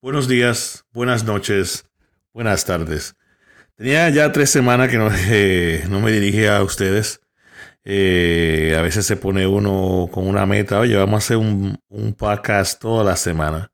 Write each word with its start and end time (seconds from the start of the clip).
Buenos 0.00 0.28
días, 0.28 0.86
buenas 0.92 1.24
noches, 1.24 1.90
buenas 2.32 2.64
tardes. 2.64 3.16
Tenía 3.74 4.08
ya 4.10 4.30
tres 4.30 4.48
semanas 4.48 4.90
que 4.90 4.96
no, 4.96 5.10
eh, 5.28 5.84
no 5.90 5.98
me 5.98 6.12
dirigía 6.12 6.58
a 6.58 6.62
ustedes. 6.62 7.20
Eh, 7.82 8.76
a 8.78 8.82
veces 8.82 9.06
se 9.06 9.16
pone 9.16 9.48
uno 9.48 10.08
con 10.12 10.28
una 10.28 10.46
meta, 10.46 10.78
oye, 10.78 10.96
vamos 10.96 11.14
a 11.14 11.24
hacer 11.24 11.36
un, 11.38 11.80
un 11.88 12.14
podcast 12.14 12.80
toda 12.80 13.02
la 13.02 13.16
semana. 13.16 13.72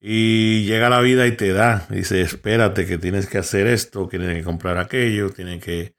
Y 0.00 0.64
llega 0.64 0.90
la 0.90 1.00
vida 1.00 1.26
y 1.26 1.32
te 1.32 1.52
da. 1.52 1.86
Dice, 1.90 2.20
espérate 2.20 2.86
que 2.86 2.98
tienes 2.98 3.26
que 3.26 3.38
hacer 3.38 3.66
esto, 3.66 4.06
tienes 4.06 4.36
que 4.36 4.44
comprar 4.44 4.78
aquello, 4.78 5.30
tienes 5.30 5.62
que 5.64 5.96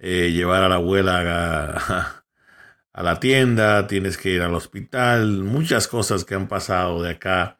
eh, 0.00 0.32
llevar 0.32 0.64
a 0.64 0.68
la 0.68 0.76
abuela 0.76 2.24
a 2.92 3.02
la 3.04 3.20
tienda, 3.20 3.86
tienes 3.86 4.18
que 4.18 4.30
ir 4.30 4.42
al 4.42 4.54
hospital, 4.56 5.44
muchas 5.44 5.86
cosas 5.86 6.24
que 6.24 6.34
han 6.34 6.48
pasado 6.48 7.00
de 7.02 7.12
acá 7.12 7.57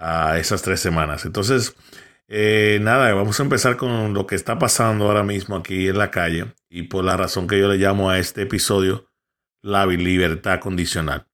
a 0.00 0.38
esas 0.38 0.62
tres 0.62 0.80
semanas. 0.80 1.24
Entonces, 1.24 1.76
eh, 2.26 2.78
nada, 2.80 3.12
vamos 3.12 3.38
a 3.38 3.42
empezar 3.42 3.76
con 3.76 4.14
lo 4.14 4.26
que 4.26 4.34
está 4.34 4.58
pasando 4.58 5.06
ahora 5.06 5.22
mismo 5.22 5.56
aquí 5.56 5.88
en 5.88 5.98
la 5.98 6.10
calle 6.10 6.54
y 6.68 6.84
por 6.84 7.04
la 7.04 7.16
razón 7.16 7.46
que 7.46 7.58
yo 7.58 7.68
le 7.68 7.76
llamo 7.76 8.10
a 8.10 8.18
este 8.18 8.42
episodio 8.42 9.10
la 9.62 9.84
libertad 9.86 10.60
condicional. 10.60 11.26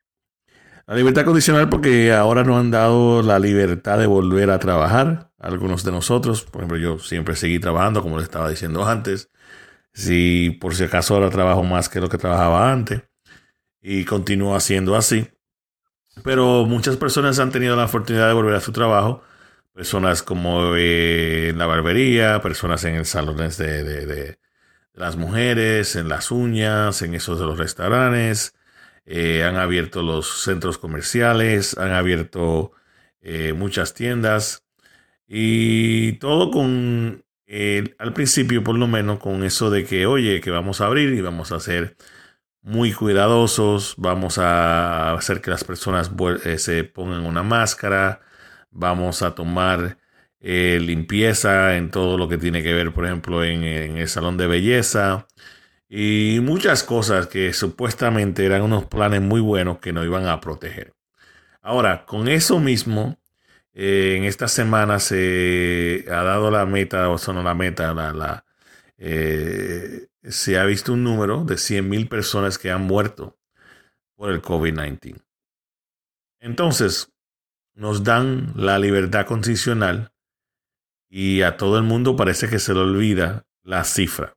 La 0.87 0.95
libertad 0.95 1.25
condicional 1.25 1.69
porque 1.69 2.13
ahora 2.13 2.45
nos 2.45 2.59
han 2.59 2.71
dado 2.71 3.23
la 3.23 3.39
libertad 3.39 3.99
de 3.99 4.07
volver 4.07 4.51
a 4.51 4.59
trabajar. 4.59 5.33
Algunos 5.39 5.85
de 5.85 5.93
nosotros, 5.93 6.43
por 6.45 6.63
ejemplo, 6.63 6.79
yo 6.79 6.99
siempre 6.99 7.35
seguí 7.37 7.59
trabajando, 7.59 8.03
como 8.03 8.17
les 8.17 8.25
estaba 8.25 8.49
diciendo 8.49 8.87
antes. 8.87 9.31
Si 9.93 10.57
por 10.61 10.75
si 10.75 10.85
acaso 10.85 11.15
ahora 11.15 11.31
trabajo 11.31 11.63
más 11.65 11.89
que 11.89 12.01
lo 12.01 12.09
que 12.09 12.19
trabajaba 12.19 12.73
antes 12.73 13.03
y 13.83 14.05
continúo 14.05 14.55
haciendo 14.55 14.97
así. 14.97 15.29
Pero 16.23 16.65
muchas 16.65 16.97
personas 16.97 17.39
han 17.39 17.53
tenido 17.53 17.77
la 17.77 17.87
oportunidad 17.87 18.29
de 18.29 18.35
volver 18.35 18.55
a 18.55 18.61
su 18.61 18.73
trabajo. 18.73 19.23
Personas 19.73 20.23
como 20.23 20.75
eh, 20.77 21.51
en 21.51 21.59
la 21.59 21.67
barbería, 21.67 22.41
personas 22.41 22.85
en 22.85 22.95
el 22.97 23.07
salones 23.07 23.59
de, 23.59 23.85
de, 23.85 24.39
las 24.95 25.17
mujeres, 25.17 25.95
en 25.97 26.09
las 26.09 26.31
uñas, 26.31 27.03
en 27.03 27.15
esos 27.15 27.39
de 27.39 27.47
los 27.47 27.59
restaurantes. 27.59 28.55
Eh, 29.05 29.45
han 29.45 29.57
abierto 29.57 30.03
los 30.03 30.43
centros 30.43 30.79
comerciales, 30.79 31.77
han 31.79 31.93
abierto 31.93 32.73
eh, 33.21 33.53
muchas 33.53 33.95
tiendas. 33.95 34.65
Y 35.29 36.15
todo 36.15 36.51
con, 36.51 37.25
al 37.99 38.13
principio 38.15 38.65
por 38.65 38.77
lo 38.77 38.87
menos, 38.87 39.19
con 39.19 39.45
eso 39.45 39.71
de 39.71 39.85
que, 39.85 40.07
oye, 40.07 40.41
que 40.41 40.51
vamos 40.51 40.81
a 40.81 40.87
abrir 40.87 41.13
y 41.13 41.21
vamos 41.21 41.53
a 41.53 41.57
hacer 41.57 41.97
muy 42.67 42.93
cuidadosos, 42.93 43.95
vamos 43.97 44.39
a 44.39 45.13
hacer 45.15 45.41
que 45.41 45.51
las 45.51 45.63
personas 45.63 46.11
eh, 46.45 46.59
se 46.59 46.83
pongan 46.83 47.25
una 47.25 47.45
máscara, 47.45 48.23
vamos 48.73 49.23
a 49.23 49.37
tomar 49.37 49.99
eh, 50.41 50.79
limpieza 50.83 51.77
en 51.77 51.93
todo 51.93 52.19
lo 52.19 52.29
que 52.29 52.39
tiene 52.39 52.65
que 52.65 52.75
ver, 52.75 52.93
por 52.93 53.07
ejemplo, 53.07 53.45
en, 53.45 53.63
el 53.63 54.09
salón 54.09 54.37
de 54.37 54.49
belleza 54.49 55.29
y 55.89 56.41
muchas 56.43 56.83
cosas 56.83 57.29
que 57.29 57.53
supuestamente 57.53 58.45
eran 58.45 58.63
unos 58.63 58.87
planes 58.87 59.23
muy 59.23 59.41
buenos 59.41 59.79
que 59.79 59.93
nos 59.93 60.05
iban 60.05 60.27
a 60.27 60.41
proteger. 60.41 60.93
Ahora, 61.63 62.05
con 62.07 62.29
eso 62.29 62.59
mismo, 62.59 63.19
eh, 63.75 64.17
en 64.19 64.25
esta 64.25 64.49
semana 64.49 64.99
se 64.99 66.05
ha 66.09 66.23
dado 66.25 66.51
la 66.51 66.67
meta, 66.67 67.11
o 67.11 67.19
son 67.19 67.45
la 67.45 67.55
meta, 67.55 67.95
la, 67.95 68.13
la 68.13 68.45
se 70.31 70.59
ha 70.59 70.65
visto 70.65 70.93
un 70.93 71.05
número 71.05 71.45
de 71.45 71.55
100.000 71.55 72.09
personas 72.09 72.59
que 72.59 72.71
han 72.71 72.83
muerto 72.83 73.39
por 74.15 74.31
el 74.31 74.43
COVID-19. 74.43 75.23
Entonces, 76.41 77.13
nos 77.75 78.05
dan 78.05 78.53
la 78.57 78.79
libertad 78.79 79.27
constitucional 79.27 80.13
y 81.09 81.43
a 81.43 81.57
todo 81.57 81.77
el 81.79 81.85
mundo 81.85 82.17
parece 82.17 82.49
que 82.49 82.59
se 82.59 82.75
le 82.75 82.81
olvida 82.81 83.45
la 83.63 83.85
cifra. 83.85 84.37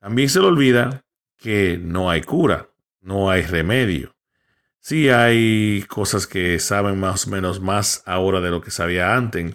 También 0.00 0.28
se 0.28 0.40
le 0.40 0.46
olvida 0.46 1.04
que 1.36 1.78
no 1.78 2.10
hay 2.10 2.22
cura, 2.22 2.68
no 3.00 3.30
hay 3.30 3.42
remedio. 3.42 4.14
Sí 4.80 5.08
hay 5.08 5.84
cosas 5.88 6.26
que 6.26 6.58
saben 6.58 7.00
más 7.00 7.26
o 7.26 7.30
menos 7.30 7.60
más 7.60 8.02
ahora 8.06 8.40
de 8.40 8.50
lo 8.50 8.60
que 8.60 8.70
sabía 8.70 9.16
antes, 9.16 9.54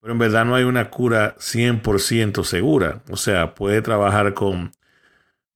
pero 0.00 0.12
en 0.12 0.18
verdad 0.18 0.44
no 0.44 0.54
hay 0.54 0.64
una 0.64 0.90
cura 0.90 1.34
100% 1.38 2.44
segura. 2.44 3.02
O 3.10 3.16
sea, 3.16 3.54
puede 3.54 3.80
trabajar 3.82 4.34
con 4.34 4.72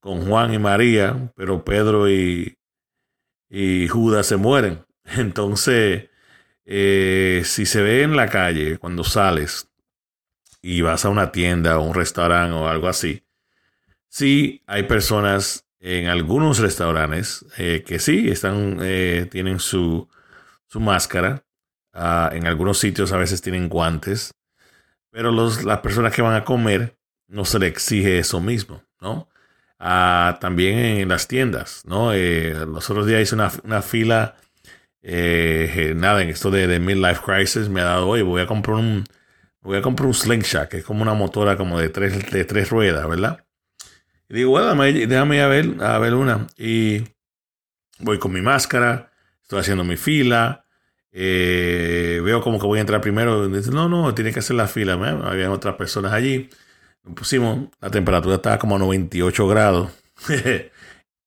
con 0.00 0.26
Juan 0.26 0.52
y 0.52 0.58
María, 0.58 1.32
pero 1.36 1.64
Pedro 1.64 2.10
y, 2.10 2.58
y 3.48 3.86
Judas 3.88 4.26
se 4.26 4.36
mueren. 4.36 4.84
Entonces, 5.04 6.08
eh, 6.64 7.42
si 7.44 7.66
se 7.66 7.82
ve 7.82 8.02
en 8.02 8.16
la 8.16 8.28
calle 8.28 8.78
cuando 8.78 9.04
sales 9.04 9.68
y 10.62 10.82
vas 10.82 11.04
a 11.04 11.08
una 11.10 11.32
tienda 11.32 11.78
o 11.78 11.82
un 11.82 11.94
restaurante 11.94 12.54
o 12.54 12.68
algo 12.68 12.88
así, 12.88 13.24
sí 14.08 14.62
hay 14.66 14.84
personas 14.84 15.66
en 15.80 16.08
algunos 16.08 16.58
restaurantes 16.58 17.44
eh, 17.56 17.82
que 17.86 17.98
sí 17.98 18.28
están, 18.28 18.78
eh, 18.82 19.26
tienen 19.30 19.58
su, 19.58 20.08
su 20.66 20.80
máscara. 20.80 21.44
Ah, 21.92 22.30
en 22.32 22.46
algunos 22.46 22.78
sitios 22.78 23.12
a 23.12 23.16
veces 23.16 23.42
tienen 23.42 23.68
guantes, 23.68 24.32
pero 25.10 25.32
los, 25.32 25.64
las 25.64 25.80
personas 25.80 26.14
que 26.14 26.22
van 26.22 26.36
a 26.36 26.44
comer 26.44 26.96
no 27.26 27.44
se 27.44 27.58
le 27.58 27.66
exige 27.66 28.18
eso 28.18 28.40
mismo, 28.40 28.84
¿no? 29.00 29.28
También 29.80 30.78
en 30.78 31.08
las 31.08 31.26
tiendas, 31.26 31.82
¿no? 31.86 32.12
Eh, 32.12 32.54
los 32.66 32.88
otros 32.90 33.06
días 33.06 33.22
hice 33.22 33.34
una, 33.34 33.82
fila, 33.82 34.36
eh, 35.02 35.94
nada, 35.96 36.22
en 36.22 36.28
esto 36.28 36.50
de, 36.50 36.66
de 36.66 36.80
Midlife 36.80 37.22
Crisis, 37.24 37.68
me 37.68 37.80
ha 37.80 37.84
dado, 37.84 38.08
oye, 38.08 38.22
voy 38.22 38.42
a 38.42 38.46
comprar 38.46 38.76
un, 38.76 39.04
voy 39.62 39.78
a 39.78 39.82
comprar 39.82 40.06
un 40.06 40.14
slingshot, 40.14 40.68
que 40.68 40.78
es 40.78 40.84
como 40.84 41.02
una 41.02 41.14
motora 41.14 41.56
como 41.56 41.78
de 41.78 41.88
tres, 41.88 42.30
de 42.30 42.44
tres 42.44 42.70
ruedas, 42.70 43.08
¿verdad? 43.08 43.44
Y 44.28 44.34
digo, 44.34 44.50
bueno, 44.50 44.66
déjame, 44.66 45.36
ir 45.36 45.42
a 45.42 45.48
ver, 45.48 45.74
a 45.80 45.98
ver 45.98 46.14
una. 46.14 46.46
Y 46.56 47.04
voy 47.98 48.18
con 48.18 48.32
mi 48.32 48.42
máscara, 48.42 49.10
estoy 49.42 49.60
haciendo 49.60 49.82
mi 49.82 49.96
fila, 49.96 50.64
eh, 51.10 52.20
veo 52.22 52.40
como 52.40 52.60
que 52.60 52.66
voy 52.66 52.78
a 52.78 52.82
entrar 52.82 53.00
primero. 53.00 53.48
Dice, 53.48 53.70
no, 53.72 53.88
no, 53.88 54.14
tiene 54.14 54.32
que 54.32 54.38
hacer 54.40 54.56
la 54.56 54.68
fila. 54.68 54.92
Había 55.24 55.50
otras 55.50 55.74
personas 55.74 56.12
allí 56.12 56.48
pusimos, 57.14 57.68
la 57.80 57.90
temperatura 57.90 58.36
estaba 58.36 58.58
como 58.58 58.76
a 58.76 58.78
98 58.78 59.48
grados 59.48 59.90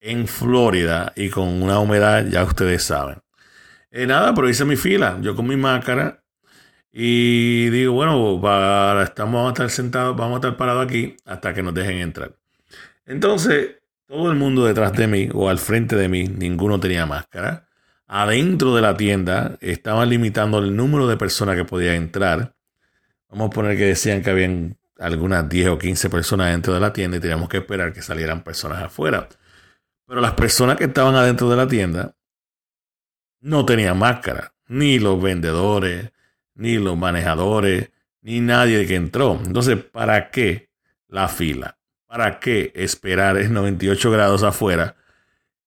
en 0.02 0.28
Florida 0.28 1.14
y 1.16 1.30
con 1.30 1.62
una 1.62 1.80
humedad, 1.80 2.26
ya 2.28 2.44
ustedes 2.44 2.84
saben. 2.84 3.20
Eh, 3.92 4.08
nada, 4.08 4.34
pero 4.34 4.50
hice 4.50 4.66
mi 4.66 4.76
fila, 4.76 5.18
yo 5.22 5.36
con 5.36 5.48
mi 5.48 5.56
máscara 5.56 6.24
y 6.92 7.70
digo, 7.70 7.94
bueno, 7.94 8.40
para, 8.42 9.04
estamos, 9.04 9.34
vamos 9.34 9.50
a 9.50 9.54
estar 9.54 9.70
sentados, 9.72 10.16
vamos 10.16 10.36
a 10.36 10.38
estar 10.38 10.58
parados 10.58 10.86
aquí 10.86 11.18
hasta 11.26 11.54
que 11.54 11.64
nos 11.64 11.74
dejen 11.74 11.98
entrar. 11.98 12.36
Entonces, 13.06 13.78
todo 14.08 14.30
el 14.32 14.38
mundo 14.38 14.66
detrás 14.66 14.94
de 14.94 15.08
mí 15.08 15.30
o 15.34 15.50
al 15.50 15.58
frente 15.58 15.96
de 15.96 16.08
mí, 16.08 16.26
ninguno 16.28 16.80
tenía 16.80 17.06
máscara. 17.06 17.68
Adentro 18.08 18.76
de 18.76 18.82
la 18.82 18.96
tienda 18.96 19.58
estaban 19.60 20.10
limitando 20.10 20.60
el 20.60 20.76
número 20.76 21.08
de 21.08 21.18
personas 21.18 21.56
que 21.56 21.66
podían 21.66 21.96
entrar. 21.96 22.56
Vamos 23.30 23.48
a 23.48 23.50
poner 23.50 23.76
que 23.76 23.86
decían 23.86 24.22
que 24.22 24.30
habían 24.30 24.78
algunas 25.00 25.48
10 25.50 25.70
o 25.70 25.78
15 25.78 26.10
personas 26.10 26.52
dentro 26.52 26.74
de 26.74 26.80
la 26.80 26.94
tienda 26.94 27.18
y 27.18 27.20
teníamos 27.20 27.50
que 27.50 27.58
esperar 27.58 27.94
que 27.94 28.02
salieran 28.02 28.44
personas 28.44 28.82
afuera. 28.82 29.28
Pero 30.06 30.22
las 30.22 30.34
personas 30.34 30.78
que 30.78 30.86
estaban 30.86 31.16
adentro 31.16 31.50
de 31.50 31.56
la 31.56 31.68
tienda 31.68 32.16
no 33.42 33.66
tenían 33.66 33.98
máscara, 33.98 34.54
ni 34.68 35.00
los 35.00 35.22
vendedores, 35.22 36.12
ni 36.56 36.78
los 36.78 36.98
manejadores, 36.98 37.92
ni 38.22 38.40
nadie 38.40 38.88
que 38.88 38.96
entró. 38.96 39.40
Entonces, 39.46 39.84
¿para 39.84 40.32
qué 40.32 40.70
la 41.08 41.28
fila? 41.28 41.78
¿Para 42.08 42.40
qué 42.40 42.72
esperar 42.76 43.38
en 43.38 43.54
98 43.54 44.12
grados 44.12 44.44
afuera 44.44 44.96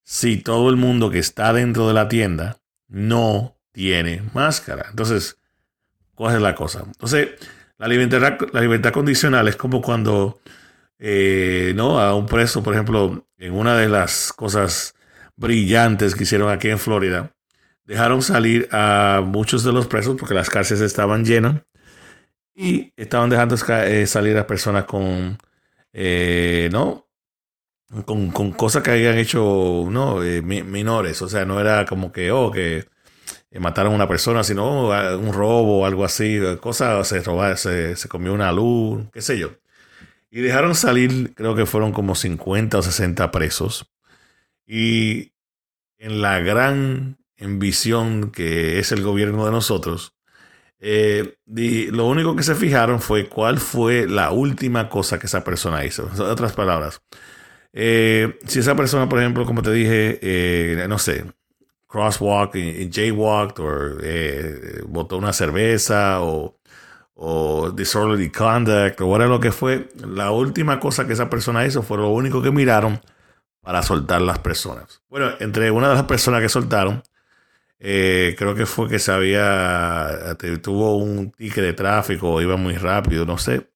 si 0.03 0.38
todo 0.38 0.70
el 0.70 0.76
mundo 0.76 1.10
que 1.10 1.19
está 1.19 1.53
dentro 1.53 1.88
de 1.88 1.94
la 1.94 2.08
tienda 2.08 2.58
no 2.88 3.58
tiene 3.72 4.22
máscara? 4.32 4.87
Entonces, 4.91 5.38
¿cuál 6.14 6.37
es 6.37 6.43
la 6.43 6.54
cosa? 6.54 6.84
Entonces, 6.87 7.31
la 7.78 7.88
libertad, 7.88 8.38
la 8.52 8.61
libertad 8.61 8.93
condicional 8.93 9.49
es 9.49 9.56
como 9.56 9.82
cuando 9.82 10.40
eh, 10.99 11.73
¿no? 11.76 12.00
a 12.00 12.14
un 12.14 12.26
preso, 12.26 12.62
por 12.62 12.75
ejemplo, 12.75 13.26
en 13.38 13.52
una 13.55 13.76
de 13.76 13.88
las 13.88 14.32
cosas 14.32 14.94
brillantes 15.37 16.14
que 16.14 16.25
hicieron 16.25 16.50
aquí 16.50 16.69
en 16.69 16.78
Florida, 16.78 17.32
dejaron 17.84 18.23
salir 18.23 18.69
a 18.73 19.23
muchos 19.25 19.64
de 19.64 19.73
los 19.73 19.87
presos 19.87 20.17
porque 20.19 20.34
las 20.34 20.50
cárceles 20.50 20.82
estaban 20.82 21.25
llenas 21.25 21.62
y 22.55 22.93
estaban 22.96 23.31
dejando 23.31 23.56
eh, 23.69 24.06
salir 24.06 24.38
a 24.38 24.46
personas 24.46 24.84
con, 24.84 25.38
eh, 25.93 26.69
¿no? 26.72 27.06
Con, 28.05 28.31
con, 28.31 28.52
cosas 28.52 28.82
que 28.82 28.90
habían 28.90 29.17
hecho, 29.19 29.87
¿no? 29.90 30.17
menores, 30.43 31.22
o 31.22 31.29
sea, 31.29 31.44
no 31.44 31.61
era 31.61 31.84
como 31.87 32.11
que, 32.11 32.32
oh, 32.32 32.50
que 32.50 32.79
eh, 32.79 32.84
mataron 33.61 33.93
a 33.93 33.97
una 33.97 34.08
persona, 34.08 34.44
sino 34.44 34.88
un 35.19 35.32
robo 35.32 35.81
o 35.81 35.87
algo 35.87 36.05
así, 36.05 36.38
cosas, 36.61 37.08
se 37.08 37.20
robaron, 37.23 37.56
se, 37.56 37.97
se 37.97 38.08
comió 38.08 38.32
una 38.35 38.53
luz, 38.53 39.06
qué 39.12 39.23
sé 39.23 39.38
yo. 39.38 39.53
Y 40.31 40.41
dejaron 40.41 40.75
salir, 40.75 41.35
creo 41.35 41.55
que 41.56 41.67
fueron 41.67 41.93
como 41.93 42.14
50 42.14 42.79
o 42.79 42.82
60 42.82 43.31
presos. 43.31 43.93
Y 44.67 45.32
en 45.99 46.23
la 46.23 46.41
gran 46.41 47.19
ambición 47.41 48.31
que 48.32 48.79
es 48.79 48.93
el 48.93 49.03
gobierno 49.03 49.47
de 49.47 49.53
nosotros, 49.53 50.14
Eh, 50.81 51.37
lo 51.93 52.06
único 52.06 52.37
que 52.37 52.43
se 52.43 52.55
fijaron 52.55 53.00
fue 53.00 53.29
cuál 53.29 53.58
fue 53.58 54.06
la 54.08 54.31
última 54.32 54.88
cosa 54.88 55.19
que 55.19 55.26
esa 55.26 55.44
persona 55.44 55.85
hizo. 55.85 56.11
En 56.14 56.20
otras 56.23 56.53
palabras, 56.53 57.03
eh, 57.73 58.38
si 58.47 58.61
esa 58.61 58.76
persona, 58.76 59.08
por 59.08 59.20
ejemplo, 59.20 59.47
como 59.47 59.62
te 59.62 59.73
dije, 59.73 60.19
eh, 60.23 60.87
no 60.88 60.99
sé, 60.99 61.25
crosswalk 61.87 62.55
y, 62.56 62.91
jaywalked 62.91 63.61
o 63.61 63.99
eh, 64.03 64.83
botó 64.87 65.17
una 65.17 65.33
cerveza 65.33 66.21
o, 66.23 66.55
disorderly 67.75 68.31
conduct 68.31 69.00
o 69.00 69.17
era 69.17 69.27
lo 69.27 69.41
que 69.41 69.50
fue, 69.50 69.88
la 70.06 70.31
última 70.31 70.79
cosa 70.79 71.06
que 71.06 71.15
esa 71.15 71.31
persona 71.31 71.65
hizo 71.65 71.83
fue 71.83 71.97
lo 71.97 72.11
único 72.11 72.43
que 72.43 72.50
miraron 72.50 73.00
para 73.62 73.83
soltar 73.83 74.21
las 74.21 74.38
personas. 74.38 75.03
Bueno, 75.09 75.31
entre 75.41 75.71
una 75.71 75.88
de 75.88 75.94
las 75.94 76.05
personas 76.05 76.43
que 76.43 76.49
soltaron, 76.49 77.03
eh, 77.79 78.35
creo 78.39 78.55
que 78.55 78.67
fue 78.67 78.89
que 78.89 78.99
se 78.99 79.12
había, 79.12 80.37
tuvo 80.62 80.97
un 80.97 81.32
ticket 81.32 81.65
de 81.65 81.73
tráfico, 81.73 82.41
iba 82.43 82.56
muy 82.56 82.77
rápido, 82.77 83.25
no 83.25 83.39
sé. 83.39 83.71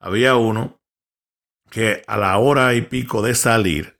Había 0.00 0.36
uno 0.36 0.80
que 1.70 2.02
a 2.06 2.16
la 2.16 2.36
hora 2.38 2.74
y 2.74 2.82
pico 2.82 3.22
de 3.22 3.34
salir 3.34 3.98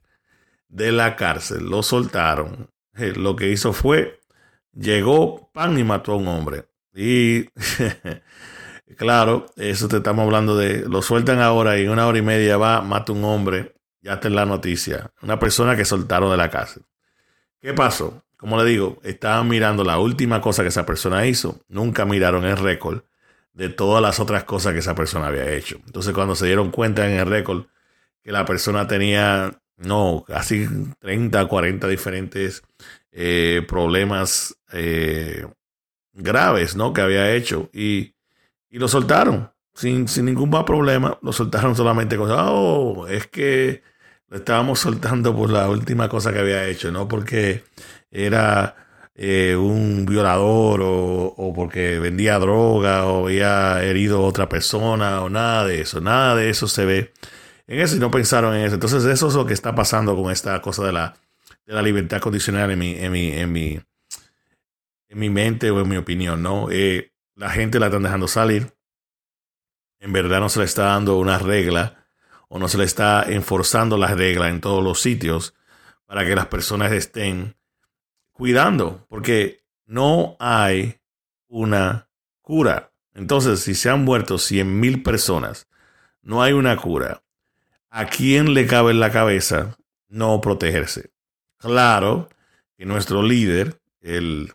de 0.69 0.91
la 0.91 1.15
cárcel 1.15 1.69
lo 1.69 1.83
soltaron 1.83 2.69
lo 3.15 3.35
que 3.35 3.49
hizo 3.49 3.73
fue, 3.73 4.19
llegó, 4.73 5.51
pan 5.53 5.77
y 5.77 5.83
mató 5.83 6.13
a 6.13 6.15
un 6.15 6.27
hombre. 6.27 6.65
Y 6.93 7.45
claro, 8.97 9.47
eso 9.57 9.87
te 9.87 9.97
estamos 9.97 10.23
hablando 10.25 10.57
de, 10.57 10.87
lo 10.87 11.01
sueltan 11.01 11.41
ahora 11.41 11.77
y 11.77 11.85
en 11.85 11.91
una 11.91 12.07
hora 12.07 12.17
y 12.17 12.21
media 12.21 12.57
va, 12.57 12.81
mata 12.81 13.11
un 13.11 13.23
hombre, 13.23 13.75
ya 14.01 14.13
está 14.13 14.27
en 14.27 14.35
la 14.35 14.45
noticia. 14.45 15.11
Una 15.21 15.39
persona 15.39 15.75
que 15.75 15.85
soltaron 15.85 16.31
de 16.31 16.37
la 16.37 16.49
cárcel. 16.49 16.83
¿Qué 17.59 17.73
pasó? 17.73 18.23
Como 18.37 18.61
le 18.61 18.69
digo, 18.69 18.99
estaban 19.03 19.47
mirando 19.47 19.83
la 19.83 19.97
última 19.99 20.41
cosa 20.41 20.61
que 20.61 20.69
esa 20.69 20.85
persona 20.85 21.25
hizo. 21.25 21.61
Nunca 21.67 22.05
miraron 22.05 22.45
el 22.45 22.57
récord 22.57 23.03
de 23.53 23.69
todas 23.69 24.01
las 24.01 24.19
otras 24.19 24.43
cosas 24.43 24.73
que 24.73 24.79
esa 24.79 24.93
persona 24.93 25.27
había 25.27 25.49
hecho. 25.51 25.77
Entonces, 25.85 26.13
cuando 26.13 26.35
se 26.35 26.45
dieron 26.45 26.71
cuenta 26.71 27.09
en 27.09 27.17
el 27.17 27.25
récord 27.25 27.65
que 28.21 28.31
la 28.31 28.45
persona 28.45 28.87
tenía 28.87 29.61
no, 29.77 30.23
casi 30.27 30.67
30, 30.99 31.47
40 31.47 31.87
diferentes 31.87 32.63
eh, 33.11 33.61
problemas 33.67 34.57
eh, 34.71 35.45
graves, 36.13 36.75
¿no? 36.75 36.93
Que 36.93 37.01
había 37.01 37.33
hecho 37.33 37.69
y, 37.73 38.13
lo 38.71 38.89
soltaron 38.89 39.51
sin, 39.73 40.07
sin, 40.07 40.25
ningún 40.25 40.49
problema. 40.65 41.17
Lo 41.21 41.31
soltaron 41.31 41.75
solamente 41.75 42.17
con, 42.17 42.29
oh, 42.31 43.07
es 43.07 43.27
que 43.27 43.83
lo 44.27 44.37
estábamos 44.37 44.79
soltando 44.79 45.35
por 45.35 45.49
la 45.49 45.69
última 45.69 46.09
cosa 46.09 46.33
que 46.33 46.39
había 46.39 46.67
hecho, 46.67 46.91
no 46.91 47.07
porque 47.07 47.63
era 48.11 48.75
eh, 49.15 49.55
un 49.55 50.05
violador 50.05 50.81
o, 50.81 51.33
o, 51.37 51.53
porque 51.53 51.99
vendía 51.99 52.37
droga 52.39 53.05
o 53.05 53.27
había 53.27 53.81
herido 53.83 54.17
a 54.17 54.27
otra 54.27 54.49
persona 54.49 55.21
o 55.21 55.29
nada 55.29 55.65
de 55.65 55.81
eso. 55.81 56.01
Nada 56.01 56.35
de 56.35 56.49
eso 56.49 56.67
se 56.67 56.85
ve 56.85 57.13
en 57.67 57.79
eso 57.79 57.95
y 57.95 57.99
no 57.99 58.11
pensaron 58.11 58.55
en 58.55 58.65
eso. 58.65 58.75
Entonces 58.75 59.05
eso 59.05 59.27
es 59.27 59.33
lo 59.33 59.45
que 59.45 59.53
está 59.53 59.73
pasando 59.75 60.15
con 60.15 60.31
esta 60.31 60.61
cosa 60.61 60.85
de 60.85 60.91
la, 60.91 61.15
libertad 61.81 62.19
condicional 62.19 62.71
en 62.71 62.79
mi, 62.79 62.95
en 62.95 63.11
mi, 63.11 63.31
en 63.31 63.51
mi, 63.51 63.79
en 65.09 65.19
mi 65.19 65.29
mente 65.29 65.71
o 65.71 65.81
en 65.81 65.89
mi 65.89 65.97
opinión, 65.97 66.43
¿no? 66.43 66.69
Eh, 66.71 67.11
la 67.35 67.49
gente 67.49 67.79
la 67.79 67.87
están 67.87 68.03
dejando 68.03 68.27
salir. 68.27 68.73
En 69.99 70.13
verdad 70.13 70.39
no 70.39 70.49
se 70.49 70.59
le 70.59 70.65
está 70.65 70.85
dando 70.85 71.17
una 71.17 71.39
regla 71.39 72.05
o 72.49 72.59
no 72.59 72.67
se 72.67 72.77
le 72.77 72.83
está 72.83 73.23
enforzando 73.23 73.97
las 73.97 74.11
reglas 74.11 74.51
en 74.51 74.61
todos 74.61 74.83
los 74.83 75.01
sitios 75.01 75.55
para 76.05 76.25
que 76.25 76.35
las 76.35 76.47
personas 76.47 76.91
estén 76.91 77.55
cuidando, 78.31 79.05
porque 79.09 79.65
no 79.85 80.35
hay 80.39 80.99
una 81.47 82.09
cura. 82.41 82.91
Entonces, 83.13 83.61
si 83.61 83.75
se 83.75 83.89
han 83.89 84.03
muerto 84.03 84.37
100 84.37 84.79
mil 84.79 85.01
personas, 85.01 85.67
no 86.21 86.43
hay 86.43 86.53
una 86.53 86.77
cura. 86.77 87.23
¿A 87.97 88.07
quién 88.07 88.53
le 88.53 88.67
cabe 88.67 88.91
en 88.91 88.99
la 88.99 89.09
cabeza 89.09 89.77
no 90.09 90.41
protegerse? 90.41 91.11
Claro 91.57 92.27
que 92.77 92.85
nuestro 92.85 93.23
líder, 93.23 93.79
el, 94.01 94.51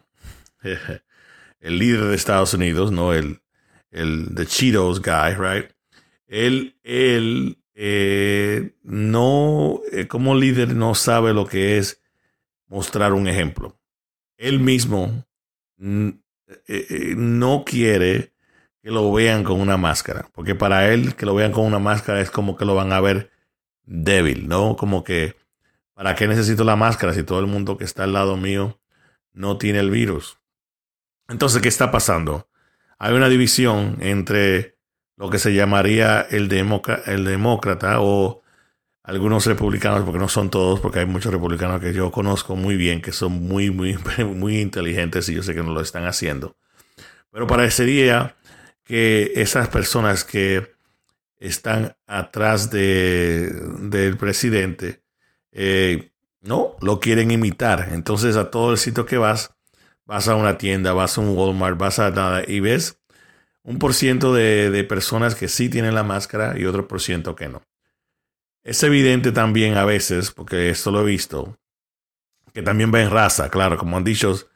el 1.61 1.79
líder 1.79 2.05
de 2.05 2.17
Estados 2.17 2.53
Unidos, 2.53 2.93
no 2.93 3.15
el, 3.15 3.41
el 3.93 4.35
the 4.35 4.45
Cheetos 4.45 5.01
guy, 5.01 5.37
right? 5.39 5.71
Él, 6.27 6.77
él 6.83 7.57
eh, 7.73 8.75
no, 8.83 9.81
eh, 9.91 10.07
como 10.07 10.35
líder 10.35 10.77
no 10.77 10.95
sabe 10.95 11.33
lo 11.33 11.47
que 11.47 11.79
es 11.79 12.03
mostrar 12.67 13.15
un 13.15 13.27
ejemplo. 13.27 13.81
Él 14.37 14.61
mismo 14.61 15.27
eh, 15.79 17.15
no 17.17 17.65
quiere 17.65 18.35
que 18.83 18.91
lo 18.91 19.13
vean 19.13 19.45
con 19.45 19.61
una 19.61 19.77
máscara, 19.77 20.29
porque 20.33 20.55
para 20.55 20.93
él 20.93 21.15
que 21.15 21.27
lo 21.27 21.35
vean 21.35 21.53
con 21.53 21.65
una 21.67 21.79
máscara 21.79 22.21
es 22.21 22.31
como 22.31 22.57
que 22.57 22.65
lo 22.65 22.75
van 22.75 22.93
a 22.93 23.01
ver 23.01 23.31
débil, 23.85 24.49
¿no? 24.49 24.77
Como 24.77 25.05
que, 25.05 25.37
¿para 25.95 26.15
qué 26.15 26.27
necesito 26.27 26.65
la 26.65 26.77
máscara 26.77 27.13
si 27.13 27.23
todo 27.23 27.41
el 27.41 27.47
mundo 27.47 27.77
que 27.77 27.85
está 27.85 28.05
al 28.05 28.13
lado 28.15 28.37
mío 28.37 28.81
no 29.33 29.59
tiene 29.59 29.81
el 29.81 29.91
virus? 29.91 30.39
Entonces, 31.29 31.61
¿qué 31.61 31.69
está 31.69 31.91
pasando? 31.91 32.49
Hay 32.99 33.15
una 33.15 33.29
división 33.29 33.99
entre 34.01 34.79
lo 35.17 35.29
que 35.31 35.39
se 35.39 35.55
llamaría 35.55 36.23
el, 36.23 36.51
el 36.51 37.25
demócrata 37.25 38.01
o 38.01 38.43
algunos 39.03 39.47
republicanos, 39.47 40.03
porque 40.05 40.19
no 40.19 40.29
son 40.29 40.51
todos, 40.51 40.81
porque 40.81 41.01
hay 41.01 41.07
muchos 41.07 41.33
republicanos 41.33 41.81
que 41.81 41.93
yo 41.93 42.11
conozco 42.11 42.57
muy 42.57 42.77
bien, 42.77 43.03
que 43.03 43.13
son 43.13 43.33
muy, 43.33 43.71
muy, 43.71 43.99
muy 44.25 44.61
inteligentes 44.61 45.29
y 45.29 45.35
yo 45.35 45.43
sé 45.43 45.55
que 45.55 45.63
no 45.63 45.73
lo 45.73 45.81
están 45.81 46.07
haciendo. 46.07 46.57
Pero 47.31 47.47
parecería 47.47 48.35
que 48.91 49.35
esas 49.37 49.69
personas 49.69 50.25
que 50.25 50.75
están 51.39 51.97
atrás 52.09 52.73
de, 52.73 53.49
del 53.83 54.17
presidente 54.17 55.05
eh, 55.53 56.11
no 56.41 56.75
lo 56.81 56.99
quieren 56.99 57.31
imitar. 57.31 57.91
Entonces 57.93 58.35
a 58.35 58.51
todo 58.51 58.73
el 58.73 58.79
sitio 58.79 59.07
que 59.07 59.17
vas, 59.17 59.55
vas 60.07 60.27
a 60.27 60.35
una 60.35 60.59
tienda, 60.59 60.93
vas 60.93 61.17
a 61.17 61.21
un 61.21 61.39
Walmart, 61.39 61.79
vas 61.79 62.01
a 62.01 62.11
nada 62.11 62.43
y 62.45 62.59
ves 62.59 62.99
un 63.63 63.79
por 63.79 63.95
ciento 63.95 64.35
de, 64.35 64.71
de 64.71 64.83
personas 64.83 65.37
que 65.37 65.47
sí 65.47 65.69
tienen 65.69 65.95
la 65.95 66.03
máscara 66.03 66.59
y 66.59 66.65
otro 66.65 66.89
por 66.89 67.01
ciento 67.01 67.37
que 67.37 67.49
no. 67.49 67.63
Es 68.65 68.83
evidente 68.83 69.31
también 69.31 69.77
a 69.77 69.85
veces, 69.85 70.33
porque 70.33 70.69
esto 70.69 70.91
lo 70.91 71.03
he 71.03 71.05
visto, 71.05 71.57
que 72.53 72.63
también 72.63 72.93
va 72.93 73.01
en 73.01 73.11
raza, 73.11 73.51
claro, 73.51 73.79
como 73.79 73.97
han 73.97 74.03
dicho 74.03 74.50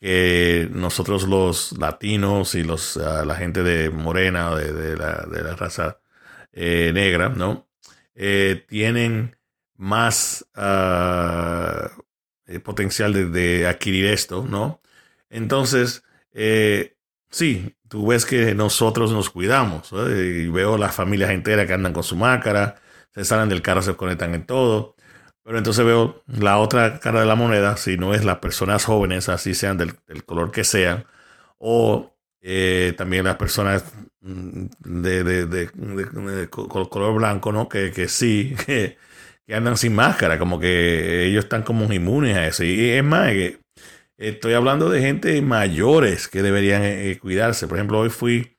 que 0.00 0.68
nosotros 0.72 1.28
los 1.28 1.78
latinos 1.78 2.54
y 2.54 2.62
los, 2.64 2.96
ah, 2.96 3.24
la 3.26 3.36
gente 3.36 3.62
de 3.62 3.90
morena, 3.90 4.54
de, 4.56 4.96
la, 4.96 5.26
de 5.30 5.42
la 5.42 5.54
raza 5.56 6.00
eh, 6.52 6.90
negra, 6.94 7.28
¿no? 7.28 7.68
Eh, 8.14 8.64
tienen 8.66 9.36
más 9.76 10.46
eh, 10.56 11.88
potencial 12.64 13.12
de, 13.12 13.26
de, 13.28 13.66
adquirir 13.66 14.06
esto, 14.06 14.44
¿no? 14.48 14.80
Entonces, 15.28 16.02
sí, 17.30 17.76
tú 17.88 18.06
ves 18.08 18.26
que 18.26 18.54
nosotros 18.54 19.12
nos 19.12 19.30
cuidamos, 19.30 19.92
y 19.92 20.48
veo 20.48 20.78
las 20.78 20.94
familias 20.94 21.30
enteras 21.30 21.66
que 21.66 21.74
andan 21.74 21.92
con 21.92 22.02
su 22.02 22.16
máscara, 22.16 22.76
se 23.14 23.24
salen 23.24 23.48
del 23.48 23.62
carro, 23.62 23.82
se 23.82 23.96
conectan 23.96 24.34
en 24.34 24.46
todo. 24.46 24.96
Pero 25.42 25.58
entonces 25.58 25.84
veo 25.84 26.22
la 26.26 26.58
otra 26.58 27.00
cara 27.00 27.20
de 27.20 27.26
la 27.26 27.34
moneda, 27.34 27.76
si 27.76 27.96
no 27.96 28.14
es 28.14 28.24
las 28.24 28.38
personas 28.38 28.84
jóvenes, 28.84 29.28
así 29.28 29.54
sean 29.54 29.78
del, 29.78 29.94
color 30.24 30.50
que 30.50 30.64
sean, 30.64 31.06
o 31.58 32.14
eh, 32.42 32.94
también 32.96 33.24
las 33.24 33.36
personas 33.36 33.84
mm, 34.20 34.66
de, 34.80 35.46
de, 35.46 36.48
color 36.50 37.14
blanco, 37.14 37.52
¿no? 37.52 37.68
Que, 37.68 37.90
que 37.92 38.08
sí, 38.08 38.54
que, 38.66 38.98
andan 39.52 39.76
sin 39.76 39.94
máscara, 39.94 40.38
como 40.38 40.60
que 40.60 41.26
ellos 41.26 41.44
están 41.44 41.62
como 41.64 41.92
inmunes 41.92 42.36
a 42.36 42.46
eso. 42.46 42.64
Y 42.64 42.90
es 42.90 43.04
más, 43.04 43.30
que 43.32 43.60
estoy 44.16 44.54
hablando 44.54 44.90
de 44.90 45.00
gente 45.00 45.40
mayores 45.42 46.28
que 46.28 46.42
deberían 46.42 46.82
eh, 46.84 47.18
cuidarse. 47.20 47.66
Por 47.66 47.78
ejemplo, 47.78 48.00
hoy 48.00 48.10
fui 48.10 48.56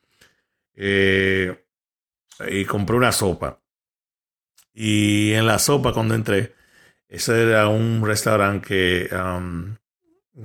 eh, 0.75 1.63
y 2.49 2.65
compré 2.65 2.97
una 2.97 3.11
sopa. 3.11 3.61
Y 4.73 5.33
en 5.33 5.47
la 5.47 5.59
sopa, 5.59 5.93
cuando 5.93 6.15
entré, 6.15 6.53
ese 7.11 7.43
era 7.43 7.67
un 7.67 8.03
restaurante 8.05 8.65
que, 8.65 9.09
um, 9.13 9.75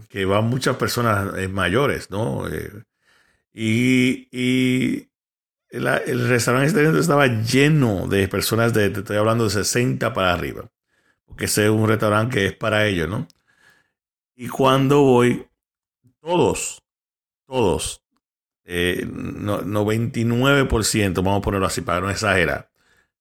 que 0.08 0.24
van 0.24 0.46
muchas 0.46 0.74
personas 0.76 1.38
eh, 1.38 1.46
mayores, 1.46 2.10
¿no? 2.10 2.48
Eh, 2.48 2.82
y, 3.52 4.26
y 4.32 5.08
el 5.70 6.28
restaurante 6.28 6.66
este 6.66 6.98
estaba 6.98 7.28
lleno 7.28 8.08
de 8.08 8.26
personas 8.26 8.74
de, 8.74 8.90
te 8.90 8.98
estoy 9.00 9.16
hablando 9.16 9.44
de 9.44 9.50
60 9.50 10.12
para 10.12 10.32
arriba, 10.32 10.68
porque 11.24 11.44
ese 11.44 11.66
es 11.66 11.70
un 11.70 11.86
restaurante 11.88 12.36
que 12.36 12.46
es 12.46 12.54
para 12.54 12.84
ellos, 12.86 13.08
¿no? 13.08 13.28
Y 14.34 14.48
cuando 14.48 15.02
voy, 15.02 15.46
todos, 16.20 16.82
todos, 17.46 18.02
eh, 18.64 19.06
99%, 19.06 21.22
vamos 21.22 21.38
a 21.38 21.42
ponerlo 21.42 21.66
así 21.66 21.82
para 21.82 22.00
no 22.00 22.10
exagerar, 22.10 22.68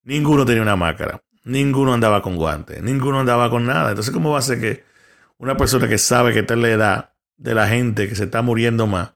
ninguno 0.04 0.46
tenía 0.46 0.64
una 0.64 0.76
máscara. 0.76 1.22
Ninguno 1.46 1.94
andaba 1.94 2.22
con 2.22 2.36
guantes, 2.36 2.82
ninguno 2.84 3.20
andaba 3.20 3.50
con 3.50 3.66
nada. 3.66 3.90
Entonces, 3.90 4.14
¿cómo 4.14 4.32
va 4.32 4.40
a 4.40 4.42
ser 4.44 4.60
que 4.60 4.84
una 5.38 5.56
persona 5.58 5.88
que 5.88 5.98
sabe 5.98 6.34
que 6.34 6.40
está 6.40 6.56
en 6.56 6.62
la 6.62 6.70
edad 6.70 7.14
de 7.38 7.54
la 7.56 7.68
gente 7.68 8.08
que 8.08 8.16
se 8.16 8.26
está 8.26 8.42
muriendo 8.42 8.88
más, 8.88 9.14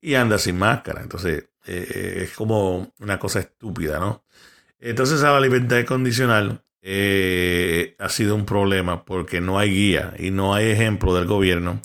y 0.00 0.14
anda 0.14 0.38
sin 0.38 0.58
máscara. 0.58 1.02
Entonces, 1.02 1.50
eh, 1.66 2.22
es 2.24 2.32
como 2.32 2.92
una 2.98 3.18
cosa 3.18 3.40
estúpida, 3.40 3.98
¿no? 3.98 4.24
Entonces, 4.78 5.22
a 5.22 5.32
la 5.32 5.40
libertad 5.40 5.84
condicional 5.84 6.64
eh, 6.82 7.96
ha 7.98 8.08
sido 8.08 8.34
un 8.34 8.46
problema 8.46 9.04
porque 9.04 9.40
no 9.40 9.58
hay 9.58 9.70
guía 9.70 10.14
y 10.18 10.30
no 10.30 10.54
hay 10.54 10.70
ejemplo 10.70 11.14
del 11.14 11.26
gobierno 11.26 11.82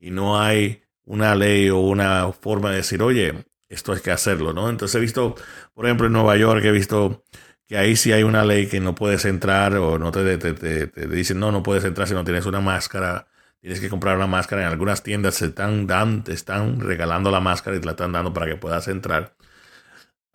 y 0.00 0.10
no 0.10 0.40
hay 0.40 0.82
una 1.04 1.34
ley 1.34 1.68
o 1.68 1.78
una 1.78 2.32
forma 2.32 2.70
de 2.70 2.76
decir, 2.76 3.02
oye, 3.02 3.34
esto 3.68 3.92
hay 3.92 4.00
que 4.00 4.10
hacerlo, 4.10 4.52
¿no? 4.54 4.70
Entonces 4.70 4.94
he 4.94 5.00
visto, 5.00 5.34
por 5.74 5.84
ejemplo, 5.84 6.06
en 6.06 6.14
Nueva 6.14 6.36
York, 6.36 6.64
he 6.64 6.72
visto 6.72 7.24
que 7.68 7.76
ahí 7.78 7.96
sí 7.96 8.12
hay 8.12 8.22
una 8.22 8.44
ley 8.44 8.66
que 8.66 8.80
no 8.80 8.94
puedes 8.94 9.24
entrar 9.26 9.74
o 9.76 9.98
no 9.98 10.10
te, 10.10 10.38
te, 10.38 10.86
dicen, 11.08 11.38
no, 11.38 11.52
no 11.52 11.62
puedes 11.62 11.84
entrar 11.84 12.08
si 12.08 12.14
no 12.14 12.24
tienes 12.24 12.46
una 12.46 12.60
máscara, 12.60 13.28
tienes 13.60 13.80
que 13.80 13.90
comprar 13.90 14.16
una 14.16 14.26
máscara. 14.26 14.62
En 14.62 14.68
algunas 14.68 15.02
tiendas 15.02 15.36
se 15.36 15.46
están, 15.46 15.86
dan, 15.86 16.24
te 16.24 16.32
están 16.32 16.80
regalando 16.80 17.30
la 17.30 17.40
máscara 17.40 17.76
y 17.76 17.80
te 17.80 17.86
la 17.86 17.92
están 17.92 18.12
dando 18.12 18.32
para 18.32 18.46
que 18.46 18.56
puedas 18.56 18.88
entrar. 18.88 19.36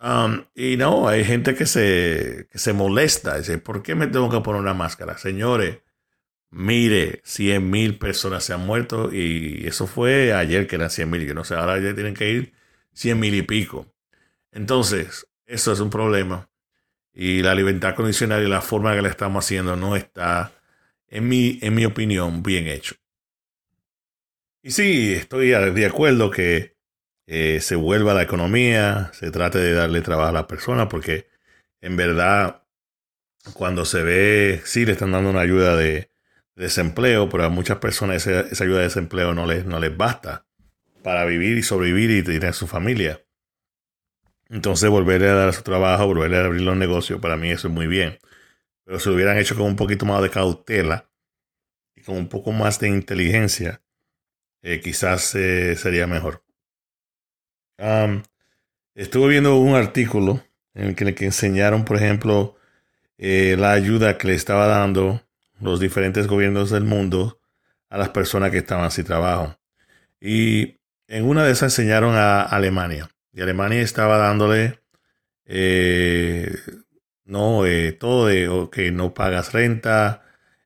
Um, 0.00 0.44
y 0.54 0.76
no, 0.76 1.08
hay 1.08 1.24
gente 1.24 1.54
que 1.54 1.66
se, 1.66 2.48
que 2.50 2.58
se 2.58 2.72
molesta. 2.72 3.38
Dice, 3.38 3.58
¿por 3.58 3.82
qué 3.82 3.94
me 3.94 4.06
tengo 4.06 4.30
que 4.30 4.40
poner 4.40 4.60
una 4.60 4.74
máscara? 4.74 5.18
Señores, 5.18 5.78
mire, 6.50 7.20
100 7.24 7.70
mil 7.70 7.98
personas 7.98 8.44
se 8.44 8.54
han 8.54 8.66
muerto 8.66 9.12
y 9.12 9.66
eso 9.66 9.86
fue 9.86 10.34
ayer 10.34 10.66
que 10.68 10.76
eran 10.76 10.90
100 10.90 11.10
mil. 11.10 11.26
Yo 11.26 11.34
no 11.34 11.44
sé, 11.44 11.54
ahora 11.56 11.78
ya 11.80 11.94
tienen 11.94 12.14
que 12.14 12.30
ir 12.30 12.54
100 12.94 13.20
mil 13.20 13.34
y 13.34 13.42
pico. 13.42 13.92
Entonces, 14.52 15.26
eso 15.46 15.72
es 15.72 15.80
un 15.80 15.90
problema. 15.90 16.48
Y 17.14 17.42
la 17.42 17.54
libertad 17.54 17.94
condicional 17.94 18.42
y 18.42 18.48
la 18.48 18.60
forma 18.60 18.94
que 18.94 19.02
la 19.02 19.08
estamos 19.08 19.44
haciendo 19.44 19.76
no 19.76 19.96
está, 19.96 20.52
en 21.08 21.28
mi, 21.28 21.58
en 21.62 21.74
mi 21.74 21.84
opinión, 21.84 22.42
bien 22.42 22.66
hecho. 22.66 22.96
Y 24.62 24.72
sí, 24.72 25.14
estoy 25.14 25.48
de 25.48 25.86
acuerdo 25.86 26.30
que 26.30 26.76
eh, 27.26 27.60
se 27.60 27.76
vuelva 27.76 28.14
la 28.14 28.22
economía, 28.22 29.10
se 29.14 29.30
trate 29.30 29.58
de 29.58 29.74
darle 29.74 30.00
trabajo 30.00 30.30
a 30.30 30.32
las 30.32 30.44
personas, 30.46 30.88
porque 30.88 31.28
en 31.80 31.96
verdad, 31.96 32.62
cuando 33.52 33.84
se 33.84 34.02
ve, 34.02 34.60
sí 34.64 34.84
le 34.84 34.92
están 34.92 35.12
dando 35.12 35.30
una 35.30 35.40
ayuda 35.40 35.76
de, 35.76 36.10
desempleo, 36.56 37.28
pero 37.28 37.44
a 37.44 37.48
muchas 37.48 37.78
personas 37.78 38.26
esa, 38.26 38.64
ayuda 38.64 38.78
de 38.78 38.84
desempleo 38.84 39.34
no 39.34 39.46
les, 39.46 39.64
no 39.66 39.80
les 39.80 39.96
basta 39.96 40.46
para 41.02 41.24
vivir 41.24 41.58
y 41.58 41.62
sobrevivir 41.62 42.10
y 42.10 42.22
tener 42.22 42.54
su 42.54 42.66
familia. 42.66 43.20
Entonces 44.48 44.90
volver 44.90 45.24
a 45.24 45.34
dar 45.34 45.52
su 45.52 45.62
trabajo, 45.62 46.06
volver 46.06 46.34
a 46.34 46.44
abrir 46.46 46.62
los 46.62 46.76
negocios, 46.76 47.20
para 47.20 47.36
mí 47.36 47.50
eso 47.50 47.68
es 47.68 47.74
muy 47.74 47.86
bien. 47.86 48.18
Pero 48.84 48.98
si 48.98 49.08
lo 49.08 49.14
hubieran 49.14 49.38
hecho 49.38 49.56
con 49.56 49.66
un 49.66 49.76
poquito 49.76 50.06
más 50.06 50.22
de 50.22 50.30
cautela 50.30 51.10
y 51.94 52.02
con 52.02 52.16
un 52.16 52.28
poco 52.28 52.52
más 52.52 52.78
de 52.80 52.88
inteligencia, 52.88 53.82
eh, 54.62 54.80
quizás 54.80 55.34
eh, 55.34 55.76
sería 55.76 56.06
mejor. 56.06 56.42
estuve 58.94 59.28
viendo 59.28 59.56
un 59.56 59.74
artículo 59.74 60.42
en 60.74 60.88
el 60.88 61.14
que, 61.14 61.24
enseñaron, 61.24 61.84
por 61.84 61.96
ejemplo, 61.96 62.56
eh, 63.18 63.56
la 63.58 63.72
ayuda 63.72 64.18
que 64.18 64.28
le 64.28 64.34
estaba 64.34 64.66
dando 64.66 65.22
los 65.60 65.80
diferentes 65.80 66.26
gobiernos 66.26 66.70
del 66.70 66.84
mundo 66.84 67.40
a 67.88 67.98
las 67.98 68.10
personas 68.10 68.50
que 68.50 68.58
estaban 68.58 68.90
sin 68.90 69.04
trabajo. 69.04 69.56
Y 70.20 70.80
en 71.08 71.24
una 71.24 71.44
de 71.44 71.52
esas 71.52 71.78
enseñaron 71.78 72.16
a 72.16 72.42
Alemania. 72.42 73.13
Y 73.34 73.42
Alemania 73.42 73.82
estaba 73.82 74.16
dándole 74.16 74.78
eh, 75.46 76.56
no 77.24 77.66
eh, 77.66 77.92
todo 77.92 78.26
de 78.26 78.68
que 78.72 78.92
no 78.92 79.14
pagas 79.14 79.52
renta, 79.52 80.22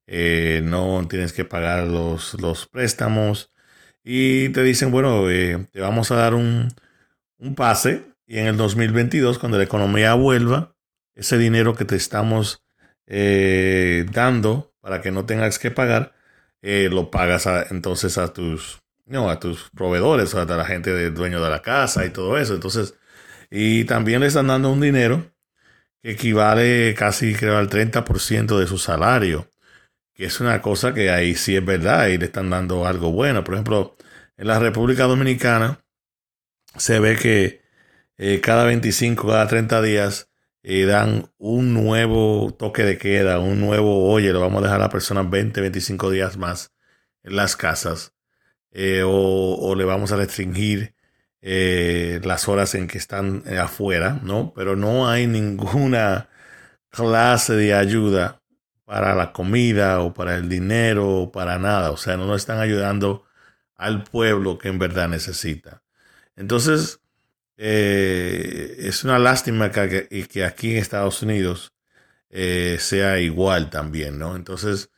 eh, 0.07 0.61
no 0.65 1.07
tienes 1.09 1.33
que 1.33 1.45
pagar 1.45 1.87
los, 1.87 2.35
los, 2.41 2.67
préstamos. 2.67 3.53
Y 4.05 4.51
te 4.51 4.63
dicen, 4.63 4.91
bueno, 4.91 5.27
te 5.27 5.81
vamos 5.81 6.11
a 6.11 6.17
dar 6.17 6.35
un, 6.35 6.69
un 7.39 7.55
pase. 7.55 8.07
Y 8.27 8.39
en 8.39 8.47
el 8.47 8.57
2022, 8.57 9.39
cuando 9.39 9.59
la 9.59 9.65
economía 9.65 10.15
vuelva, 10.15 10.77
ese 11.15 11.39
dinero 11.39 11.75
que 11.75 11.85
te 11.85 11.97
estamos 11.97 12.65
dando 13.07 14.75
para 14.81 15.01
que 15.03 15.11
no 15.11 15.27
tengas 15.27 15.59
que 15.59 15.71
pagar, 15.71 16.15
lo 16.63 17.11
pagas 17.11 17.47
entonces 17.71 18.19
a 18.19 18.33
tus 18.33 18.81
no, 19.09 19.31
a 19.31 19.41
tus 19.41 19.71
proveedores, 19.71 20.35
a 20.35 20.45
la 20.45 20.65
gente 20.65 20.93
del 20.93 21.15
dueño 21.15 21.43
de 21.43 21.50
la 21.50 21.62
casa 21.62 22.05
y 22.05 22.11
todo 22.11 22.38
eso. 22.38 22.55
Entonces, 22.55 22.95
y 23.50 23.85
también 23.85 24.21
le 24.21 24.27
están 24.27 24.49
dando 24.49 24.71
un 24.71 24.81
dinero 24.81 25.33
que 26.03 26.12
equivale 26.12 26.95
casi, 26.95 27.35
creo, 27.35 27.57
al 27.59 27.71
30% 27.71 28.59
de 28.59 28.67
su 28.67 28.79
salario, 28.79 29.50
que 30.15 30.27
es 30.27 30.41
una 30.41 30.62
cosa 30.62 30.95
que 30.95 31.11
ahí 31.11 31.35
sí 31.35 31.57
es 31.57 31.65
verdad 31.65 32.09
y 32.09 32.19
le 32.19 32.27
están 32.27 32.50
dando 32.50 32.87
algo 32.87 33.12
bueno. 33.12 33.45
Por 33.45 33.55
ejemplo, 33.55 33.97
en 34.37 34.47
la 34.49 34.59
República 34.59 35.05
Dominicana 35.05 35.81
se 36.77 37.00
ve 37.00 37.17
que 37.17 37.62
eh, 38.19 38.41
cada 38.41 38.65
25, 38.65 39.27
cada 39.29 39.49
30 39.49 39.83
días 39.83 40.31
eh, 40.62 40.85
dan 40.85 41.33
un 41.38 41.73
nuevo 41.75 42.55
toque 42.59 42.85
de 42.85 42.99
queda, 42.99 43.38
un 43.38 43.61
nuevo, 43.61 44.11
oye, 44.11 44.33
lo 44.33 44.41
vamos 44.41 44.61
a 44.61 44.65
dejar 44.65 44.81
a 44.81 44.85
las 44.85 44.93
personas 44.93 45.31
20, 45.31 45.61
25 45.61 46.11
días 46.11 46.37
más 46.37 46.75
en 47.23 47.37
las 47.37 47.57
casas 47.57 48.18
eh, 48.73 49.03
o, 49.05 49.75
le 49.77 49.85
vamos 49.85 50.13
a 50.13 50.17
restringir 50.17 50.95
eh, 51.41 52.21
las 52.25 52.49
horas 52.49 52.75
en 52.75 52.89
que 52.89 52.99
están 52.99 53.43
eh, 53.47 53.59
afuera, 53.59 54.21
¿no? 54.23 54.53
Pero 54.55 54.77
no 54.77 55.09
hay 55.09 55.27
ninguna 55.27 56.29
clase 56.91 57.55
de 57.55 57.75
ayuda 57.75 58.43
para 58.85 59.15
la 59.15 59.33
comida 59.33 60.01
o 60.01 60.15
para 60.15 60.37
el 60.37 60.49
dinero 60.49 61.09
o 61.09 61.33
para 61.33 61.59
nada. 61.59 61.91
O 61.93 61.97
sea, 61.97 62.17
no 62.17 62.27
nos 62.27 62.43
están 62.43 62.61
ayudando 62.61 63.25
al 63.77 64.05
pueblo 64.05 64.59
que 64.59 64.69
en 64.69 64.79
verdad 64.79 65.09
necesita. 65.09 65.83
Entonces, 66.37 67.01
es 67.57 69.05
una 69.05 69.19
lástima 69.19 69.71
que, 69.73 70.09
que, 70.31 70.45
aquí 70.45 70.73
en 70.73 70.79
Estados 70.79 71.23
Unidos 71.23 71.73
sea 72.31 73.19
igual 73.21 73.71
también, 73.71 74.19
¿no? 74.19 74.37
Entonces, 74.37 74.91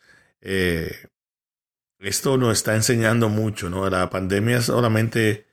esto 2.00 2.36
nos 2.38 2.58
está 2.58 2.74
enseñando 2.74 3.28
mucho, 3.28 3.70
¿no? 3.70 3.88
La 3.90 4.10
pandemia 4.10 4.62
solamente, 4.62 5.46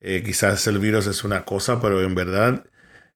eh, 0.00 0.22
quizás 0.24 0.66
el 0.68 0.78
virus 0.78 1.06
es 1.06 1.24
una 1.24 1.44
cosa, 1.44 1.80
pero 1.80 2.02
en 2.02 2.14
verdad, 2.14 2.64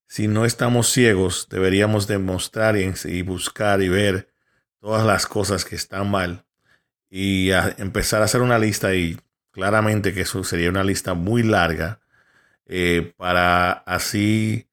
si 0.07 0.29
no 0.29 0.45
estamos 0.45 0.89
ciegos, 0.91 1.49
deberíamos 1.51 2.07
demostrar 2.07 2.77
y, 2.77 3.23
buscar 3.23 3.83
y 3.83 3.89
ver 3.89 4.29
todas 4.81 5.07
las 5.07 5.27
cosas 5.27 5.65
que 5.65 5.77
están 5.77 6.11
mal 6.11 6.45
y 7.11 7.51
empezar 7.79 8.23
a 8.23 8.27
hacer 8.27 8.43
una 8.43 8.59
lista 8.59 8.95
y 8.95 9.21
claramente 9.53 10.13
que 10.15 10.23
eso 10.23 10.45
sería 10.45 10.71
una 10.71 10.85
lista 10.85 11.15
muy 11.15 11.43
larga 11.43 12.01
eh, 12.67 13.13
para 13.17 13.73
así 13.73 14.69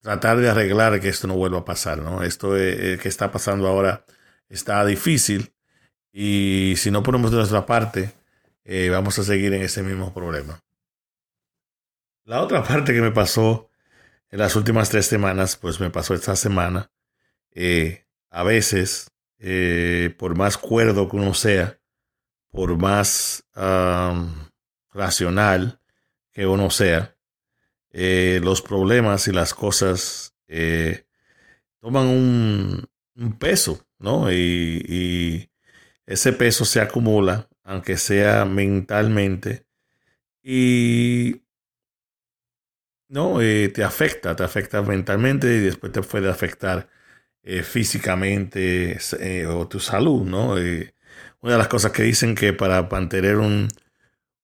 tratar 0.00 0.38
de 0.38 0.50
arreglar 0.50 1.00
que 1.00 1.08
esto 1.08 1.26
no 1.26 1.34
vuelva 1.36 1.60
a 1.60 1.64
pasar, 1.64 1.98
¿no? 1.98 2.22
Esto 2.22 2.56
eh, 2.56 2.98
que 3.02 3.08
está 3.08 3.32
pasando 3.32 3.66
ahora 3.68 4.04
está 4.48 4.84
difícil 4.84 5.52
y 6.20 6.74
si 6.76 6.90
no 6.90 7.04
ponemos 7.04 7.30
de 7.30 7.36
nuestra 7.36 7.64
parte, 7.64 8.12
eh, 8.64 8.88
vamos 8.90 9.16
a 9.20 9.22
seguir 9.22 9.54
en 9.54 9.62
ese 9.62 9.84
mismo 9.84 10.12
problema. 10.12 10.64
La 12.24 12.42
otra 12.42 12.64
parte 12.64 12.92
que 12.92 13.00
me 13.00 13.12
pasó 13.12 13.70
en 14.28 14.40
las 14.40 14.56
últimas 14.56 14.90
tres 14.90 15.06
semanas, 15.06 15.56
pues 15.56 15.78
me 15.78 15.90
pasó 15.90 16.14
esta 16.14 16.34
semana. 16.34 16.90
Eh, 17.52 18.04
a 18.30 18.42
veces, 18.42 19.12
eh, 19.38 20.12
por 20.18 20.36
más 20.36 20.58
cuerdo 20.58 21.08
que 21.08 21.14
uno 21.14 21.34
sea, 21.34 21.78
por 22.50 22.76
más 22.76 23.44
racional 24.92 25.80
que 26.32 26.48
uno 26.48 26.70
sea, 26.70 27.14
los 27.92 28.60
problemas 28.60 29.28
y 29.28 29.32
las 29.32 29.54
cosas 29.54 30.34
toman 31.80 32.06
un, 32.08 32.88
peso, 33.38 33.86
¿no? 34.00 34.32
y, 34.32 35.48
ese 36.08 36.32
peso 36.32 36.64
se 36.64 36.80
acumula, 36.80 37.48
aunque 37.64 37.98
sea 37.98 38.46
mentalmente, 38.46 39.66
y 40.42 41.42
no 43.08 43.42
eh, 43.42 43.68
te 43.68 43.84
afecta, 43.84 44.34
te 44.34 44.42
afecta 44.42 44.82
mentalmente 44.82 45.46
y 45.48 45.60
después 45.60 45.92
te 45.92 46.02
puede 46.02 46.30
afectar 46.30 46.88
eh, 47.42 47.62
físicamente 47.62 48.98
eh, 49.20 49.46
o 49.46 49.68
tu 49.68 49.80
salud, 49.80 50.24
¿no? 50.26 50.52
una 50.52 51.52
de 51.52 51.58
las 51.58 51.68
cosas 51.68 51.92
que 51.92 52.02
dicen 52.02 52.34
que 52.34 52.52
para 52.54 52.82
mantener 52.82 53.36
un, 53.36 53.68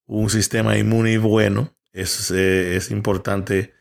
un 0.06 0.30
sistema 0.30 0.76
inmune 0.78 1.18
bueno 1.18 1.74
es, 1.92 2.30
es 2.30 2.90
importante 2.90 3.74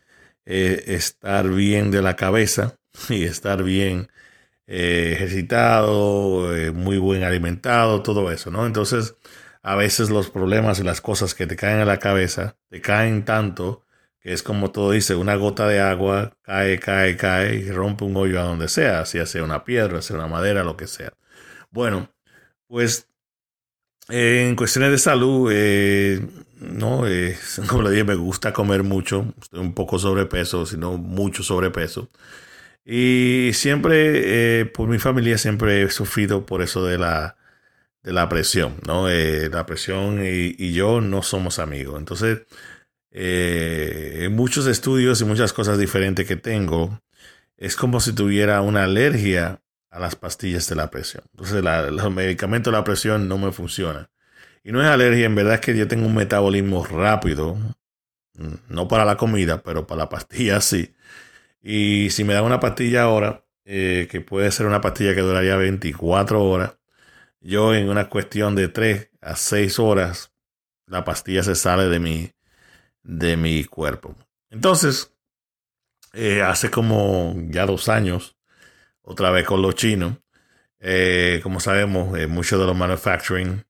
estar 0.45 1.49
bien 1.49 1.91
de 1.91 2.01
la 2.01 2.15
cabeza 2.15 2.77
y 3.09 3.23
estar 3.23 3.63
bien 3.63 4.09
eh, 4.67 5.11
ejercitado, 5.13 6.55
eh, 6.55 6.71
muy 6.71 6.97
buen 6.97 7.23
alimentado, 7.23 8.01
todo 8.03 8.31
eso, 8.31 8.51
¿no? 8.51 8.65
Entonces, 8.65 9.15
a 9.61 9.75
veces 9.75 10.09
los 10.09 10.29
problemas 10.29 10.79
y 10.79 10.83
las 10.83 11.01
cosas 11.01 11.35
que 11.35 11.47
te 11.47 11.55
caen 11.55 11.79
a 11.79 11.85
la 11.85 11.99
cabeza 11.99 12.57
te 12.69 12.81
caen 12.81 13.25
tanto 13.25 13.83
que 14.23 14.31
es 14.33 14.41
como 14.41 14.71
todo 14.71 14.91
dice, 14.91 15.15
una 15.15 15.35
gota 15.35 15.67
de 15.67 15.81
agua 15.81 16.37
cae, 16.43 16.79
cae, 16.79 17.17
cae 17.17 17.55
y 17.55 17.71
rompe 17.71 18.05
un 18.05 18.15
hoyo 18.15 18.39
a 18.39 18.43
donde 18.43 18.69
sea, 18.69 19.05
si 19.05 19.23
sea 19.25 19.43
una 19.43 19.65
piedra, 19.65 20.01
sea 20.01 20.15
una 20.15 20.27
madera, 20.27 20.63
lo 20.63 20.77
que 20.77 20.87
sea. 20.87 21.11
Bueno, 21.71 22.09
pues 22.67 23.09
en 24.09 24.55
cuestiones 24.55 24.91
de 24.91 24.97
salud, 24.97 25.51
eh, 25.53 26.25
no, 26.55 27.05
eh, 27.07 27.37
como 27.67 27.83
le 27.83 27.91
dije, 27.91 28.03
me 28.05 28.15
gusta 28.15 28.53
comer 28.53 28.83
mucho, 28.83 29.33
estoy 29.41 29.59
un 29.59 29.73
poco 29.73 29.99
sobrepeso, 29.99 30.65
sino 30.65 30.97
mucho 30.97 31.43
sobrepeso. 31.43 32.09
Y 32.85 33.51
siempre, 33.53 34.61
eh, 34.61 34.65
por 34.65 34.89
mi 34.89 34.99
familia, 34.99 35.37
siempre 35.37 35.83
he 35.83 35.89
sufrido 35.89 36.45
por 36.45 36.61
eso 36.61 36.85
de 36.85 36.97
la, 36.97 37.37
de 38.03 38.13
la 38.13 38.29
presión, 38.29 38.75
¿no? 38.85 39.09
Eh, 39.09 39.49
la 39.49 39.65
presión 39.65 40.19
y, 40.25 40.73
yo 40.73 41.01
no 41.01 41.21
somos 41.23 41.59
amigos. 41.59 41.99
Entonces, 41.99 42.43
en 43.11 44.35
muchos 44.35 44.67
estudios 44.67 45.21
y 45.21 45.25
muchas 45.25 45.53
cosas 45.53 45.77
diferentes 45.77 46.27
que 46.27 46.35
tengo, 46.35 47.01
es 47.57 47.75
como 47.75 47.99
si 47.99 48.13
tuviera 48.13 48.61
una 48.61 48.83
alergia 48.83 49.61
a 49.89 49.99
las 49.99 50.15
pastillas 50.15 50.67
de 50.67 50.75
la 50.75 50.89
presión. 50.89 51.23
Entonces, 51.31 51.63
los 51.63 52.11
medicamentos 52.11 52.73
de 52.73 52.77
la 52.77 52.83
presión 52.83 53.27
no 53.29 53.37
me 53.37 53.51
funcionan. 53.51 54.09
Y 54.63 54.71
no 54.71 54.81
es 54.81 54.87
alergia, 54.87 55.25
en 55.25 55.35
verdad 55.35 55.55
es 55.55 55.59
que 55.61 55.77
yo 55.77 55.87
tengo 55.87 56.07
un 56.07 56.15
metabolismo 56.15 56.85
rápido, 56.85 57.55
mm, 58.35 58.53
no 58.69 58.87
para 58.87 59.05
la 59.05 59.17
comida, 59.17 59.61
pero 59.61 59.85
para 59.85 59.99
la 59.99 60.09
pastilla 60.09 60.61
sí. 60.61 60.93
Y 61.65 62.09
si 62.09 62.25
me 62.25 62.33
da 62.33 62.43
una 62.43 62.59
pastilla 62.59 63.03
ahora, 63.03 63.45
eh, 63.63 64.09
que 64.11 64.19
puede 64.19 64.51
ser 64.51 64.65
una 64.65 64.81
pastilla 64.81 65.15
que 65.15 65.21
duraría 65.21 65.55
24 65.55 66.43
horas, 66.43 66.77
yo 67.39 67.73
en 67.73 67.89
una 67.89 68.09
cuestión 68.09 68.53
de 68.55 68.67
3 68.67 69.11
a 69.21 69.37
6 69.37 69.79
horas, 69.79 70.33
la 70.87 71.05
pastilla 71.05 71.41
se 71.41 71.55
sale 71.55 71.85
de 71.85 71.99
mi, 71.99 72.33
de 73.03 73.37
mi 73.37 73.63
cuerpo. 73.63 74.15
Entonces, 74.49 75.15
eh, 76.11 76.41
hace 76.41 76.69
como 76.69 77.33
ya 77.47 77.65
dos 77.65 77.87
años, 77.87 78.37
otra 79.01 79.31
vez 79.31 79.45
con 79.45 79.61
los 79.61 79.75
chinos, 79.75 80.17
eh, 80.79 81.39
como 81.43 81.61
sabemos, 81.61 82.17
muchos 82.27 82.59
de 82.59 82.65
los 82.65 82.75
manufacturing 82.75 83.65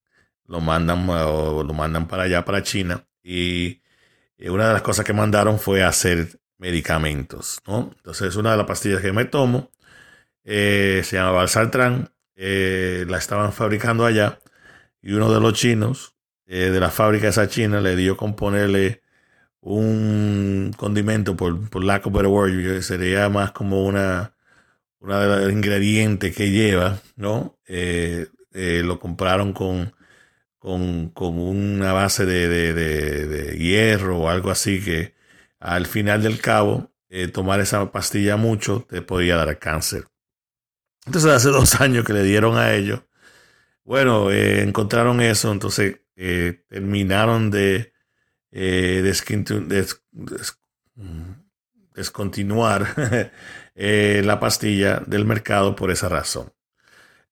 lo 0.46 0.60
mandan, 0.60 1.06
lo 1.06 1.72
mandan 1.72 2.08
para 2.08 2.24
allá, 2.24 2.44
para 2.44 2.62
China. 2.64 3.06
Y 3.22 3.80
una 4.38 4.66
de 4.66 4.72
las 4.74 4.82
cosas 4.82 5.04
que 5.04 5.12
mandaron 5.12 5.60
fue 5.60 5.84
hacer 5.84 6.40
medicamentos, 6.64 7.60
¿no? 7.66 7.90
Entonces, 7.96 8.36
una 8.36 8.52
de 8.52 8.56
las 8.56 8.66
pastillas 8.66 9.02
que 9.02 9.12
me 9.12 9.26
tomo 9.26 9.70
eh, 10.44 11.02
se 11.04 11.16
llama 11.16 11.32
Valsartran, 11.32 12.10
eh, 12.36 13.04
la 13.06 13.18
estaban 13.18 13.52
fabricando 13.52 14.06
allá 14.06 14.40
y 15.02 15.12
uno 15.12 15.32
de 15.32 15.40
los 15.40 15.52
chinos 15.52 16.14
eh, 16.46 16.70
de 16.70 16.80
la 16.80 16.90
fábrica 16.90 17.28
esa 17.28 17.48
china 17.48 17.82
le 17.82 17.96
dio 17.96 18.16
con 18.16 18.34
ponerle 18.34 19.02
un 19.60 20.72
condimento, 20.76 21.36
por, 21.36 21.68
por 21.68 21.84
lack 21.84 22.06
of 22.06 22.14
better 22.14 22.28
word, 22.28 22.80
sería 22.82 23.28
más 23.28 23.52
como 23.52 23.84
una, 23.84 24.34
una 25.00 25.20
de 25.20 25.44
los 25.44 25.52
ingredientes 25.52 26.34
que 26.34 26.50
lleva, 26.50 26.98
¿no? 27.16 27.58
lo 28.52 28.98
compraron 28.98 29.52
con 29.52 29.92
con, 30.64 31.38
una 31.38 31.92
base 31.92 32.24
de, 32.24 33.56
hierro 33.58 34.20
o 34.20 34.28
algo 34.30 34.50
así 34.50 34.82
que 34.82 35.14
al 35.60 35.86
final 35.86 36.22
del 36.22 36.40
cabo 36.40 36.92
eh, 37.08 37.28
tomar 37.28 37.60
esa 37.60 37.92
pastilla 37.92 38.36
mucho 38.36 38.86
te 38.88 39.02
podía 39.02 39.36
dar 39.36 39.58
cáncer. 39.58 40.06
Entonces 41.06 41.30
hace 41.30 41.48
dos 41.50 41.80
años 41.80 42.04
que 42.04 42.12
le 42.12 42.22
dieron 42.22 42.58
a 42.58 42.74
ellos, 42.74 43.02
bueno, 43.84 44.30
eh, 44.30 44.62
encontraron 44.62 45.20
eso, 45.20 45.52
entonces 45.52 46.00
eh, 46.16 46.64
terminaron 46.68 47.50
de 47.50 47.92
descontinuar 51.94 52.86
la 53.74 54.40
pastilla 54.40 55.02
del 55.06 55.24
mercado 55.24 55.74
por 55.74 55.90
esa 55.90 56.08
razón. 56.08 56.52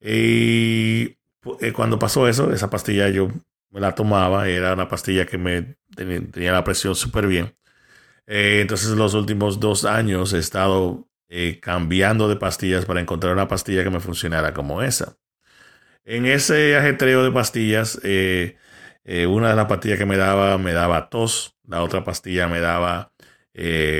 Y 0.00 1.16
cuando 1.72 1.98
pasó 1.98 2.26
eso, 2.28 2.52
esa 2.52 2.70
pastilla 2.70 3.08
yo 3.08 3.28
me 3.72 3.80
la 3.80 3.94
tomaba, 3.94 4.48
era 4.48 4.74
una 4.74 4.88
pastilla 4.88 5.26
que 5.26 5.38
me 5.38 5.76
tenía, 5.96 6.52
la 6.52 6.62
presión 6.62 6.94
súper 6.94 7.26
bien. 7.26 7.56
Eh, 8.26 8.60
entonces, 8.60 8.90
los 8.90 9.14
últimos 9.14 9.60
dos 9.60 9.84
años 9.84 10.32
he 10.32 10.38
estado 10.38 11.08
eh, 11.28 11.60
cambiando 11.60 12.28
de 12.28 12.36
pastillas 12.36 12.84
para 12.84 13.00
encontrar 13.00 13.32
una 13.32 13.48
pastilla 13.48 13.84
que 13.84 13.90
me 13.90 14.00
funcionara 14.00 14.54
como 14.54 14.82
esa. 14.82 15.16
En 16.04 16.26
ese 16.26 16.76
ajetreo 16.76 17.22
de 17.24 17.30
pastillas, 17.30 17.96
una 17.96 19.50
de 19.50 19.56
las 19.56 19.66
pastillas 19.66 19.98
que 19.98 20.06
me 20.06 20.16
daba 20.16 20.58
me 20.58 20.72
daba 20.72 21.08
tos, 21.10 21.56
la 21.66 21.82
otra 21.82 22.04
pastilla 22.04 22.48
me 22.48 22.60
daba 22.60 23.12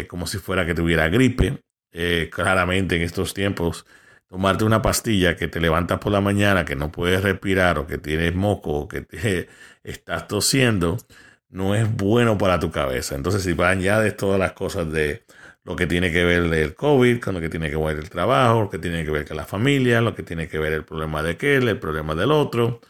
como 0.09 0.27
si 0.27 0.39
fuera 0.39 0.67
que 0.67 0.75
tuviera 0.75 1.09
gripe. 1.09 1.63
claramente 2.31 2.97
en 2.97 3.03
estos 3.03 3.35
tiempos 3.35 3.87
tomarte 4.33 4.65
una 4.65 4.81
pastilla 4.81 5.37
que 5.37 5.47
te 5.47 5.61
levantas 5.61 5.99
por 5.99 6.11
la 6.11 6.23
mañana, 6.23 6.65
que 6.65 6.75
no 6.75 6.91
puedes 6.91 7.23
respirar 7.23 7.77
o 7.77 7.87
que 7.87 7.99
tienes 7.99 8.35
moco 8.35 8.71
o 8.73 8.89
que 8.89 9.03
te 9.03 9.51
estás 9.85 10.27
tosiendo, 10.27 10.97
no 11.53 11.75
es 11.77 11.91
bueno 11.97 12.39
para 12.39 12.59
tu 12.59 12.71
cabeza. 12.73 13.15
Entonces, 13.15 13.43
si 13.45 13.61
añades 13.63 14.17
todas 14.17 14.39
las 14.41 14.53
cosas 14.55 14.91
de 14.93 15.25
lo 15.65 15.77
que 15.77 15.87
tiene 15.87 16.13
que 16.13 16.25
ver 16.25 16.53
el 16.53 16.75
COVID, 16.75 17.21
con 17.21 17.35
lo 17.35 17.41
que 17.41 17.49
tiene 17.51 17.71
que 17.71 17.77
ver 17.77 17.99
el 17.99 18.11
trabajo, 18.11 18.63
lo 18.63 18.71
que 18.71 18.79
tiene 18.79 19.05
que 19.05 19.11
ver 19.13 19.27
con 19.29 19.37
la 19.37 19.45
familia, 19.47 20.01
lo 20.01 20.15
que 20.15 20.23
tiene 20.25 20.49
que 20.49 20.59
ver 20.59 20.73
el 20.73 20.85
problema 20.85 21.23
de 21.23 21.33
aquel, 21.33 21.69
el 21.69 21.79
problema 21.79 22.15
del 22.15 22.33
otro, 22.33 22.81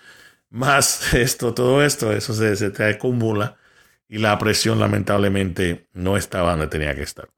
más 0.51 1.15
esto, 1.17 1.55
todo 1.55 1.85
esto, 1.85 2.13
eso 2.13 2.35
se, 2.35 2.57
se 2.57 2.71
te 2.71 2.85
acumula 2.85 3.59
y 4.09 4.19
la 4.19 4.39
presión 4.39 4.81
lamentablemente 4.81 5.89
no 5.95 6.17
estaba 6.17 6.53
donde 6.53 6.69
tenía 6.69 6.95
que 6.95 7.03
estar. 7.03 7.31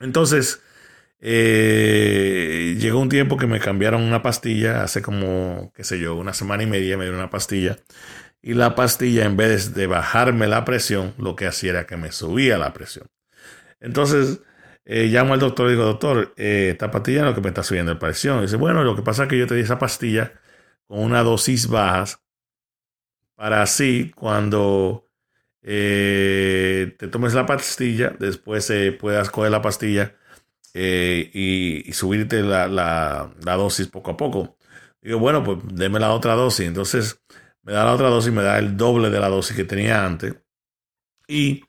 Entonces, 0.00 0.62
eh, 1.20 2.76
llegó 2.78 3.00
un 3.00 3.08
tiempo 3.08 3.36
que 3.36 3.46
me 3.46 3.60
cambiaron 3.60 4.02
una 4.02 4.22
pastilla, 4.22 4.82
hace 4.84 5.02
como, 5.02 5.72
qué 5.74 5.84
sé 5.84 5.98
yo, 5.98 6.14
una 6.16 6.32
semana 6.34 6.62
y 6.62 6.66
media 6.66 6.96
me 6.96 7.04
dieron 7.04 7.20
una 7.20 7.30
pastilla. 7.30 7.78
Y 8.42 8.54
la 8.54 8.74
pastilla, 8.74 9.24
en 9.24 9.36
vez 9.36 9.74
de 9.74 9.86
bajarme 9.86 10.46
la 10.46 10.64
presión, 10.64 11.14
lo 11.18 11.36
que 11.36 11.46
hacía 11.46 11.70
era 11.70 11.86
que 11.86 11.96
me 11.96 12.12
subía 12.12 12.58
la 12.58 12.72
presión. 12.72 13.08
Entonces, 13.80 14.40
eh, 14.84 15.06
llamo 15.06 15.34
al 15.34 15.40
doctor 15.40 15.68
y 15.68 15.72
digo, 15.72 15.84
doctor, 15.84 16.34
eh, 16.36 16.70
esta 16.72 16.90
pastilla 16.90 17.20
es 17.20 17.24
lo 17.26 17.34
que 17.34 17.40
me 17.40 17.48
está 17.48 17.62
subiendo 17.62 17.92
la 17.92 17.98
presión. 17.98 18.42
Dice, 18.42 18.56
bueno, 18.56 18.84
lo 18.84 18.96
que 18.96 19.02
pasa 19.02 19.24
es 19.24 19.28
que 19.28 19.38
yo 19.38 19.46
te 19.46 19.54
di 19.54 19.62
esa 19.62 19.78
pastilla 19.78 20.32
con 20.86 21.00
una 21.00 21.22
dosis 21.22 21.68
baja 21.68 22.20
para 23.34 23.62
así 23.62 24.12
cuando 24.16 25.04
te 25.60 27.08
tomes 27.10 27.34
la 27.34 27.44
pastilla, 27.46 28.14
después 28.18 28.72
puedas 28.98 29.30
coger 29.30 29.50
la 29.50 29.60
pastilla 29.60 30.14
eh, 30.74 31.30
y, 31.34 31.92
subirte 31.92 32.42
la, 32.42 33.32
dosis 33.40 33.88
poco 33.88 34.12
a 34.12 34.16
poco. 34.16 34.56
Digo, 35.02 35.18
bueno, 35.18 35.42
pues 35.42 35.58
deme 35.72 35.98
la 35.98 36.12
otra 36.12 36.34
dosis. 36.34 36.66
Entonces 36.66 37.20
me 37.62 37.72
da 37.72 37.84
la 37.84 37.94
otra 37.94 38.08
dosis, 38.08 38.32
me 38.32 38.42
da 38.42 38.58
el 38.58 38.76
doble 38.76 39.10
de 39.10 39.20
la 39.20 39.28
dosis 39.28 39.56
que 39.56 39.64
tenía 39.64 40.04
antes. 40.04 40.34
Y 41.26 41.64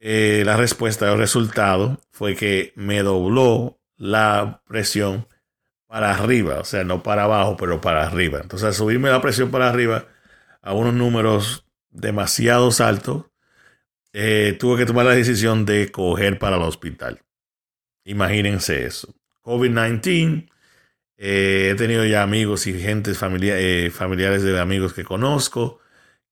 eh, 0.00 0.42
la 0.46 0.56
respuesta, 0.56 1.10
el 1.12 1.18
resultado 1.18 2.00
fue 2.10 2.34
que 2.34 2.72
me 2.76 3.02
dobló 3.02 3.80
la 3.96 4.62
presión 4.66 5.26
para 5.86 6.12
arriba, 6.14 6.60
o 6.60 6.64
sea, 6.64 6.84
no 6.84 7.02
para 7.02 7.24
abajo, 7.24 7.56
pero 7.56 7.80
para 7.80 8.06
arriba. 8.06 8.40
Entonces, 8.40 8.76
subirme 8.76 9.10
la 9.10 9.20
presión 9.20 9.50
para 9.50 9.68
arriba 9.68 10.06
a 10.62 10.72
unos 10.72 10.94
números 10.94 11.66
demasiado 11.90 12.70
altos, 12.78 13.26
eh, 14.12 14.56
tuve 14.58 14.78
que 14.78 14.86
tomar 14.86 15.06
la 15.06 15.14
decisión 15.14 15.66
de 15.66 15.90
coger 15.90 16.38
para 16.38 16.56
el 16.56 16.62
hospital. 16.62 17.20
Imagínense 18.04 18.86
eso. 18.86 19.14
COVID-19. 19.42 20.48
Eh, 21.22 21.68
he 21.70 21.74
tenido 21.74 22.06
ya 22.06 22.22
amigos 22.22 22.66
y 22.66 22.80
gente 22.80 23.12
eh, 23.12 23.90
familiares 23.90 24.42
de 24.42 24.58
amigos 24.58 24.94
que 24.94 25.04
conozco 25.04 25.78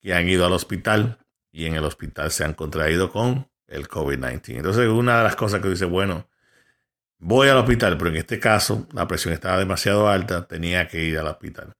que 0.00 0.14
han 0.14 0.26
ido 0.26 0.46
al 0.46 0.54
hospital 0.54 1.18
y 1.52 1.66
en 1.66 1.74
el 1.74 1.84
hospital 1.84 2.30
se 2.30 2.44
han 2.44 2.54
contraído 2.54 3.12
con 3.12 3.50
el 3.66 3.86
COVID-19. 3.86 4.56
Entonces, 4.56 4.88
una 4.88 5.18
de 5.18 5.24
las 5.24 5.36
cosas 5.36 5.60
que 5.60 5.68
dice, 5.68 5.84
bueno, 5.84 6.26
voy 7.18 7.48
al 7.50 7.58
hospital, 7.58 7.98
pero 7.98 8.08
en 8.08 8.16
este 8.16 8.40
caso 8.40 8.88
la 8.94 9.06
presión 9.06 9.34
estaba 9.34 9.58
demasiado 9.58 10.08
alta, 10.08 10.48
tenía 10.48 10.88
que 10.88 11.04
ir 11.04 11.18
al 11.18 11.26
hospital. 11.26 11.74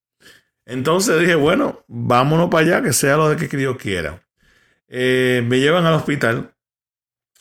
Entonces 0.66 1.18
dije, 1.18 1.34
bueno, 1.34 1.86
vámonos 1.88 2.50
para 2.50 2.66
allá, 2.66 2.82
que 2.82 2.92
sea 2.92 3.16
lo 3.16 3.30
de 3.30 3.48
que 3.48 3.56
Dios 3.56 3.78
quiera. 3.78 4.22
Eh, 4.86 5.42
me 5.46 5.60
llevan 5.60 5.86
al 5.86 5.94
hospital 5.94 6.54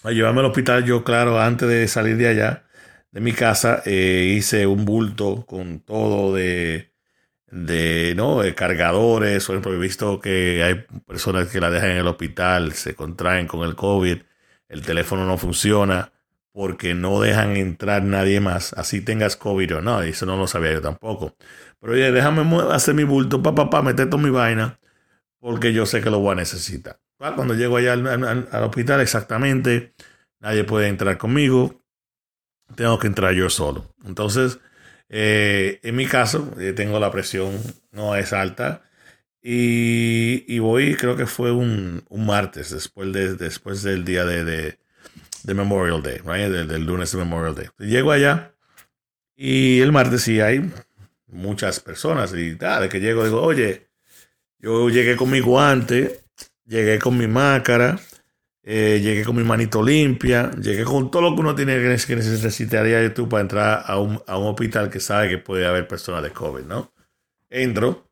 a 0.03 0.11
llevarme 0.11 0.39
al 0.39 0.45
hospital, 0.45 0.85
yo, 0.85 1.03
claro, 1.03 1.41
antes 1.41 1.67
de 1.67 1.89
salir 1.89 2.15
de 2.15 2.29
allá, 2.29 2.66
de 3.11 3.21
mi 3.21 3.33
casa, 3.33 3.81
eh, 3.85 4.33
hice 4.37 4.67
un 4.67 4.85
bulto 4.85 5.45
con 5.45 5.79
todo 5.81 6.35
de, 6.35 6.93
de, 7.47 8.13
¿no? 8.15 8.41
cargadores, 8.55 9.45
porque 9.47 9.69
he 9.69 9.77
visto 9.77 10.19
que 10.19 10.63
hay 10.63 10.75
personas 11.05 11.49
que 11.49 11.59
la 11.61 11.71
dejan 11.71 11.91
en 11.91 11.97
el 11.97 12.07
hospital, 12.07 12.73
se 12.73 12.95
contraen 12.95 13.47
con 13.47 13.67
el 13.67 13.75
COVID, 13.75 14.19
el 14.69 14.81
teléfono 14.81 15.25
no 15.25 15.37
funciona 15.37 16.11
porque 16.57 16.95
no 16.95 17.21
dejan 17.21 17.55
entrar 17.55 18.03
nadie 18.03 18.39
más, 18.39 18.73
así 18.73 19.01
tengas 19.01 19.35
COVID 19.37 19.77
o 19.77 19.81
no, 19.81 20.01
eso 20.01 20.25
no 20.25 20.37
lo 20.37 20.47
sabía 20.47 20.73
yo 20.73 20.81
tampoco. 20.81 21.35
Pero 21.79 21.93
oye, 21.93 22.11
déjame 22.11 22.43
hacer 22.71 22.95
mi 22.95 23.03
bulto, 23.03 23.43
papá, 23.43 23.69
pa, 23.69 23.83
meter 23.83 24.09
toda 24.09 24.23
mi 24.23 24.31
vaina, 24.31 24.79
porque 25.39 25.71
yo 25.71 25.85
sé 25.85 26.01
que 26.01 26.09
lo 26.09 26.19
voy 26.19 26.31
a 26.33 26.35
necesitar. 26.35 26.99
Ah, 27.19 27.33
cuando 27.35 27.53
llego 27.53 27.77
allá 27.77 27.93
al, 27.93 28.63
hospital, 28.63 29.01
exactamente, 29.01 29.93
nadie 30.39 30.63
puede 30.63 30.87
entrar 30.87 31.17
conmigo, 31.19 31.83
tengo 32.75 32.99
que 32.99 33.07
entrar 33.07 33.33
yo 33.33 33.49
solo. 33.49 33.93
Entonces, 34.05 34.59
eh, 35.09 35.79
en 35.83 35.95
mi 35.95 36.05
caso, 36.05 36.53
eh, 36.59 36.73
tengo 36.73 36.99
la 36.99 37.11
presión 37.11 37.57
no 37.91 38.15
es 38.15 38.33
alta 38.33 38.83
Y, 39.41 40.59
voy, 40.59 40.95
creo 40.95 41.15
que 41.15 41.25
fue 41.25 41.51
un, 41.51 42.03
martes, 42.09 42.71
después, 42.71 43.13
de, 43.13 43.35
después 43.35 43.83
del 43.83 44.03
día 44.05 44.25
de, 44.25 44.43
de, 45.43 45.53
Memorial 45.53 46.01
Day, 46.03 46.17
right? 46.25 46.51
del, 46.51 46.85
lunes 46.85 47.11
de 47.11 47.17
Memorial 47.19 47.55
Day. 47.55 47.67
Llego 47.79 48.11
allá 48.11 48.53
y 49.35 49.79
el 49.81 49.91
martes 49.91 50.23
sí 50.23 50.41
hay 50.41 50.69
muchas 51.27 51.79
personas. 51.79 52.33
Y 52.33 52.55
de 52.55 52.89
que 52.89 52.99
llego, 52.99 53.23
digo, 53.23 53.41
oye, 53.41 53.87
yo 54.59 54.89
llegué 54.89 55.15
con 55.15 55.29
mi 55.31 55.39
guante, 55.39 56.21
llegué 56.65 56.99
con 56.99 57.17
mi 57.17 57.27
máscara, 57.27 57.99
eh, 58.69 58.99
llegué 59.01 59.23
con 59.23 59.37
mi 59.37 59.45
manito 59.45 59.81
limpia, 59.81 60.51
llegué 60.51 60.83
con 60.83 61.09
todo 61.09 61.21
lo 61.21 61.33
que 61.33 61.39
uno 61.39 61.55
tiene 61.55 61.77
que, 61.77 61.87
necesitaría 61.87 63.13
tú 63.13 63.29
para 63.29 63.41
entrar 63.41 63.83
a 63.85 63.97
un, 63.97 64.21
a 64.27 64.37
un 64.37 64.47
hospital 64.47 64.89
que 64.89 64.99
sabe 64.99 65.29
que 65.29 65.37
puede 65.37 65.65
haber 65.65 65.87
personas 65.87 66.21
de 66.21 66.31
COVID, 66.31 66.65
¿no? 66.65 66.91
Entro, 67.49 68.11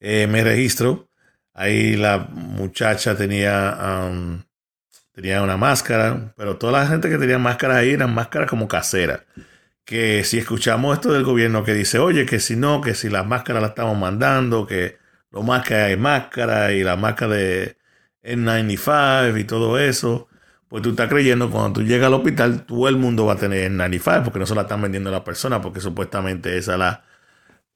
eh, 0.00 0.26
me 0.26 0.42
registro, 0.42 1.08
ahí 1.54 1.94
la 1.94 2.18
muchacha 2.18 3.16
tenía, 3.16 4.10
tenía 5.12 5.42
una 5.42 5.56
máscara, 5.56 6.34
pero 6.36 6.56
toda 6.58 6.80
la 6.80 6.88
gente 6.88 7.08
que 7.08 7.18
tenía 7.18 7.38
máscaras 7.38 7.76
ahí 7.76 7.90
eran 7.92 8.12
máscaras 8.12 8.50
como 8.50 8.66
caseras. 8.66 9.20
Que 9.84 10.24
si 10.24 10.38
escuchamos 10.38 10.96
esto 10.96 11.12
del 11.12 11.22
gobierno 11.24 11.62
que 11.64 11.72
dice, 11.72 12.00
oye, 12.00 12.26
que 12.26 12.40
si 12.40 12.56
no, 12.56 12.80
que 12.80 12.94
si 12.94 13.08
las 13.10 13.26
máscaras 13.26 13.62
las 13.62 13.70
estamos 13.70 13.96
mandando, 13.96 14.66
que 14.66 14.98
lo 15.30 15.42
más 15.44 15.64
que 15.66 15.74
hay 15.76 15.96
máscara 15.96 16.72
y 16.72 16.82
la 16.82 16.96
máscara 16.96 17.34
de 17.34 17.77
N95 18.22 19.40
y 19.40 19.44
todo 19.44 19.78
eso, 19.78 20.28
pues 20.68 20.82
tú 20.82 20.90
estás 20.90 21.08
creyendo 21.08 21.50
cuando 21.50 21.80
tú 21.80 21.82
llegas 21.86 22.08
al 22.08 22.14
hospital, 22.14 22.66
todo 22.66 22.88
el 22.88 22.96
mundo 22.96 23.26
va 23.26 23.34
a 23.34 23.36
tener 23.36 23.70
N95 23.70 24.24
porque 24.24 24.38
no 24.38 24.46
se 24.46 24.54
la 24.54 24.62
están 24.62 24.82
vendiendo 24.82 25.10
a 25.10 25.12
la 25.12 25.24
persona, 25.24 25.60
porque 25.60 25.80
supuestamente 25.80 26.56
esa, 26.58 26.76
la, 26.76 27.04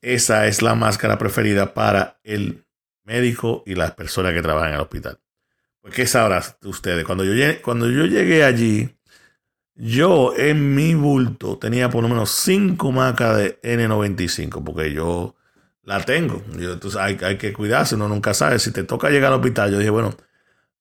esa 0.01 0.47
es 0.47 0.63
la 0.63 0.75
máscara 0.75 1.19
preferida 1.19 1.75
para 1.75 2.21
el 2.25 2.65
médico 3.05 3.63
y 3.67 3.75
las 3.75 3.93
personas 3.93 4.33
que 4.33 4.43
trabajan 4.43 4.71
en 4.71 4.75
el 4.77 4.81
hospital. 4.81 5.19
Pues, 5.81 5.95
¿qué 5.95 6.07
sabrán 6.07 6.43
ustedes? 6.65 7.05
Cuando 7.05 7.25
yo, 7.25 7.33
llegué, 7.35 7.61
cuando 7.61 7.91
yo 7.91 8.07
llegué 8.07 8.45
allí, 8.45 8.97
yo 9.75 10.35
en 10.37 10.75
mi 10.75 10.95
bulto 10.95 11.59
tenía 11.59 11.91
por 11.91 12.03
lo 12.03 12.09
menos 12.09 12.31
cinco 12.31 12.93
máscaras 12.93 13.39
de 13.39 13.61
N95, 13.63 14.63
porque 14.65 14.93
yo 14.93 15.35
la 15.83 16.05
tengo. 16.05 16.43
entonces 16.55 16.97
hay, 17.01 17.19
hay, 17.23 17.37
que 17.39 17.53
cuidarse, 17.53 17.97
uno 17.97 18.09
nunca 18.09 18.35
sabe. 18.35 18.59
Si 18.59 18.73
te 18.73 18.85
toca 18.85 19.11
llegar 19.11 19.33
al 19.33 19.41
hospital, 19.41 19.73
yo 19.73 19.79
dije, 19.79 19.91
bueno, 19.91 20.17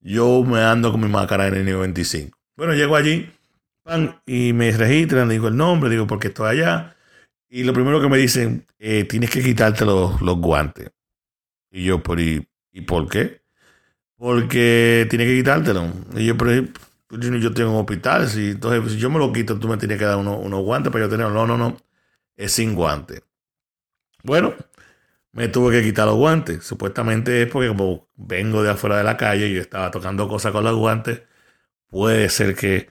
yo 0.01 0.43
me 0.43 0.61
ando 0.61 0.91
con 0.91 1.01
mi 1.01 1.07
máscara 1.07 1.49
N95. 1.49 2.31
Bueno, 2.57 2.73
llego 2.73 2.95
allí 2.95 3.29
y 4.25 4.53
me 4.53 4.71
registran, 4.71 5.29
digo 5.29 5.47
el 5.47 5.57
nombre, 5.57 5.89
digo 5.89 6.07
porque 6.07 6.27
estoy 6.27 6.57
allá. 6.57 6.95
Y 7.49 7.63
lo 7.63 7.73
primero 7.73 7.99
que 7.99 8.07
me 8.07 8.17
dicen, 8.17 8.65
eh, 8.79 9.03
tienes 9.03 9.29
que 9.29 9.43
quitarte 9.43 9.85
los, 9.85 10.19
guantes. 10.21 10.91
Y 11.69 11.83
yo, 11.85 12.01
¿y, 12.17 12.47
¿y 12.71 12.81
por 12.81 13.09
qué? 13.09 13.41
Porque 14.15 15.07
tienes 15.09 15.27
que 15.27 15.35
quitártelo. 15.37 15.87
Y 16.15 16.25
yo, 16.25 16.37
pero 16.37 16.67
pues, 17.07 17.21
yo 17.21 17.53
tengo 17.53 17.71
un 17.71 17.81
hospital, 17.81 18.29
si, 18.29 18.51
entonces 18.51 18.93
si 18.93 18.99
yo 18.99 19.09
me 19.09 19.19
lo 19.19 19.33
quito, 19.33 19.59
tú 19.59 19.67
me 19.67 19.77
tienes 19.77 19.97
que 19.97 20.05
dar 20.05 20.17
unos, 20.17 20.63
guantes 20.63 20.91
para 20.91 21.05
yo 21.05 21.09
tenerlo. 21.09 21.33
No, 21.33 21.45
no, 21.45 21.57
no, 21.57 21.77
es 22.37 22.53
sin 22.53 22.73
guantes. 22.73 23.21
Bueno, 24.23 24.53
me 25.33 25.47
tuve 25.47 25.71
que 25.71 25.83
quitar 25.83 26.07
los 26.07 26.15
guantes. 26.15 26.63
Supuestamente 26.63 27.43
es 27.43 27.47
porque 27.49 27.69
como 27.69 28.09
vengo 28.15 28.63
de 28.63 28.71
afuera 28.71 28.97
de 28.97 29.03
la 29.03 29.17
calle 29.17 29.47
y 29.47 29.55
yo 29.55 29.61
estaba 29.61 29.91
tocando 29.91 30.27
cosas 30.27 30.51
con 30.51 30.63
los 30.63 30.75
guantes, 30.75 31.23
puede 31.87 32.29
ser 32.29 32.55
que 32.55 32.89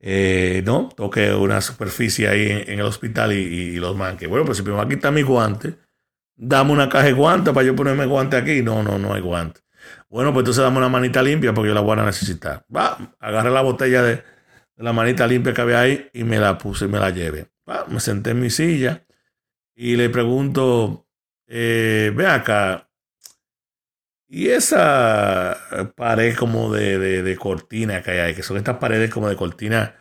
eh, 0.00 0.62
no 0.64 0.90
toque 0.96 1.32
una 1.34 1.60
superficie 1.60 2.28
ahí 2.28 2.50
en, 2.66 2.78
el 2.80 2.86
hospital 2.86 3.32
y, 3.32 3.76
los 3.76 3.96
manque. 3.96 4.26
Bueno, 4.26 4.44
pues 4.44 4.58
si 4.58 4.64
me 4.64 4.70
va 4.70 4.82
a 4.82 4.88
quitar 4.88 5.12
mis 5.12 5.24
guantes, 5.24 5.74
dame 6.36 6.72
una 6.72 6.88
caja 6.88 7.06
de 7.06 7.12
guantes 7.12 7.54
para 7.54 7.66
yo 7.66 7.76
ponerme 7.76 8.06
guantes 8.06 8.40
aquí. 8.42 8.62
No, 8.62 8.82
no, 8.82 8.98
no 8.98 9.14
hay 9.14 9.20
guantes. 9.22 9.64
Bueno, 10.10 10.32
pues 10.32 10.42
entonces 10.42 10.62
dame 10.64 10.78
una 10.78 10.88
manita 10.88 11.22
limpia 11.22 11.52
porque 11.54 11.68
yo 11.68 11.74
la 11.74 11.80
voy 11.80 11.98
a 11.98 12.04
necesitar. 12.04 12.64
Va, 12.74 13.14
agarré 13.20 13.50
la 13.50 13.62
botella 13.62 14.02
de, 14.02 14.22
la 14.78 14.92
manita 14.92 15.26
limpia 15.26 15.52
que 15.52 15.60
había 15.60 15.80
ahí 15.80 16.08
y 16.12 16.24
me 16.24 16.38
la 16.38 16.56
puse 16.58 16.86
y 16.86 16.88
me 16.88 16.98
la 16.98 17.10
llevé. 17.10 17.48
Va, 17.68 17.84
me 17.88 18.00
senté 18.00 18.30
en 18.30 18.40
mi 18.40 18.50
silla 18.50 19.04
y 19.74 19.96
le 19.96 20.08
pregunto 20.08 21.07
eh, 21.48 22.12
ve 22.14 22.26
acá. 22.26 22.88
Y 24.30 24.48
esa 24.50 25.56
pared 25.96 26.36
como 26.36 26.72
de, 26.72 27.36
cortina 27.40 28.02
que 28.02 28.10
hay 28.20 28.34
que 28.34 28.42
son 28.42 28.58
estas 28.58 28.76
paredes 28.78 29.10
como 29.10 29.28
de 29.28 29.36
cortina 29.36 29.96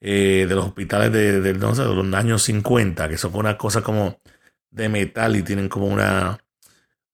eh, 0.00 0.46
de 0.48 0.54
los 0.54 0.66
hospitales 0.66 1.12
de, 1.12 1.40
de, 1.40 1.54
los 1.54 1.78
años 2.14 2.42
50, 2.42 3.08
que 3.08 3.18
son 3.18 3.34
una 3.36 3.56
cosa 3.58 3.82
como 3.82 4.20
de 4.70 4.88
metal 4.88 5.36
y 5.36 5.42
tienen 5.42 5.68
como 5.68 5.86
una, 5.86 6.38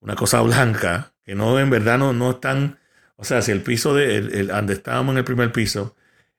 una 0.01 0.17
cosa 0.17 0.41
blanca, 0.43 1.15
que 1.25 1.35
no, 1.35 1.59
en 1.61 1.71
verdad 1.71 1.99
no, 1.99 2.13
no 2.13 2.33
están, 2.33 2.79
o 3.17 3.25
sea, 3.25 3.43
si 3.43 3.53
el 3.53 3.63
piso 3.63 3.95
de, 3.95 4.17
el, 4.19 4.49
donde 4.49 4.75
estábamos 4.75 5.15
en 5.15 5.19
el 5.19 5.25
primer 5.25 5.53
piso, 5.53 5.97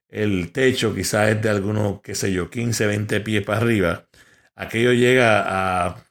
el 0.09 0.51
techo 0.51 0.93
quizás 0.95 1.29
es 1.29 1.41
de 1.41 1.49
algunos, 1.49 2.01
qué 2.01 2.15
sé 2.15 2.31
yo, 2.33 2.49
15, 2.49 2.87
20 2.87 3.21
pies 3.21 3.43
para 3.45 3.59
arriba, 3.59 4.07
aquello 4.55 4.93
llega 4.93 5.43
a 5.89 6.04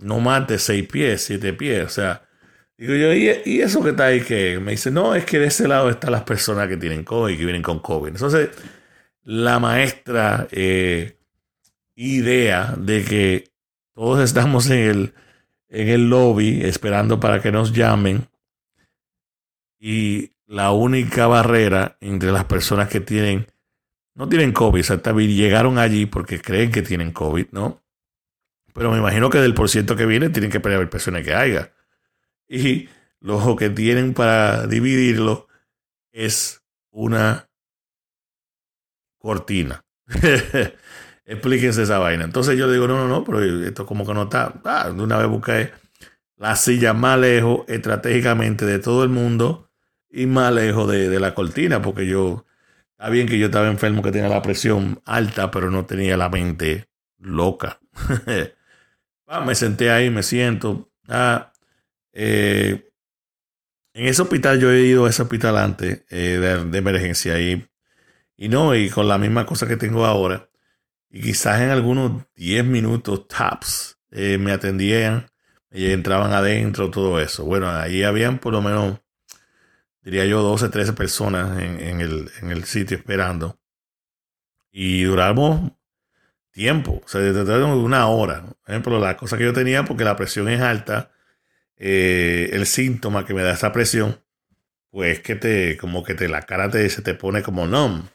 no 0.00 0.20
más 0.20 0.46
seis 0.60 0.86
pies, 0.88 1.22
siete 1.22 1.52
pies. 1.52 1.86
O 1.86 1.88
sea, 1.88 2.28
digo 2.76 2.94
yo, 2.94 3.14
¿y, 3.14 3.60
eso 3.60 3.82
que 3.82 3.90
está 3.90 4.06
ahí 4.06 4.20
que 4.20 4.58
Me 4.60 4.72
dice, 4.72 4.90
no, 4.90 5.14
es 5.14 5.24
que 5.24 5.38
de 5.38 5.46
ese 5.46 5.68
lado 5.68 5.90
están 5.90 6.12
las 6.12 6.24
personas 6.24 6.68
que 6.68 6.76
tienen 6.76 7.04
COVID, 7.04 7.36
que 7.36 7.44
vienen 7.44 7.62
con 7.62 7.80
COVID. 7.80 8.08
Entonces, 8.08 8.50
la 9.22 9.58
maestra 9.58 10.48
eh, 10.50 11.18
idea 11.94 12.74
de 12.78 13.04
que 13.04 13.50
todos 13.94 14.20
estamos 14.20 14.70
en 14.70 14.78
el, 14.78 15.14
en 15.68 15.88
el 15.88 16.08
lobby 16.08 16.62
esperando 16.62 17.20
para 17.20 17.42
que 17.42 17.52
nos 17.52 17.72
llamen 17.72 18.28
y 19.78 20.32
la 20.46 20.72
única 20.72 21.26
barrera 21.26 21.98
entre 22.00 22.32
las 22.32 22.44
personas 22.44 22.88
que 22.88 23.00
tienen, 23.00 23.46
no 24.14 24.28
tienen 24.28 24.52
COVID, 24.52 24.80
o 24.80 24.84
sea, 24.84 25.12
llegaron 25.12 25.78
allí 25.78 26.06
porque 26.06 26.40
creen 26.40 26.72
que 26.72 26.82
tienen 26.82 27.12
COVID, 27.12 27.48
¿no? 27.52 27.82
Pero 28.78 28.92
me 28.92 28.98
imagino 28.98 29.28
que 29.28 29.38
del 29.38 29.54
por 29.54 29.68
ciento 29.68 29.96
que 29.96 30.06
viene 30.06 30.30
tienen 30.30 30.52
que 30.52 30.60
ver 30.60 30.88
personas 30.88 31.24
que 31.24 31.34
haya. 31.34 31.72
Y 32.48 32.88
lo 33.18 33.56
que 33.56 33.70
tienen 33.70 34.14
para 34.14 34.68
dividirlo 34.68 35.48
es 36.12 36.62
una 36.92 37.50
cortina. 39.18 39.84
Explíquense 41.24 41.82
esa 41.82 41.98
vaina. 41.98 42.22
Entonces 42.22 42.56
yo 42.56 42.70
digo, 42.70 42.86
no, 42.86 42.96
no, 42.96 43.08
no, 43.08 43.24
pero 43.24 43.42
esto 43.42 43.84
como 43.84 44.06
que 44.06 44.14
no 44.14 44.22
está. 44.22 44.54
Ah, 44.64 44.90
de 44.94 45.02
una 45.02 45.18
vez 45.18 45.26
busqué 45.26 45.72
la 46.36 46.54
silla 46.54 46.94
más 46.94 47.18
lejos 47.18 47.64
estratégicamente 47.66 48.64
de 48.64 48.78
todo 48.78 49.02
el 49.02 49.10
mundo 49.10 49.72
y 50.08 50.26
más 50.26 50.54
lejos 50.54 50.88
de, 50.88 51.08
de 51.08 51.18
la 51.18 51.34
cortina, 51.34 51.82
porque 51.82 52.06
yo, 52.06 52.46
está 52.92 53.10
bien 53.10 53.26
que 53.26 53.40
yo 53.40 53.46
estaba 53.46 53.66
enfermo, 53.66 54.02
que 54.02 54.12
tenía 54.12 54.28
la 54.28 54.40
presión 54.40 55.02
alta, 55.04 55.50
pero 55.50 55.68
no 55.68 55.84
tenía 55.84 56.16
la 56.16 56.28
mente 56.28 56.88
loca. 57.18 57.80
Ah, 59.30 59.42
me 59.42 59.54
senté 59.54 59.90
ahí, 59.90 60.08
me 60.08 60.22
siento. 60.22 60.90
Ah, 61.06 61.52
eh, 62.12 62.90
en 63.92 64.06
ese 64.06 64.22
hospital 64.22 64.58
yo 64.58 64.72
he 64.72 64.80
ido 64.82 65.04
a 65.04 65.10
ese 65.10 65.22
hospital 65.22 65.58
antes 65.58 66.04
eh, 66.10 66.38
de, 66.38 66.78
emergencia 66.78 67.38
y, 67.38 67.68
y 68.36 68.48
no, 68.48 68.74
y 68.74 68.88
con 68.88 69.06
la 69.06 69.18
misma 69.18 69.44
cosa 69.44 69.68
que 69.68 69.76
tengo 69.76 70.06
ahora. 70.06 70.48
Y 71.10 71.20
quizás 71.20 71.60
en 71.60 71.70
algunos 71.70 72.24
10 72.36 72.64
minutos 72.64 73.28
tops 73.28 73.98
eh, 74.10 74.38
me 74.38 74.52
atendían 74.52 75.30
y 75.70 75.90
entraban 75.90 76.32
adentro, 76.32 76.90
todo 76.90 77.20
eso. 77.20 77.44
Bueno, 77.44 77.70
ahí 77.70 78.04
habían 78.04 78.38
por 78.38 78.54
lo 78.54 78.62
menos, 78.62 79.00
diría 80.00 80.24
yo, 80.24 80.42
12, 80.42 80.70
13 80.70 80.94
personas 80.94 81.58
en, 81.62 82.00
el, 82.00 82.30
en 82.40 82.50
el 82.50 82.64
sitio 82.64 82.96
esperando. 82.96 83.60
Y 84.70 85.02
duramos 85.02 85.72
tiempo, 86.58 87.00
o 87.04 87.08
sea, 87.08 87.20
de 87.20 87.64
una 87.64 88.08
hora. 88.08 88.42
Por 88.42 88.56
ejemplo, 88.66 88.98
la 88.98 89.16
cosa 89.16 89.38
que 89.38 89.44
yo 89.44 89.52
tenía, 89.52 89.84
porque 89.84 90.02
la 90.02 90.16
presión 90.16 90.48
es 90.48 90.60
alta, 90.60 91.12
eh, 91.76 92.50
el 92.52 92.66
síntoma 92.66 93.24
que 93.24 93.32
me 93.32 93.44
da 93.44 93.52
esa 93.52 93.70
presión, 93.70 94.20
pues 94.90 95.20
que 95.20 95.36
te, 95.36 95.76
como 95.76 96.02
que 96.02 96.14
te, 96.14 96.28
la 96.28 96.42
cara 96.42 96.68
te, 96.68 96.90
se 96.90 97.00
te 97.00 97.14
pone 97.14 97.42
como 97.44 97.68
numb. 97.68 98.06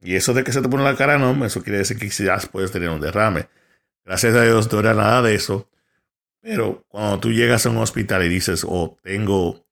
Y 0.00 0.14
eso 0.14 0.32
de 0.32 0.44
que 0.44 0.52
se 0.52 0.62
te 0.62 0.68
pone 0.68 0.84
la 0.84 0.94
cara 0.94 1.18
numb, 1.18 1.42
eso 1.42 1.64
quiere 1.64 1.78
decir 1.78 1.98
que 1.98 2.06
quizás 2.06 2.46
puedes 2.46 2.70
tener 2.70 2.88
un 2.88 3.00
derrame. 3.00 3.48
Gracias 4.04 4.32
a 4.36 4.44
Dios 4.44 4.72
no 4.72 4.78
era 4.78 4.94
nada 4.94 5.20
de 5.22 5.34
eso. 5.34 5.68
Pero 6.40 6.84
cuando 6.86 7.18
tú 7.18 7.32
llegas 7.32 7.66
a 7.66 7.70
un 7.70 7.78
hospital 7.78 8.22
y 8.22 8.28
dices, 8.28 8.62
o 8.62 8.68
oh, 8.70 8.98
tengo 9.02 9.66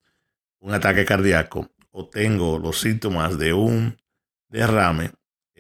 un 0.59 0.75
ataque 0.75 1.05
cardíaco, 1.05 1.71
o 1.93 2.09
tengo 2.09 2.59
los 2.59 2.81
síntomas 2.81 3.39
de 3.39 3.53
un 3.53 3.97
derrame, 4.49 5.13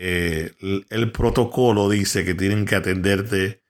eh, 0.02 0.54
el, 0.88 1.12
protocolo 1.12 1.90
dice 1.90 2.24
que 2.24 2.34
tienen 2.34 2.64
que 2.64 2.74
atenderte 2.74 3.62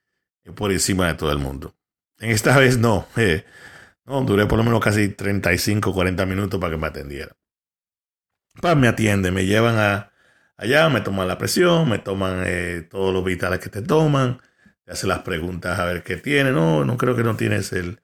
por 0.54 0.70
encima 0.70 1.08
de 1.08 1.14
todo 1.14 1.32
el 1.32 1.38
mundo. 1.38 1.74
En 2.20 2.30
esta 2.30 2.56
vez 2.56 2.78
no. 2.78 3.08
Eh, 3.16 3.44
no, 4.04 4.22
duré 4.22 4.46
por 4.46 4.56
lo 4.58 4.62
menos 4.62 4.80
casi 4.80 5.08
35, 5.08 5.92
40 5.92 6.26
minutos 6.26 6.60
para 6.60 6.72
que 6.72 6.80
me 6.80 6.86
atendieran. 6.86 7.36
Pues 8.60 8.76
me 8.76 8.86
atienden, 8.86 9.34
me 9.34 9.44
llevan 9.44 9.76
a, 9.78 10.12
allá, 10.56 10.88
me 10.88 11.00
toman 11.00 11.26
la 11.26 11.36
presión, 11.36 11.88
me 11.88 11.98
toman 11.98 12.44
eh, 12.46 12.86
todos 12.88 13.12
los 13.12 13.24
vitales 13.24 13.58
que 13.58 13.68
te 13.70 13.82
toman, 13.82 14.40
te 14.84 14.92
hacen 14.92 15.08
las 15.08 15.20
preguntas 15.20 15.80
a 15.80 15.84
ver 15.84 16.04
qué 16.04 16.16
tienes. 16.16 16.52
No, 16.52 16.84
no 16.84 16.96
creo 16.96 17.16
que 17.16 17.24
no 17.24 17.36
tienes 17.36 17.72
el, 17.72 18.02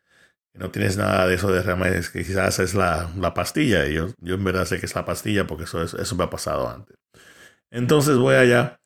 no 0.54 0.70
tienes 0.72 0.96
nada 0.96 1.28
de 1.28 1.36
eso 1.36 1.52
de 1.52 1.62
remedios, 1.62 2.10
que 2.10 2.24
quizás 2.24 2.58
es 2.58 2.74
la, 2.74 3.08
pastilla. 3.34 3.86
Y 3.86 3.94
yo, 3.94 4.08
yo 4.18 4.34
en 4.34 4.42
verdad 4.42 4.64
sé 4.64 4.80
que 4.80 4.86
es 4.86 4.94
la 4.96 5.04
pastilla 5.04 5.46
porque 5.46 5.64
eso, 5.64 5.82
eso 5.84 6.16
me 6.16 6.24
ha 6.24 6.30
pasado 6.30 6.68
antes. 6.68 6.96
Entonces 7.70 8.16
voy 8.16 8.34
allá 8.34 8.80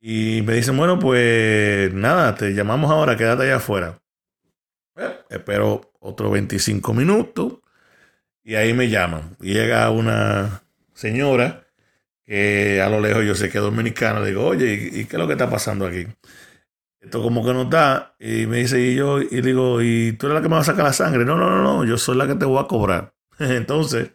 y 0.00 0.42
me 0.42 0.54
dicen, 0.54 0.76
bueno, 0.76 0.98
pues 0.98 1.92
nada, 1.92 2.34
te 2.34 2.52
llamamos 2.54 2.90
ahora, 2.90 3.16
quédate 3.16 3.44
allá 3.44 3.56
afuera. 3.56 4.00
Espero 5.30 5.92
otros 6.00 6.32
25 6.32 6.94
minutos 6.94 7.58
y 8.42 8.54
ahí 8.54 8.72
me 8.74 8.88
llaman. 8.88 9.36
Y 9.40 9.54
llega 9.54 9.90
una 9.90 10.62
señora 10.94 11.66
que 12.24 12.80
a 12.82 12.88
lo 12.88 13.00
lejos 13.00 13.24
yo 13.24 13.34
sé 13.34 13.50
que 13.50 13.58
es 13.58 13.64
dominicana. 13.64 14.20
Le 14.20 14.28
digo, 14.28 14.46
oye, 14.46 14.90
¿y, 14.92 15.04
qué 15.04 15.16
es 15.16 15.18
lo 15.18 15.26
que 15.26 15.34
está 15.34 15.50
pasando 15.50 15.86
aquí? 15.86 16.06
Esto 17.00 17.22
como 17.22 17.44
que 17.44 17.52
no 17.52 17.62
está. 17.62 18.14
Y 18.18 18.46
me 18.46 18.58
dice, 18.58 18.80
y 18.80 18.94
yo, 18.94 19.20
y 19.20 19.40
digo, 19.40 19.82
¿y 19.82 20.12
tú 20.12 20.26
eres 20.26 20.36
la 20.36 20.42
que 20.42 20.48
me 20.48 20.54
va 20.54 20.60
a 20.60 20.64
sacar 20.64 20.84
la 20.84 20.92
sangre? 20.92 21.24
No, 21.24 21.36
no, 21.36 21.50
no, 21.50 21.62
no, 21.62 21.84
yo 21.84 21.98
soy 21.98 22.16
la 22.16 22.26
que 22.26 22.34
te 22.34 22.44
voy 22.44 22.62
a 22.62 22.66
cobrar. 22.66 23.14
Entonces, 23.38 24.10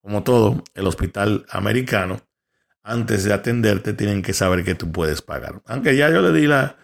como 0.00 0.22
todo, 0.22 0.64
el 0.74 0.86
hospital 0.86 1.46
americano, 1.50 2.20
antes 2.82 3.24
de 3.24 3.32
atenderte, 3.32 3.92
tienen 3.92 4.22
que 4.22 4.32
saber 4.32 4.64
que 4.64 4.74
tú 4.74 4.90
puedes 4.92 5.22
pagar. 5.22 5.62
Aunque 5.66 5.96
ya 5.96 6.10
yo 6.10 6.22
le 6.22 6.32
di 6.38 6.46
la, 6.46 6.76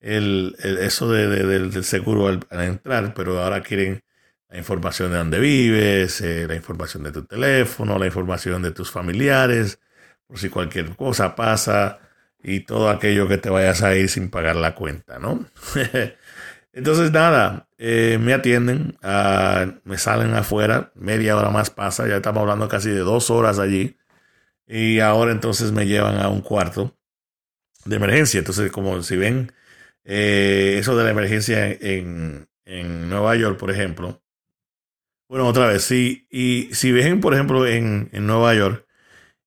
el, 0.00 0.56
eso 0.80 1.10
de, 1.10 1.26
del, 1.28 1.84
seguro 1.84 2.28
al, 2.28 2.44
entrar, 2.60 3.14
pero 3.14 3.42
ahora 3.42 3.62
quieren 3.62 4.02
la 4.48 4.58
información 4.58 5.10
de 5.10 5.18
dónde 5.18 5.40
vives, 5.40 6.20
eh, 6.20 6.46
la 6.46 6.54
información 6.54 7.02
de 7.02 7.12
tu 7.12 7.24
teléfono, 7.24 7.98
la 7.98 8.06
información 8.06 8.62
de 8.62 8.70
tus 8.70 8.90
familiares, 8.90 9.80
por 10.26 10.38
si 10.38 10.48
cualquier 10.48 10.94
cosa 10.96 11.34
pasa 11.34 11.98
y 12.42 12.60
todo 12.60 12.90
aquello 12.90 13.28
que 13.28 13.38
te 13.38 13.50
vayas 13.50 13.82
a 13.82 13.94
ir 13.96 14.08
sin 14.08 14.30
pagar 14.30 14.56
la 14.56 14.74
cuenta, 14.74 15.18
¿no? 15.18 15.46
Entonces, 16.72 17.10
nada, 17.10 17.68
eh, 17.78 18.18
me 18.20 18.34
atienden, 18.34 18.98
ah, 19.02 19.66
me 19.84 19.98
salen 19.98 20.34
afuera, 20.34 20.92
media 20.94 21.36
hora 21.36 21.50
más 21.50 21.70
pasa, 21.70 22.06
ya 22.06 22.16
estamos 22.16 22.42
hablando 22.42 22.68
casi 22.68 22.90
de 22.90 22.98
dos 23.00 23.30
horas 23.30 23.58
allí, 23.58 23.96
y 24.66 25.00
ahora 25.00 25.32
entonces 25.32 25.72
me 25.72 25.86
llevan 25.86 26.18
a 26.18 26.28
un 26.28 26.40
cuarto 26.40 26.96
de 27.84 27.96
emergencia. 27.96 28.38
Entonces, 28.38 28.70
como 28.72 29.02
si 29.02 29.16
ven, 29.16 29.52
eh, 30.04 30.76
eso 30.78 30.96
de 30.96 31.04
la 31.04 31.10
emergencia 31.10 31.66
en, 31.70 32.48
en 32.64 33.08
Nueva 33.08 33.36
York, 33.36 33.58
por 33.58 33.70
ejemplo, 33.70 34.22
bueno, 35.28 35.48
otra 35.48 35.66
vez, 35.66 35.82
sí. 35.82 36.26
Y 36.30 36.68
si 36.72 36.92
ven, 36.92 37.20
por 37.20 37.34
ejemplo, 37.34 37.66
en, 37.66 38.10
en 38.12 38.26
Nueva 38.26 38.54
York 38.54 38.86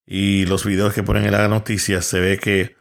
y 0.06 0.44
los 0.46 0.64
videos 0.64 0.92
que 0.92 1.02
ponen 1.02 1.24
en 1.24 1.32
las 1.32 1.48
noticias, 1.48 2.04
se 2.04 2.20
ve 2.20 2.38
que 2.38 2.76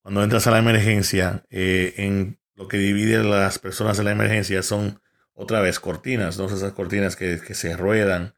cuando 0.00 0.22
entras 0.22 0.46
a 0.46 0.50
la 0.50 0.58
emergencia, 0.58 1.44
eh, 1.50 1.94
en 1.98 2.38
lo 2.54 2.68
que 2.68 2.78
divide 2.78 3.16
a 3.16 3.22
las 3.22 3.58
personas 3.58 3.98
en 3.98 4.06
la 4.06 4.12
emergencia 4.12 4.62
son 4.62 5.00
otra 5.34 5.60
vez 5.60 5.78
cortinas, 5.80 6.38
¿no? 6.38 6.46
Esas 6.46 6.72
cortinas 6.72 7.16
que, 7.16 7.40
que 7.46 7.54
se 7.54 7.76
ruedan 7.76 8.34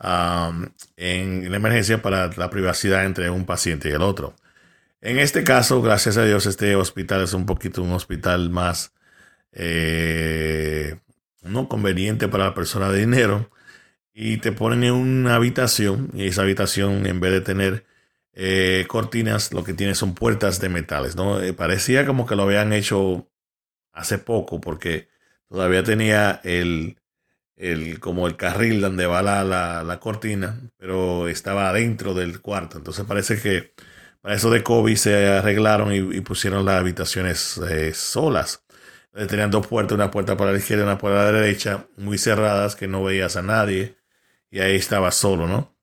en 0.00 1.50
la 1.50 1.56
emergencia 1.56 2.02
para 2.02 2.30
la 2.36 2.50
privacidad 2.50 3.04
entre 3.04 3.30
un 3.30 3.46
paciente 3.46 3.88
y 3.88 3.92
el 3.92 4.02
otro. 4.02 4.34
En 5.00 5.18
este 5.18 5.44
caso, 5.44 5.82
gracias 5.82 6.16
a 6.16 6.24
Dios, 6.24 6.46
este 6.46 6.76
hospital 6.76 7.22
es 7.22 7.34
un 7.34 7.46
poquito 7.46 7.82
un 7.82 7.92
hospital 7.92 8.50
más 8.50 8.94
eh, 9.52 10.98
no 11.42 11.68
conveniente 11.68 12.28
para 12.28 12.44
la 12.46 12.54
persona 12.54 12.90
de 12.90 13.00
dinero 13.00 13.50
y 14.14 14.38
te 14.38 14.52
ponen 14.52 14.84
en 14.84 14.94
una 14.94 15.36
habitación 15.36 16.10
y 16.14 16.26
esa 16.26 16.42
habitación 16.42 17.06
en 17.06 17.20
vez 17.20 17.32
de 17.32 17.40
tener 17.40 17.84
eh, 18.32 18.86
cortinas 18.88 19.52
lo 19.52 19.62
que 19.64 19.74
tiene 19.74 19.94
son 19.94 20.14
puertas 20.14 20.60
de 20.60 20.68
metales 20.68 21.16
no 21.16 21.40
eh, 21.40 21.52
parecía 21.52 22.06
como 22.06 22.26
que 22.26 22.36
lo 22.36 22.44
habían 22.44 22.72
hecho 22.72 23.28
hace 23.92 24.18
poco 24.18 24.60
porque 24.60 25.08
todavía 25.48 25.84
tenía 25.84 26.40
el, 26.44 26.96
el 27.56 28.00
como 28.00 28.26
el 28.26 28.36
carril 28.36 28.80
donde 28.80 29.06
va 29.06 29.22
la, 29.22 29.44
la, 29.44 30.00
cortina 30.00 30.60
pero 30.76 31.28
estaba 31.28 31.68
adentro 31.68 32.14
del 32.14 32.40
cuarto 32.40 32.78
entonces 32.78 33.04
parece 33.06 33.40
que 33.40 33.74
para 34.20 34.34
eso 34.34 34.50
de 34.50 34.62
COVID 34.62 34.96
se 34.96 35.28
arreglaron 35.28 35.92
y, 35.92 36.20
pusieron 36.22 36.64
las 36.64 36.80
habitaciones 36.80 37.58
eh, 37.70 37.94
solas 37.94 38.64
tenían 39.28 39.50
dos 39.50 39.66
puertas, 39.66 39.94
una 39.94 40.10
puerta 40.10 40.36
para 40.36 40.52
la 40.52 40.58
izquierda 40.58 40.84
y 40.84 40.86
una 40.86 40.98
puerta 40.98 41.18
para 41.18 41.32
la 41.32 41.40
derecha, 41.40 41.86
muy 41.96 42.18
cerradas, 42.18 42.76
que 42.76 42.88
no 42.88 43.04
veías 43.04 43.36
a 43.36 43.42
nadie. 43.42 43.96
Y 44.50 44.60
ahí 44.60 44.76
estaba 44.76 45.10
solo, 45.10 45.46
¿no? 45.46 45.76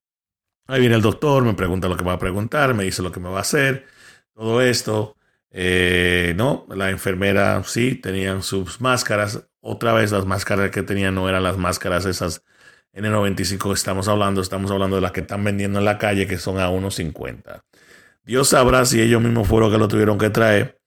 Ahí 0.67 0.79
viene 0.81 0.95
el 0.95 1.01
doctor, 1.01 1.43
me 1.43 1.53
pregunta 1.53 1.87
lo 1.89 1.97
que 1.97 2.03
me 2.03 2.09
va 2.09 2.15
a 2.15 2.19
preguntar, 2.19 2.73
me 2.73 2.83
dice 2.83 3.01
lo 3.01 3.11
que 3.11 3.19
me 3.19 3.29
va 3.29 3.39
a 3.39 3.41
hacer, 3.41 3.87
todo 4.33 4.61
esto. 4.61 5.17
Eh, 5.51 6.33
no, 6.37 6.65
la 6.69 6.89
enfermera 6.91 7.61
sí, 7.65 7.95
tenían 7.95 8.43
sus 8.43 8.81
máscaras. 8.81 9.47
Otra 9.61 9.93
vez 9.93 10.11
las 10.11 10.25
máscaras 10.25 10.71
que 10.71 10.83
tenían 10.83 11.15
no 11.15 11.29
eran 11.29 11.43
las 11.43 11.57
máscaras 11.57 12.05
esas 12.05 12.43
N95 12.93 13.69
que 13.69 13.73
estamos 13.73 14.07
hablando, 14.07 14.41
estamos 14.41 14.71
hablando 14.71 14.97
de 14.97 15.01
las 15.01 15.11
que 15.11 15.21
están 15.21 15.43
vendiendo 15.43 15.79
en 15.79 15.85
la 15.85 15.97
calle, 15.97 16.27
que 16.27 16.37
son 16.37 16.59
a 16.59 16.69
1.50. 16.69 17.63
Dios 18.23 18.49
sabrá 18.49 18.85
si 18.85 19.01
ellos 19.01 19.21
mismos 19.21 19.47
fueron 19.47 19.71
que 19.71 19.77
lo 19.77 19.87
tuvieron 19.87 20.17
que 20.17 20.29
traer 20.29 20.81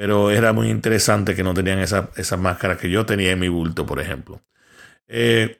pero 0.00 0.30
era 0.30 0.54
muy 0.54 0.70
interesante 0.70 1.34
que 1.34 1.42
no 1.42 1.52
tenían 1.52 1.78
esa, 1.78 2.10
esa 2.16 2.38
máscara 2.38 2.78
que 2.78 2.88
yo 2.88 3.04
tenía 3.04 3.32
en 3.32 3.38
mi 3.38 3.48
bulto, 3.48 3.84
por 3.84 4.00
ejemplo. 4.00 4.42
Eh, 5.08 5.58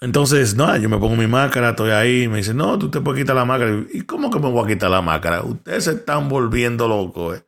entonces, 0.00 0.54
no, 0.54 0.74
yo 0.78 0.88
me 0.88 0.96
pongo 0.98 1.16
mi 1.16 1.26
máscara, 1.26 1.70
estoy 1.70 1.90
ahí, 1.90 2.26
me 2.26 2.38
dice, 2.38 2.54
no, 2.54 2.78
tú 2.78 2.90
te 2.90 3.02
puedes 3.02 3.22
quitar 3.22 3.36
la 3.36 3.44
máscara. 3.44 3.84
¿Y 3.92 4.00
cómo 4.02 4.30
que 4.30 4.38
me 4.38 4.50
voy 4.50 4.64
a 4.64 4.66
quitar 4.66 4.90
la 4.90 5.02
máscara? 5.02 5.42
Ustedes 5.42 5.84
se 5.84 5.90
están 5.92 6.28
volviendo 6.30 6.88
locos. 6.88 7.38
Eh. 7.38 7.44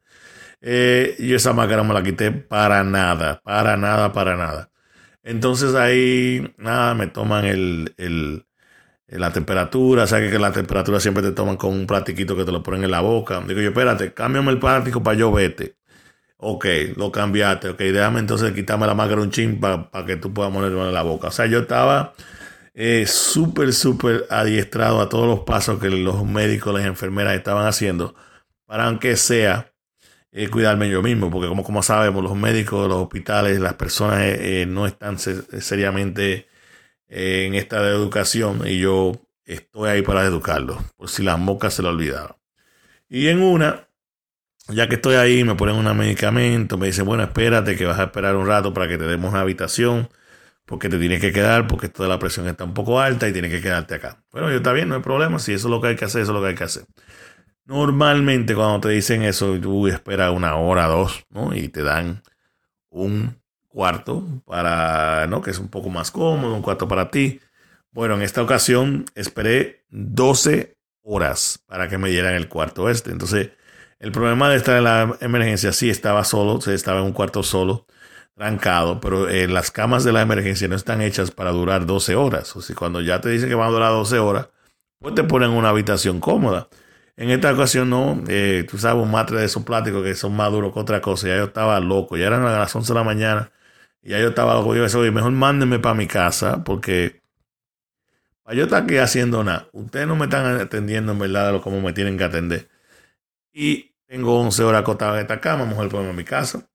Eh, 0.68 1.14
y 1.20 1.32
esa 1.32 1.52
máscara 1.52 1.84
me 1.84 1.94
la 1.94 2.02
quité 2.02 2.32
para 2.32 2.82
nada, 2.82 3.40
para 3.44 3.76
nada, 3.76 4.12
para 4.12 4.36
nada. 4.36 4.70
Entonces 5.22 5.76
ahí, 5.76 6.54
nada, 6.58 6.94
me 6.94 7.06
toman 7.06 7.44
el, 7.44 7.94
el, 7.98 8.46
la 9.08 9.32
temperatura, 9.32 10.08
sabes 10.08 10.32
que 10.32 10.38
la 10.40 10.52
temperatura 10.52 10.98
siempre 11.00 11.22
te 11.22 11.32
toman 11.32 11.56
con 11.56 11.72
un 11.72 11.86
platiquito 11.86 12.36
que 12.36 12.44
te 12.44 12.52
lo 12.52 12.64
ponen 12.64 12.84
en 12.84 12.90
la 12.90 13.00
boca. 13.00 13.40
Digo 13.46 13.60
yo, 13.60 13.68
espérate, 13.68 14.12
cámbiame 14.12 14.50
el 14.52 14.58
plástico 14.58 15.02
para 15.04 15.16
yo 15.16 15.32
vete. 15.32 15.76
Ok, 16.38 16.66
lo 16.96 17.12
cambiaste. 17.12 17.70
Ok, 17.70 17.78
déjame 17.78 18.20
entonces 18.20 18.52
quitarme 18.52 18.86
la 18.86 18.94
máscara 18.94 19.22
un 19.22 19.30
chin 19.30 19.60
para 19.60 19.88
que 20.06 20.16
tú 20.16 20.34
puedas 20.34 20.52
ponerlo 20.52 20.86
en 20.88 20.94
la 20.94 21.02
boca. 21.02 21.28
O 21.28 21.30
sea, 21.32 21.46
yo 21.46 21.60
estaba 21.60 22.14
eh, 22.74 23.06
súper, 23.06 23.72
súper 23.72 24.26
adiestrado 24.30 25.00
a 25.00 25.08
todos 25.08 25.28
los 25.28 25.40
pasos 25.44 25.80
que 25.80 25.90
los 25.90 26.24
médicos, 26.26 26.74
las 26.74 26.86
enfermeras 26.86 27.34
estaban 27.36 27.66
haciendo 27.66 28.16
para 28.66 28.86
aunque 28.86 29.16
sea 29.16 29.72
eh, 30.36 30.48
cuidarme 30.50 30.90
yo 30.90 31.02
mismo. 31.02 31.30
Porque 31.30 31.48
como, 31.48 31.64
como 31.64 31.82
sabemos, 31.82 32.22
los 32.22 32.36
médicos, 32.36 32.88
los 32.88 32.98
hospitales, 32.98 33.58
las 33.58 33.74
personas 33.74 34.20
eh, 34.22 34.66
no 34.68 34.86
están 34.86 35.18
seriamente 35.18 36.46
en 37.08 37.54
esta 37.54 37.86
educación 37.88 38.62
y 38.66 38.80
yo 38.80 39.12
estoy 39.44 39.88
ahí 39.90 40.02
para 40.02 40.24
educarlos, 40.24 40.78
por 40.96 41.08
si 41.08 41.22
las 41.22 41.38
moscas 41.38 41.74
se 41.74 41.82
lo 41.82 41.90
olvidaron. 41.90 42.36
Y 43.08 43.28
en 43.28 43.42
una, 43.42 43.88
ya 44.68 44.88
que 44.88 44.96
estoy 44.96 45.14
ahí, 45.16 45.44
me 45.44 45.54
ponen 45.54 45.76
un 45.76 45.96
medicamento, 45.96 46.76
me 46.78 46.86
dicen, 46.86 47.06
bueno, 47.06 47.22
espérate 47.22 47.76
que 47.76 47.86
vas 47.86 47.98
a 47.98 48.04
esperar 48.04 48.36
un 48.36 48.46
rato 48.46 48.74
para 48.74 48.88
que 48.88 48.98
te 48.98 49.04
demos 49.04 49.30
una 49.30 49.40
habitación, 49.42 50.08
porque 50.66 50.88
te 50.88 50.98
tienes 50.98 51.20
que 51.20 51.32
quedar, 51.32 51.68
porque 51.68 51.88
toda 51.88 52.08
la 52.08 52.18
presión 52.18 52.48
está 52.48 52.64
un 52.64 52.74
poco 52.74 53.00
alta 53.00 53.28
y 53.28 53.32
tienes 53.32 53.52
que 53.52 53.62
quedarte 53.62 53.94
acá. 53.94 54.24
Bueno, 54.32 54.50
yo 54.50 54.56
está 54.56 54.72
bien, 54.72 54.88
no 54.88 54.96
hay 54.96 55.02
problema, 55.02 55.38
si 55.38 55.52
eso 55.52 55.68
es 55.68 55.70
lo 55.70 55.80
que 55.80 55.88
hay 55.88 55.96
que 55.96 56.04
hacer, 56.06 56.22
eso 56.22 56.32
es 56.32 56.34
lo 56.34 56.42
que 56.42 56.48
hay 56.48 56.54
que 56.56 56.64
hacer. 56.64 56.84
Normalmente 57.66 58.54
cuando 58.54 58.80
te 58.80 58.90
dicen 58.90 59.22
eso, 59.22 59.58
tú 59.60 59.88
esperas 59.88 60.32
una 60.32 60.54
hora, 60.56 60.86
dos, 60.86 61.26
¿no? 61.30 61.54
Y 61.54 61.68
te 61.68 61.82
dan 61.82 62.22
un 62.90 63.40
cuarto 63.68 64.24
para, 64.46 65.26
¿no? 65.26 65.42
Que 65.42 65.50
es 65.50 65.58
un 65.58 65.68
poco 65.68 65.90
más 65.90 66.12
cómodo, 66.12 66.54
un 66.54 66.62
cuarto 66.62 66.86
para 66.86 67.10
ti. 67.10 67.40
Bueno, 67.90 68.14
en 68.14 68.22
esta 68.22 68.42
ocasión 68.42 69.04
esperé 69.16 69.84
12 69.90 70.76
horas 71.02 71.60
para 71.66 71.88
que 71.88 71.98
me 71.98 72.08
dieran 72.08 72.34
el 72.34 72.48
cuarto 72.48 72.88
este. 72.88 73.10
Entonces, 73.10 73.50
el 73.98 74.12
problema 74.12 74.48
de 74.48 74.56
estar 74.56 74.76
en 74.76 74.84
la 74.84 75.16
emergencia, 75.20 75.72
sí 75.72 75.90
estaba 75.90 76.24
solo, 76.24 76.60
se 76.60 76.74
estaba 76.74 77.00
en 77.00 77.06
un 77.06 77.12
cuarto 77.12 77.42
solo, 77.42 77.86
trancado, 78.34 79.00
pero 79.00 79.28
eh, 79.28 79.48
las 79.48 79.70
camas 79.70 80.04
de 80.04 80.12
la 80.12 80.20
emergencia 80.22 80.68
no 80.68 80.76
están 80.76 81.00
hechas 81.00 81.30
para 81.32 81.50
durar 81.50 81.86
12 81.86 82.14
horas. 82.14 82.54
O 82.54 82.62
sea, 82.62 82.76
cuando 82.76 83.00
ya 83.00 83.20
te 83.20 83.30
dicen 83.30 83.48
que 83.48 83.54
van 83.56 83.68
a 83.68 83.72
durar 83.72 83.90
12 83.92 84.18
horas, 84.20 84.50
pues 85.00 85.14
te 85.14 85.24
ponen 85.24 85.50
una 85.50 85.70
habitación 85.70 86.20
cómoda. 86.20 86.68
En 87.16 87.30
esta 87.30 87.52
ocasión 87.52 87.88
no, 87.90 88.22
eh, 88.28 88.66
tú 88.68 88.78
sabes, 88.78 89.02
un 89.02 89.10
matre 89.10 89.38
de 89.38 89.46
esos 89.46 89.64
plásticos 89.64 90.02
que 90.04 90.14
son 90.14 90.36
más 90.36 90.52
duros 90.52 90.72
que 90.72 90.80
otra 90.80 91.00
cosa. 91.00 91.28
Ya 91.28 91.36
yo 91.38 91.44
estaba 91.44 91.80
loco, 91.80 92.16
ya 92.16 92.26
eran 92.26 92.44
las 92.44 92.74
11 92.74 92.92
de 92.92 92.98
la 92.98 93.04
mañana. 93.04 93.52
Y 94.02 94.10
ya 94.10 94.20
yo 94.20 94.28
estaba 94.28 94.54
loco. 94.54 94.74
Yo 94.74 94.82
decía, 94.82 95.00
oye, 95.00 95.10
mejor 95.10 95.32
mándenme 95.32 95.78
para 95.78 95.94
mi 95.94 96.06
casa 96.06 96.62
porque 96.64 97.22
para 98.42 98.56
yo 98.56 98.64
estar 98.64 98.84
aquí 98.84 98.96
haciendo 98.98 99.42
nada. 99.44 99.68
Ustedes 99.72 100.06
no 100.06 100.16
me 100.16 100.24
están 100.26 100.60
atendiendo 100.60 101.12
en 101.12 101.18
verdad 101.18 101.60
como 101.62 101.80
me 101.80 101.92
tienen 101.92 102.16
que 102.16 102.24
atender. 102.24 102.68
Y 103.52 103.94
tengo 104.06 104.38
11 104.40 104.62
horas 104.64 104.82
acostado 104.82 105.16
en 105.16 105.22
esta 105.22 105.40
cama, 105.40 105.64
mujer, 105.64 105.88
ponme 105.88 106.10
a 106.10 106.12
mi 106.12 106.24
casa. 106.24 106.68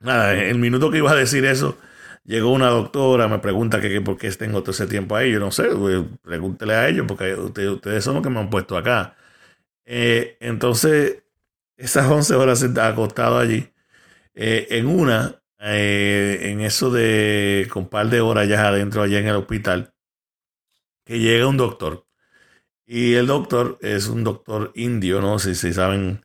Nada, 0.00 0.34
el 0.34 0.58
minuto 0.58 0.90
que 0.90 0.98
iba 0.98 1.10
a 1.12 1.14
decir 1.14 1.44
eso, 1.46 1.78
llegó 2.24 2.52
una 2.52 2.68
doctora, 2.68 3.28
me 3.28 3.38
pregunta 3.38 3.80
que, 3.80 4.00
por 4.00 4.18
qué 4.18 4.30
tengo 4.32 4.62
todo 4.62 4.72
ese 4.72 4.86
tiempo 4.86 5.16
ahí. 5.16 5.32
Yo 5.32 5.40
no 5.40 5.50
sé, 5.52 5.68
pregúntele 6.22 6.74
a 6.74 6.88
ellos, 6.88 7.06
porque 7.08 7.34
ustedes, 7.34 8.04
son 8.04 8.14
los 8.14 8.22
que 8.22 8.30
me 8.30 8.40
han 8.40 8.50
puesto 8.50 8.76
acá. 8.76 9.16
Eh, 9.92 10.36
entonces, 10.40 11.24
esas 11.76 12.08
11 12.08 12.36
horas 12.36 12.62
acostado 12.62 13.38
allí, 13.38 13.72
eh, 14.34 14.68
en 14.70 14.86
una, 14.86 15.42
eh, 15.58 16.38
en 16.44 16.60
eso 16.60 16.90
de 16.92 17.68
con 17.72 17.84
un 17.84 17.88
par 17.90 18.08
de 18.08 18.20
horas 18.20 18.48
ya 18.48 18.68
adentro, 18.68 19.02
allá 19.02 19.18
en 19.18 19.26
el 19.26 19.36
hospital, 19.36 19.92
que 21.04 21.18
llega 21.18 21.48
un 21.48 21.56
doctor. 21.56 22.06
Y 22.86 23.14
el 23.14 23.26
doctor 23.26 23.78
es 23.82 24.08
un 24.08 24.24
doctor 24.24 24.72
indio, 24.76 25.20
¿no? 25.20 25.40
Si, 25.40 25.54
si 25.56 25.72
saben, 25.72 26.24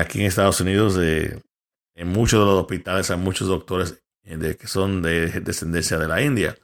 aquí 0.00 0.20
en 0.20 0.26
Estados 0.26 0.60
Unidos, 0.60 0.96
en 0.98 2.08
muchos 2.08 2.40
de 2.40 2.46
los 2.46 2.62
hospitales 2.62 3.10
hay 3.10 3.18
muchos 3.18 3.48
doctores 3.48 4.02
que 4.24 4.66
son 4.66 5.02
de 5.02 5.28
descendencia 5.40 5.98
de 5.98 6.08
la 6.08 6.22
India. 6.22 6.56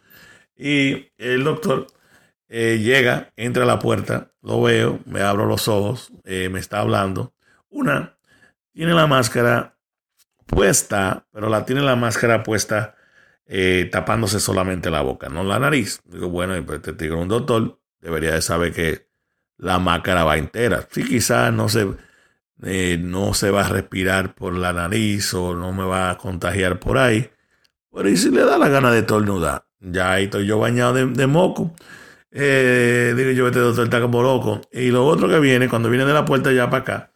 Y 0.57 1.11
el 1.19 1.45
doctor 1.45 1.87
eh, 2.49 2.79
llega, 2.83 3.33
entra 3.37 3.65
a 3.65 3.67
la 3.67 3.79
puerta, 3.79 4.33
lo 4.43 4.63
veo, 4.63 5.01
me 5.07 5.23
abro 5.23 5.47
los 5.47 5.69
ojos, 5.69 6.13
eh, 6.25 6.49
me 6.49 6.61
está 6.61 6.81
hablando. 6.81 7.35
Una, 7.69 8.17
tiene 8.73 8.95
la 8.95 9.07
máscara 9.07 9.77
puesta, 10.47 11.27
pero 11.33 11.49
la 11.49 11.65
tiene 11.65 11.83
la 11.83 11.97
máscara 11.97 12.43
puesta 12.43 12.95
eh, 13.47 13.89
tapándose 13.91 14.41
solamente 14.41 14.91
la 14.91 15.03
boca, 15.03 15.29
no 15.29 15.45
la 15.45 15.59
nariz. 15.59 16.01
Digo, 16.05 16.29
bueno, 16.29 16.55
pues 16.65 16.83
te 16.83 16.93
digo, 16.93 17.21
un 17.21 17.29
doctor 17.29 17.81
debería 18.01 18.33
de 18.33 18.43
saber 18.43 18.73
que 18.73 19.09
la 19.57 19.79
máscara 19.79 20.25
va 20.25 20.37
entera. 20.37 20.87
Sí, 20.91 21.05
quizás 21.05 21.53
no 21.53 21.69
se, 21.69 21.87
no 22.99 23.35
se 23.35 23.51
va 23.51 23.67
a 23.67 23.69
respirar 23.69 24.35
por 24.35 24.55
la 24.57 24.73
nariz 24.73 25.33
o 25.35 25.55
no 25.55 25.73
me 25.73 25.85
va 25.85 26.11
a 26.11 26.19
contagiar 26.19 26.79
por 26.81 26.99
ahí. 26.99 27.31
Pero 27.93 28.09
¿y 28.09 28.17
si 28.17 28.31
le 28.31 28.45
da 28.45 28.59
la 28.59 28.69
gana 28.69 28.91
de 28.91 29.03
tornudar? 29.03 29.67
Ya 29.79 30.13
ahí 30.13 30.25
estoy 30.25 30.47
yo 30.47 30.59
bañado 30.59 30.95
de, 30.95 31.27
moco. 31.27 31.75
Eh, 32.37 33.15
digo 33.17 33.31
yo, 33.31 33.47
este 33.47 33.61
doctor 33.61 33.85
está 33.85 34.01
como 34.01 34.23
loco. 34.23 34.61
Y 34.73 34.89
lo 34.91 35.07
otro 35.07 35.29
que 35.29 35.39
viene, 35.39 35.69
cuando 35.69 35.89
viene 35.89 36.05
de 36.05 36.13
la 36.13 36.25
puerta 36.25 36.53
ya 36.53 36.69
para 36.69 36.83
acá, 36.83 37.13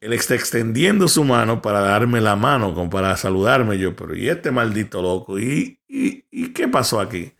él 0.00 0.12
está 0.12 0.36
extendiendo 0.36 1.08
su 1.08 1.24
mano 1.24 1.60
para 1.60 1.80
darme 1.80 2.20
la 2.20 2.36
mano, 2.36 2.72
como 2.72 2.88
para 2.88 3.16
saludarme. 3.16 3.76
Yo, 3.78 3.96
pero 3.96 4.14
¿y 4.16 4.28
este 4.28 4.52
maldito 4.52 5.02
loco? 5.02 5.38
¿Y, 5.38 5.80
y, 5.88 6.52
qué 6.52 6.68
pasó 6.68 7.00
aquí? 7.00 7.32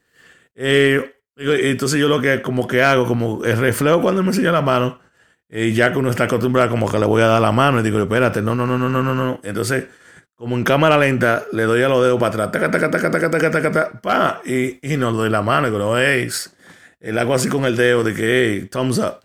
Eh, 0.56 1.14
entonces 1.36 2.00
yo 2.00 2.08
lo 2.08 2.20
que 2.20 2.42
como 2.42 2.66
que 2.66 2.82
hago, 2.82 3.06
como 3.06 3.44
el 3.44 3.56
reflejo 3.58 4.02
cuando 4.02 4.22
me 4.22 4.30
enseña 4.30 4.52
la 4.52 4.62
mano, 4.62 4.98
eh, 5.48 5.72
ya 5.72 5.92
que 5.92 5.98
uno 5.98 6.10
está 6.10 6.24
acostumbrado 6.24 6.70
como 6.70 6.90
que 6.90 6.98
le 6.98 7.06
voy 7.06 7.22
a 7.22 7.26
dar 7.28 7.40
la 7.42 7.52
mano 7.52 7.80
y 7.80 7.82
digo, 7.84 8.00
espérate, 8.00 8.42
no, 8.42 8.54
no, 8.54 8.66
no, 8.66 8.78
no, 8.78 8.88
no, 8.88 9.02
no, 9.02 9.14
no. 9.14 9.40
Entonces 9.44 9.86
como 10.36 10.54
en 10.56 10.64
cámara 10.64 10.98
lenta, 10.98 11.44
le 11.52 11.62
doy 11.62 11.82
a 11.82 11.88
los 11.88 12.02
dedos 12.02 12.20
para 12.20 12.44
atrás, 12.44 12.52
taca, 12.52 12.70
taca, 12.70 12.90
taca, 12.90 13.10
taca, 13.10 13.30
taca, 13.30 13.50
taca, 13.50 14.00
pa, 14.02 14.42
y, 14.44 14.78
y 14.86 14.98
no 14.98 15.10
doy 15.12 15.30
la 15.30 15.40
mano, 15.40 15.66
y 15.66 15.70
digo, 15.70 15.96
hey, 15.96 16.28
él 17.00 17.18
hago 17.18 17.34
así 17.34 17.48
con 17.48 17.64
el 17.64 17.76
dedo 17.76 18.04
de 18.04 18.14
que, 18.14 18.58
hey, 18.60 18.68
thumbs 18.70 18.98
up. 18.98 19.20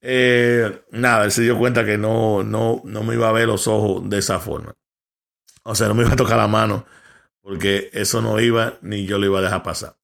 Eh, 0.00 0.82
nada, 0.92 1.24
él 1.24 1.32
se 1.32 1.42
dio 1.42 1.58
cuenta 1.58 1.84
que 1.84 1.98
no, 1.98 2.42
no, 2.44 2.82
no 2.84 3.02
me 3.02 3.14
iba 3.14 3.28
a 3.28 3.32
ver 3.32 3.48
los 3.48 3.66
ojos 3.68 4.08
de 4.08 4.18
esa 4.18 4.38
forma. 4.40 4.74
O 5.64 5.74
sea, 5.74 5.88
no 5.88 5.94
me 5.94 6.04
iba 6.04 6.12
a 6.12 6.16
tocar 6.16 6.36
la 6.36 6.48
mano, 6.48 6.86
porque 7.42 7.90
eso 7.92 8.22
no 8.22 8.40
iba, 8.40 8.78
ni 8.82 9.06
yo 9.06 9.18
lo 9.18 9.26
iba 9.26 9.40
a 9.40 9.42
dejar 9.42 9.62
pasar. 9.62 9.96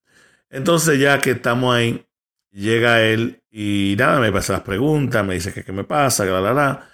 Entonces, 0.49 0.99
ya 0.99 1.19
que 1.19 1.31
estamos 1.31 1.75
ahí, 1.75 2.05
llega 2.51 3.01
él 3.03 3.43
y 3.51 3.95
nada, 3.97 4.19
me 4.19 4.31
pasa 4.31 4.53
las 4.53 4.61
preguntas, 4.63 5.25
me 5.25 5.35
dice 5.35 5.53
que 5.53 5.63
qué 5.63 5.71
me 5.71 5.83
pasa, 5.83 6.25
que 6.25 6.31
la, 6.31 6.41
la, 6.41 6.53
la. 6.53 6.89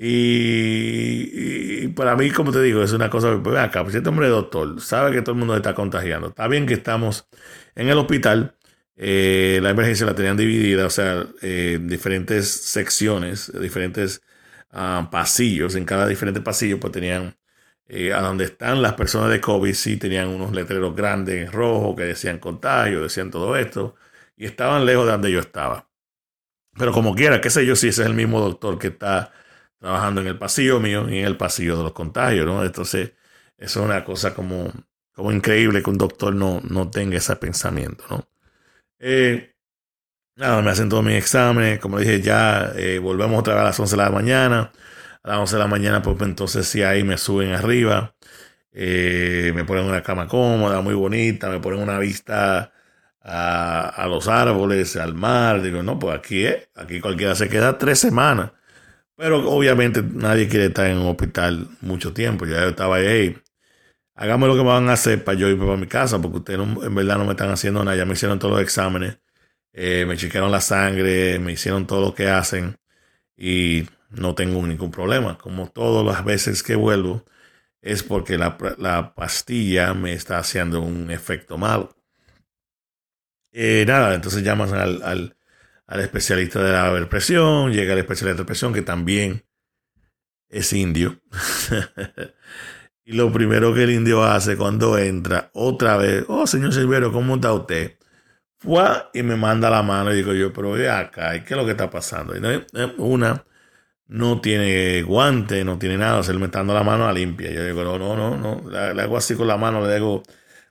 Y, 0.00 1.88
para 1.88 2.16
mí, 2.16 2.30
como 2.30 2.52
te 2.52 2.62
digo, 2.62 2.82
es 2.82 2.92
una 2.92 3.10
cosa, 3.10 3.40
pues 3.42 3.56
acá, 3.58 3.82
pues 3.82 3.96
este 3.96 4.08
hombre 4.08 4.28
doctor, 4.28 4.80
sabe 4.80 5.12
que 5.12 5.22
todo 5.22 5.32
el 5.32 5.38
mundo 5.38 5.56
está 5.56 5.74
contagiando. 5.74 6.28
Está 6.28 6.46
bien 6.48 6.66
que 6.66 6.74
estamos 6.74 7.28
en 7.74 7.88
el 7.88 7.98
hospital, 7.98 8.56
eh, 9.00 9.60
la 9.62 9.70
emergencia 9.70 10.06
la 10.06 10.14
tenían 10.14 10.36
dividida, 10.36 10.84
o 10.86 10.90
sea, 10.90 11.28
eh, 11.40 11.78
diferentes 11.80 12.48
secciones, 12.50 13.52
diferentes 13.60 14.22
ah, 14.72 15.08
pasillos, 15.12 15.76
en 15.76 15.84
cada 15.84 16.06
diferente 16.08 16.40
pasillo, 16.40 16.80
pues 16.80 16.92
tenían, 16.92 17.36
eh, 17.88 18.12
a 18.12 18.20
donde 18.22 18.44
están 18.46 18.82
las 18.82 18.94
personas 18.94 19.30
de 19.30 19.40
COVID, 19.40 19.74
sí 19.74 19.98
tenían 19.98 20.28
unos 20.28 20.52
letreros 20.52 20.96
grandes 20.96 21.46
en 21.46 21.52
rojo 21.52 21.94
que 21.96 22.04
decían 22.04 22.38
contagio, 22.40 23.02
decían 23.02 23.30
todo 23.30 23.56
esto, 23.56 23.94
y 24.36 24.46
estaban 24.46 24.84
lejos 24.86 25.06
de 25.06 25.12
donde 25.12 25.32
yo 25.32 25.40
estaba. 25.40 25.88
Pero 26.78 26.92
como 26.92 27.14
quiera, 27.14 27.40
qué 27.40 27.50
sé 27.50 27.66
yo 27.66 27.76
si 27.76 27.88
ese 27.88 28.02
es 28.02 28.08
el 28.08 28.14
mismo 28.14 28.40
doctor 28.40 28.78
que 28.78 28.88
está 28.88 29.32
trabajando 29.78 30.20
en 30.22 30.28
el 30.28 30.38
pasillo 30.38 30.80
mío 30.80 31.08
y 31.08 31.18
en 31.18 31.26
el 31.26 31.36
pasillo 31.36 31.76
de 31.76 31.84
los 31.84 31.92
contagios, 31.92 32.46
¿no? 32.46 32.64
Entonces, 32.64 33.12
es 33.58 33.76
una 33.76 34.04
cosa 34.04 34.34
como, 34.34 34.72
como 35.12 35.32
increíble 35.32 35.82
que 35.82 35.90
un 35.90 35.98
doctor 35.98 36.34
no, 36.34 36.60
no 36.62 36.90
tenga 36.90 37.18
ese 37.18 37.36
pensamiento, 37.36 38.04
¿no? 38.10 38.28
Eh, 39.00 39.54
nada, 40.36 40.62
me 40.62 40.70
hacen 40.70 40.88
todos 40.88 41.04
mis 41.04 41.16
exámenes, 41.16 41.78
como 41.80 41.98
dije, 41.98 42.20
ya 42.20 42.72
eh, 42.76 42.98
volvemos 42.98 43.40
otra 43.40 43.54
vez 43.54 43.62
a 43.62 43.64
las 43.66 43.80
11 43.80 43.96
de 43.96 44.02
la 44.02 44.10
mañana. 44.10 44.72
A 45.22 45.28
las 45.28 45.38
11 45.38 45.56
de 45.56 45.60
la 45.62 45.68
mañana, 45.68 46.02
pues 46.02 46.20
entonces 46.22 46.66
sí 46.68 46.82
ahí 46.82 47.04
me 47.04 47.18
suben 47.18 47.52
arriba, 47.52 48.14
eh, 48.72 49.52
me 49.54 49.64
ponen 49.64 49.84
una 49.86 50.02
cama 50.02 50.28
cómoda, 50.28 50.80
muy 50.82 50.94
bonita, 50.94 51.50
me 51.50 51.60
ponen 51.60 51.80
una 51.80 51.98
vista 51.98 52.72
a, 53.22 53.88
a, 53.88 54.06
los 54.08 54.28
árboles, 54.28 54.96
al 54.96 55.14
mar. 55.14 55.62
Digo, 55.62 55.82
no, 55.82 55.98
pues 55.98 56.18
aquí 56.18 56.44
es, 56.46 56.68
aquí 56.76 57.00
cualquiera 57.00 57.34
se 57.34 57.48
queda 57.48 57.78
tres 57.78 57.98
semanas. 58.00 58.52
Pero 59.16 59.48
obviamente 59.50 60.02
nadie 60.02 60.48
quiere 60.48 60.66
estar 60.66 60.86
en 60.86 60.98
un 60.98 61.08
hospital 61.08 61.68
mucho 61.80 62.12
tiempo. 62.14 62.46
Ya 62.46 62.62
yo 62.62 62.68
estaba 62.68 62.96
ahí, 62.96 63.36
hágame 64.18 64.46
lo 64.46 64.54
que 64.56 64.62
me 64.62 64.68
van 64.68 64.88
a 64.88 64.94
hacer 64.94 65.24
para 65.24 65.38
yo 65.38 65.48
ir 65.48 65.58
para 65.58 65.76
mi 65.76 65.86
casa, 65.86 66.20
porque 66.20 66.38
ustedes 66.38 66.60
en 66.60 66.94
verdad 66.94 67.18
no 67.18 67.24
me 67.24 67.32
están 67.32 67.50
haciendo 67.50 67.82
nada. 67.84 67.96
Ya 67.96 68.04
me 68.04 68.12
hicieron 68.14 68.38
todos 68.38 68.54
los 68.54 68.62
exámenes, 68.62 69.18
eh, 69.72 70.04
me 70.06 70.16
chequearon 70.16 70.50
la 70.52 70.60
sangre, 70.60 71.38
me 71.38 71.52
hicieron 71.52 71.86
todo 71.86 72.00
lo 72.02 72.14
que 72.14 72.28
hacen 72.28 72.78
y 73.36 73.88
no 74.10 74.34
tengo 74.34 74.66
ningún 74.66 74.90
problema. 74.90 75.38
Como 75.38 75.70
todas 75.70 76.04
las 76.04 76.24
veces 76.24 76.62
que 76.62 76.76
vuelvo, 76.76 77.24
es 77.80 78.02
porque 78.02 78.38
la, 78.38 79.14
pastilla 79.14 79.94
me 79.94 80.12
está 80.14 80.38
haciendo 80.38 80.80
un 80.82 81.10
efecto 81.10 81.58
malo. 81.58 81.96
Eh, 83.52 83.84
nada, 83.86 84.14
entonces 84.14 84.42
llamas 84.42 84.72
al 84.72 85.34
al 85.88 86.00
especialista 86.00 86.62
de 86.62 86.70
la 86.70 86.92
depresión, 86.92 87.72
llega 87.72 87.94
el 87.94 88.00
especialista 88.00 88.36
de 88.36 88.44
depresión 88.44 88.74
que 88.74 88.82
también 88.82 89.44
es 90.48 90.72
indio. 90.72 91.20
y 93.08 93.14
lo 93.14 93.32
primero 93.32 93.72
que 93.72 93.84
el 93.84 93.90
indio 93.92 94.22
hace 94.22 94.56
cuando 94.58 94.98
entra, 94.98 95.50
otra 95.54 95.96
vez, 95.96 96.24
oh 96.28 96.46
señor 96.46 96.74
Silverio, 96.74 97.10
¿cómo 97.10 97.36
está 97.36 97.54
usted? 97.54 97.98
Fue 98.58 98.84
y 99.14 99.22
me 99.22 99.36
manda 99.36 99.70
la 99.70 99.82
mano 99.82 100.12
y 100.12 100.16
digo 100.16 100.34
yo, 100.34 100.52
pero 100.52 100.72
ve 100.72 100.90
acá, 100.90 101.32
¿qué 101.44 101.54
es 101.54 101.56
lo 101.58 101.64
que 101.64 101.72
está 101.72 101.90
pasando? 101.90 102.34
Eh, 102.34 102.66
una 102.98 103.46
no 104.08 104.40
tiene 104.42 105.02
guante, 105.02 105.64
no 105.64 105.78
tiene 105.78 105.96
nada, 105.98 106.22
se 106.22 106.34
le 106.34 106.44
está 106.44 106.58
dando 106.60 106.74
la 106.74 106.84
mano 106.84 107.08
a 107.08 107.12
limpia. 107.12 107.50
Yo 107.50 107.64
digo, 107.64 107.82
no, 107.84 107.98
no, 107.98 108.16
no, 108.16 108.36
no, 108.36 108.70
le, 108.70 109.02
hago 109.02 109.16
así 109.16 109.34
con 109.36 109.48
la 109.48 109.56
mano, 109.56 109.86
le 109.86 109.94
digo, 109.94 110.22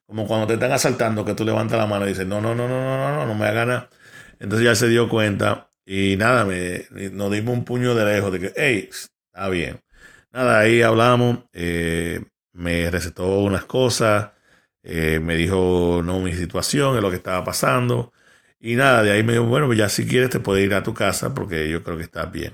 como 0.06 0.28
cuando 0.28 0.48
te 0.48 0.56
están 0.56 0.72
asaltando, 0.72 1.26
que 1.26 1.34
tú 1.34 1.44
levantas 1.46 1.80
la 1.80 1.88
mano 1.88 2.06
y 2.06 2.10
dices, 2.10 2.28
no, 2.28 2.42
no, 2.42 2.56
no, 2.56 2.68
no, 2.68 2.82
no, 2.82 2.98
no, 2.98 3.16
no, 3.16 3.26
no 3.28 3.36
me 3.36 3.46
haga 3.48 3.66
nada 3.66 3.90
entonces 4.40 4.66
ya 4.66 4.76
se 4.76 4.88
dio 4.90 5.10
cuenta 5.10 5.72
y 5.86 6.16
nada, 6.18 6.46
me, 6.46 6.86
nos 7.12 7.32
dimos 7.32 7.56
un 7.58 7.66
puño 7.66 7.96
de 7.96 8.06
lejos 8.06 8.32
de 8.32 8.40
que, 8.40 8.54
hey, 8.56 8.90
está 8.92 9.50
bien. 9.50 9.82
Nada, 10.38 10.60
ahí 10.60 10.84
hablamos, 10.84 11.40
eh, 11.52 12.24
me 12.54 12.92
recetó 12.92 13.40
unas 13.40 13.66
cosas, 13.66 14.34
eh, 14.84 15.20
me 15.20 15.36
dijo, 15.36 16.02
no, 16.06 16.20
mi 16.20 16.32
situación, 16.36 16.96
es 16.96 17.02
lo 17.02 17.10
que 17.10 17.16
estaba 17.16 17.44
pasando. 17.44 18.14
Y 18.60 18.76
nada, 18.76 19.02
de 19.02 19.10
ahí 19.14 19.24
me 19.24 19.34
dijo, 19.34 19.46
bueno, 19.46 19.66
pues 19.66 19.80
ya 19.80 19.90
si 19.90 20.06
quieres 20.06 20.30
te 20.30 20.40
puedes 20.40 20.64
ir 20.64 20.76
a 20.76 20.84
tu 20.84 20.94
casa 20.94 21.34
porque 21.34 21.68
yo 21.72 21.82
creo 21.84 21.98
que 21.98 22.04
estás 22.04 22.32
bien. 22.32 22.54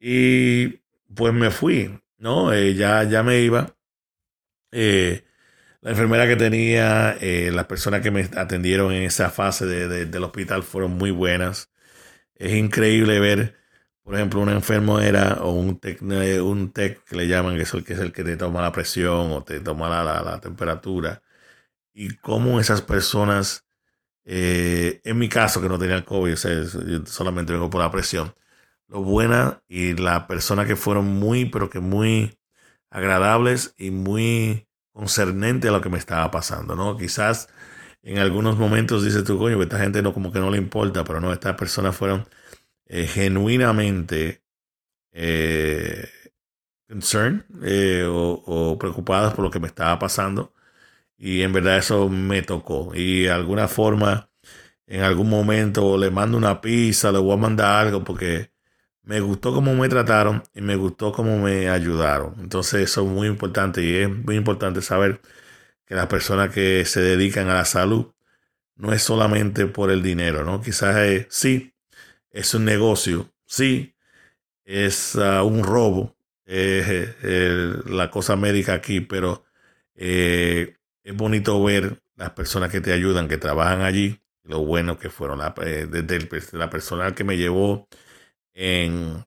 Y 0.00 0.80
pues 1.14 1.34
me 1.34 1.50
fui, 1.50 2.00
¿no? 2.18 2.52
Eh, 2.52 2.74
ya, 2.74 3.04
ya 3.04 3.22
me 3.22 3.40
iba. 3.40 3.76
Eh, 4.72 5.24
la 5.82 5.90
enfermera 5.92 6.26
que 6.28 6.36
tenía, 6.36 7.18
las 7.20 7.66
personas 7.66 8.02
que 8.02 8.10
me 8.10 8.22
atendieron 8.36 8.92
en 8.92 9.04
esa 9.04 9.30
fase 9.30 9.66
del 9.66 10.24
hospital 10.24 10.62
fueron 10.64 10.92
muy 10.92 11.10
buenas. 11.12 11.70
Es 12.36 12.54
increíble 12.54 13.20
ver, 13.20 13.56
por 14.04 14.14
ejemplo, 14.14 14.40
una 14.40 14.52
enfermera 14.52 15.38
o 15.42 15.52
un 15.52 15.78
tec, 15.80 16.02
un 16.02 16.72
tec 16.72 17.04
que 17.04 17.16
le 17.16 17.26
llaman, 17.26 17.56
que 17.56 17.62
es 17.62 17.74
el 17.74 17.84
que 17.84 17.94
es 17.94 18.00
el 18.00 18.12
que 18.12 18.24
te 18.24 18.36
toma 18.36 18.62
la 18.62 18.72
presión 18.72 19.32
o 19.32 19.42
te 19.42 19.60
toma 19.60 19.88
la, 19.88 20.22
la, 20.22 20.40
temperatura. 20.40 21.22
Y 21.94 22.16
cómo 22.18 22.60
esas 22.60 22.82
personas, 22.82 23.66
eh, 24.24 25.00
en 25.04 25.18
mi 25.18 25.28
caso 25.28 25.62
que 25.62 25.68
no 25.68 25.78
tenía 25.78 25.96
el 25.96 26.04
COVID, 26.04 26.34
yo 26.86 27.06
solamente 27.06 27.52
vengo 27.52 27.70
por 27.70 27.80
la 27.82 27.90
presión, 27.90 28.34
lo 28.88 29.02
buena 29.02 29.62
y 29.68 29.94
la 29.94 30.26
persona 30.26 30.66
que 30.66 30.76
fueron 30.76 31.06
muy, 31.06 31.46
pero 31.46 31.70
que 31.70 31.80
muy 31.80 32.38
agradables 32.90 33.74
y 33.78 33.90
muy 33.90 34.68
concernente 34.92 35.68
a 35.68 35.72
lo 35.72 35.80
que 35.80 35.90
me 35.90 35.98
estaba 35.98 36.30
pasando, 36.30 36.76
¿no? 36.76 36.96
Quizás 36.98 37.48
en 38.02 38.18
algunos 38.18 38.58
momentos 38.58 39.04
dice 39.04 39.22
tu 39.22 39.38
coño, 39.38 39.56
que 39.58 39.64
esta 39.64 39.78
gente 39.78 40.02
no 40.02 40.12
como 40.14 40.32
que 40.32 40.40
no 40.40 40.50
le 40.50 40.58
importa, 40.58 41.04
pero 41.04 41.20
no, 41.20 41.32
estas 41.32 41.56
personas 41.56 41.96
fueron 41.96 42.26
eh, 42.86 43.06
genuinamente 43.06 44.42
eh, 45.12 46.08
concerned 46.88 47.44
eh, 47.64 48.04
o, 48.08 48.76
preocupadas 48.78 49.34
por 49.34 49.44
lo 49.44 49.50
que 49.50 49.60
me 49.60 49.68
estaba 49.68 49.98
pasando. 49.98 50.52
Y 51.18 51.42
en 51.42 51.52
verdad 51.52 51.78
eso 51.78 52.08
me 52.08 52.42
tocó. 52.42 52.92
Y 52.94 53.24
de 53.24 53.30
alguna 53.32 53.68
forma, 53.68 54.30
en 54.86 55.02
algún 55.02 55.30
momento 55.30 55.96
le 55.98 56.10
mando 56.10 56.38
una 56.38 56.60
pizza, 56.60 57.12
le 57.12 57.18
voy 57.18 57.34
a 57.34 57.36
mandar 57.38 57.86
algo 57.86 58.04
porque 58.04 58.52
me 59.02 59.20
gustó 59.20 59.54
cómo 59.54 59.74
me 59.74 59.88
trataron 59.88 60.42
y 60.54 60.60
me 60.62 60.76
gustó 60.76 61.12
cómo 61.12 61.38
me 61.38 61.68
ayudaron. 61.70 62.36
Entonces 62.40 62.82
eso 62.82 63.02
es 63.02 63.08
muy 63.08 63.28
importante 63.28 63.82
y 63.84 63.96
es 63.96 64.10
muy 64.10 64.36
importante 64.36 64.82
saber 64.82 65.20
que 65.86 65.94
las 65.94 66.06
personas 66.08 66.50
que 66.50 66.84
se 66.86 67.00
dedican 67.02 67.48
a 67.50 67.54
la 67.54 67.64
salud 67.64 68.12
no 68.76 68.92
es 68.92 69.02
solamente 69.02 69.66
por 69.66 69.90
el 69.90 70.02
dinero, 70.02 70.44
¿no? 70.44 70.60
Quizás 70.62 70.96
es, 70.98 71.26
sí, 71.30 71.73
es 72.34 72.54
un 72.54 72.66
negocio, 72.66 73.32
sí, 73.46 73.94
es 74.64 75.14
uh, 75.14 75.44
un 75.44 75.64
robo, 75.64 76.16
la 76.46 78.10
cosa 78.10 78.36
médica 78.36 78.74
aquí, 78.74 79.00
pero 79.00 79.44
eh, 79.94 80.76
es 81.02 81.14
bonito 81.16 81.62
ver 81.62 82.02
las 82.16 82.30
personas 82.30 82.70
que 82.70 82.80
te 82.80 82.92
ayudan, 82.92 83.28
que 83.28 83.38
trabajan 83.38 83.82
allí, 83.82 84.20
lo 84.42 84.60
bueno 84.64 84.98
que 84.98 85.10
fueron, 85.10 85.38
la, 85.38 85.54
eh, 85.62 85.86
desde 85.90 86.58
la 86.58 86.70
persona 86.70 87.14
que 87.14 87.24
me 87.24 87.36
llevó 87.36 87.88
en 88.54 89.24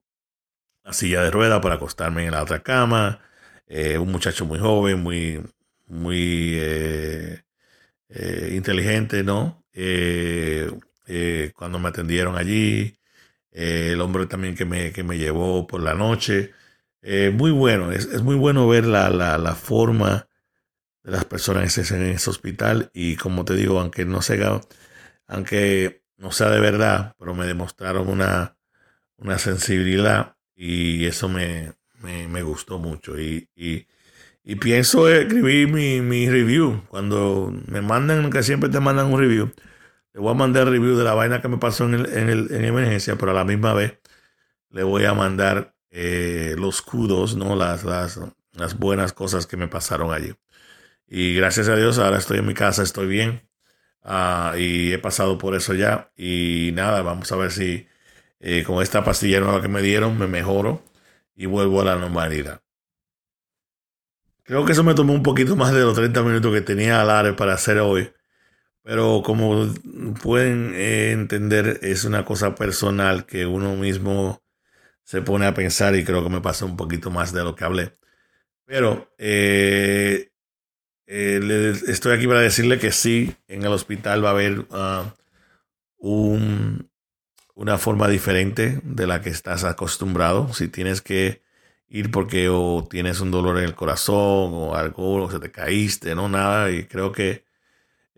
la 0.84 0.94
silla 0.94 1.24
de 1.24 1.32
rueda 1.32 1.62
para 1.62 1.76
acostarme 1.76 2.26
en 2.26 2.32
la 2.32 2.44
otra 2.44 2.62
cama, 2.64 3.22
eh, 3.68 3.98
un 3.98 4.12
muchacho 4.12 4.46
muy 4.46 4.60
joven, 4.60 5.02
muy, 5.02 5.44
muy 5.88 6.54
eh, 6.56 7.44
eh, 8.10 8.54
inteligente, 8.56 9.24
¿no? 9.24 9.64
Cuando 11.56 11.80
me 11.80 11.90
atendieron 11.90 12.38
allí, 12.38 13.00
el 13.52 14.02
hombre 14.02 14.26
también 14.28 14.56
que 14.56 14.66
me, 14.66 14.92
que 14.92 15.04
me 15.04 15.18
llevó 15.18 15.68
por 15.68 15.82
la 15.82 15.94
noche, 15.94 16.54
muy 17.34 17.52
bueno, 17.52 17.92
es, 17.92 18.06
es, 18.06 18.22
muy 18.22 18.36
bueno 18.36 18.68
ver 18.68 18.86
la, 18.86 19.10
la, 19.10 19.38
la, 19.38 19.56
forma 19.56 20.28
de 21.04 21.12
las 21.12 21.26
personas 21.26 21.78
en 21.92 22.04
ese, 22.04 22.30
hospital 22.30 22.92
y 22.94 23.16
como 23.16 23.46
te 23.46 23.56
digo, 23.56 23.80
aunque 23.80 24.06
no 24.06 24.22
sea, 24.22 24.62
aunque 25.28 26.04
no 26.18 26.32
sea 26.32 26.50
de 26.50 26.60
verdad, 26.60 27.16
pero 27.18 27.34
me 27.34 27.46
demostraron 27.46 28.10
una, 28.10 28.58
una 29.18 29.38
sensibilidad 29.38 30.36
y 30.56 31.06
eso 31.06 31.30
me, 31.30 31.74
me, 32.02 32.42
gustó 32.42 32.80
mucho. 32.80 33.20
Y, 33.20 33.50
y, 33.56 33.88
y, 34.44 34.56
pienso 34.56 35.10
escribir 35.10 35.68
mi, 35.72 36.02
mi, 36.02 36.30
review. 36.30 36.84
Cuando 36.88 37.54
me 37.68 37.82
mandan, 37.82 38.30
que 38.32 38.44
siempre 38.44 38.70
te 38.70 38.80
mandan 38.80 39.14
un 39.14 39.20
review, 39.20 39.52
le 40.18 40.24
voy 40.24 40.32
a 40.32 40.34
mandar 40.34 40.68
review 40.68 40.96
de 40.98 41.04
la 41.04 41.14
vaina 41.14 41.44
que 41.44 41.48
me 41.48 41.60
pasó 41.60 41.86
en, 41.86 41.94
el, 41.94 42.06
en, 42.08 42.30
el, 42.30 42.52
en 42.52 42.66
emergencia, 42.66 43.16
pero 43.18 43.34
a 43.34 43.36
la 43.36 43.46
misma 43.46 43.74
vez 43.76 44.00
le 44.72 44.82
voy 44.82 45.06
a 45.06 45.14
mandar 45.14 45.76
eh, 45.92 46.56
los 46.58 46.82
kudos, 46.82 47.36
¿no? 47.36 47.56
Las, 47.56 47.84
las, 47.84 48.20
buenas 48.80 49.14
cosas 49.14 49.46
que 49.46 49.58
me 49.58 49.68
pasaron 49.68 50.12
allí. 50.12 50.34
Y 51.08 51.36
gracias 51.36 51.68
a 51.68 51.76
Dios, 51.76 52.00
ahora 52.00 52.18
estoy 52.18 52.40
en 52.40 52.48
mi 52.48 52.56
casa, 52.56 52.82
estoy 52.82 53.06
bien. 53.06 53.48
Uh, 54.04 54.58
y 54.58 54.92
he 54.92 54.98
pasado 54.98 55.38
por 55.38 55.54
eso 55.54 55.76
ya. 55.76 56.12
Y 56.18 56.72
nada, 56.74 57.04
vamos 57.04 57.32
a 57.32 57.36
ver 57.36 57.52
si 57.52 57.88
eh, 58.40 58.64
con 58.64 58.82
esta 58.82 59.04
pastilla 59.04 59.62
que 59.62 59.68
me 59.68 59.84
dieron 59.84 60.18
me 60.18 60.26
mejoro 60.26 60.84
y 61.36 61.46
vuelvo 61.46 61.82
a 61.82 61.86
la 61.86 61.96
normalidad. 61.96 62.64
Creo 64.42 64.66
que 64.66 64.72
eso 64.72 64.84
me 64.84 64.96
tomó 64.96 65.14
un 65.14 65.22
poquito 65.22 65.56
más 65.56 65.74
de 65.74 65.82
los 65.82 65.94
30 65.94 66.24
minutos 66.24 66.52
que 66.52 66.62
tenía 66.62 67.02
al 67.02 67.12
área 67.12 67.36
para 67.36 67.54
hacer 67.54 67.78
hoy. 67.78 68.12
Pero 68.88 69.22
como 69.22 69.68
pueden 70.24 70.72
eh, 70.74 71.12
entender, 71.12 71.82
es 71.82 72.06
una 72.06 72.24
cosa 72.24 72.56
personal 72.56 73.26
que 73.26 73.46
uno 73.46 73.76
mismo 73.76 74.42
se 75.04 75.22
pone 75.22 75.46
a 75.46 75.54
pensar 75.54 75.94
y 75.98 76.06
creo 76.06 76.24
que 76.24 76.30
me 76.30 76.40
pasó 76.40 76.66
un 76.66 76.78
poquito 76.78 77.12
más 77.12 77.34
de 77.34 77.44
lo 77.44 77.54
que 77.54 77.66
hablé. 77.66 77.98
Pero 78.64 79.14
eh, 79.18 80.32
estoy 81.06 82.16
aquí 82.16 82.28
para 82.28 82.40
decirle 82.40 82.80
que 82.80 82.94
sí, 82.94 83.36
en 83.50 83.64
el 83.64 83.74
hospital 83.74 84.24
va 84.24 84.30
a 84.30 84.32
haber 84.32 84.66
un, 85.98 86.90
una 87.56 87.78
forma 87.78 88.08
diferente 88.08 88.80
de 88.84 89.06
la 89.06 89.22
que 89.22 89.32
estás 89.32 89.66
acostumbrado. 89.66 90.54
Si 90.54 90.70
tienes 90.70 91.02
que 91.02 91.42
ir 91.90 92.10
porque 92.10 92.48
o 92.48 92.88
tienes 92.90 93.20
un 93.20 93.32
dolor 93.32 93.58
en 93.58 93.66
el 93.66 93.76
corazón 93.76 94.54
o 94.54 94.76
algo, 94.76 95.26
o 95.26 95.30
se 95.30 95.40
te 95.40 95.52
caíste, 95.52 96.16
no 96.16 96.30
nada. 96.30 96.72
Y 96.72 96.86
creo 96.86 97.12
que 97.12 97.47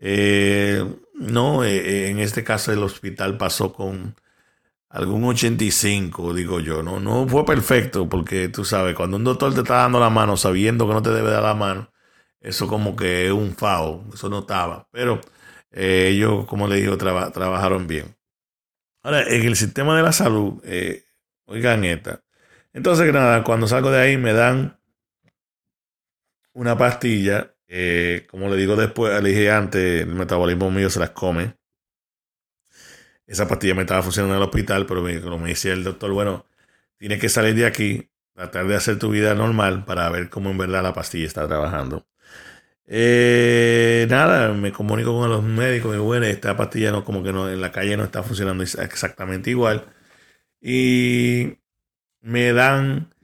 eh, 0.00 0.84
no, 1.14 1.64
eh, 1.64 1.76
eh, 1.76 2.10
en 2.10 2.18
este 2.18 2.42
caso 2.42 2.72
el 2.72 2.82
hospital 2.82 3.36
pasó 3.36 3.72
con 3.72 4.16
algún 4.88 5.24
85, 5.24 6.34
digo 6.34 6.60
yo. 6.60 6.82
No, 6.82 7.00
no 7.00 7.28
fue 7.28 7.44
perfecto 7.44 8.08
porque 8.08 8.48
tú 8.48 8.64
sabes, 8.64 8.96
cuando 8.96 9.16
un 9.18 9.24
doctor 9.24 9.54
te 9.54 9.60
está 9.60 9.76
dando 9.76 10.00
la 10.00 10.10
mano 10.10 10.36
sabiendo 10.36 10.88
que 10.88 10.94
no 10.94 11.02
te 11.02 11.10
debe 11.10 11.30
dar 11.30 11.42
la 11.42 11.54
mano, 11.54 11.92
eso 12.40 12.66
como 12.68 12.96
que 12.96 13.26
es 13.26 13.32
un 13.32 13.54
FAO, 13.56 14.04
eso 14.14 14.28
no 14.30 14.40
estaba. 14.40 14.88
Pero 14.92 15.20
ellos, 15.72 16.46
como 16.46 16.66
le 16.68 16.76
digo, 16.76 16.96
trabajaron 16.98 17.86
bien. 17.86 18.16
Ahora, 19.02 19.22
en 19.22 19.42
el 19.46 19.56
sistema 19.56 19.96
de 19.96 20.02
la 20.02 20.12
salud, 20.12 20.62
oigan 21.46 21.84
esta. 21.84 22.22
Entonces, 22.72 23.12
nada, 23.12 23.44
cuando 23.44 23.68
salgo 23.68 23.90
de 23.90 24.00
ahí 24.00 24.16
me 24.16 24.32
dan 24.32 24.80
una 26.52 26.76
pastilla. 26.76 27.54
Eh, 27.72 28.26
como 28.28 28.48
le 28.48 28.56
digo 28.56 28.74
después, 28.76 29.22
le 29.22 29.28
dije 29.30 29.50
antes, 29.50 30.02
el 30.02 30.14
metabolismo 30.14 30.70
mío 30.72 30.90
se 30.90 30.98
las 31.00 31.10
come. 31.10 31.54
Esa 33.26 33.46
pastilla 33.48 33.74
me 33.74 33.82
estaba 33.82 34.02
funcionando 34.02 34.34
en 34.34 34.42
el 34.42 34.48
hospital, 34.48 34.86
pero 34.86 35.02
me, 35.02 35.20
como 35.20 35.38
me 35.38 35.50
decía 35.50 35.72
el 35.72 35.84
doctor, 35.84 36.12
bueno, 36.12 36.46
tienes 36.98 37.20
que 37.20 37.28
salir 37.28 37.54
de 37.54 37.66
aquí, 37.66 38.10
tratar 38.34 38.66
de 38.66 38.76
hacer 38.76 38.98
tu 38.98 39.10
vida 39.10 39.34
normal 39.34 39.84
para 39.84 40.08
ver 40.10 40.30
cómo 40.30 40.50
en 40.50 40.58
verdad 40.58 40.82
la 40.82 40.94
pastilla 40.94 41.26
está 41.26 41.46
trabajando. 41.48 42.06
Eh, 42.86 44.06
nada, 44.10 44.52
me 44.54 44.72
comunico 44.72 45.12
con 45.18 45.30
los 45.30 45.44
médicos 45.44 45.94
y 45.96 45.98
bueno, 46.00 46.26
esta 46.26 46.56
pastilla 46.56 46.92
no, 46.92 47.04
como 47.04 47.22
que 47.22 47.32
no, 47.32 47.48
en 47.50 47.60
la 47.60 47.72
calle 47.72 47.96
no 47.96 48.04
está 48.04 48.22
funcionando 48.24 48.64
exactamente 48.64 49.50
igual. 49.50 49.86
Y 50.60 51.58
me 52.22 52.52
dan, 52.52 53.14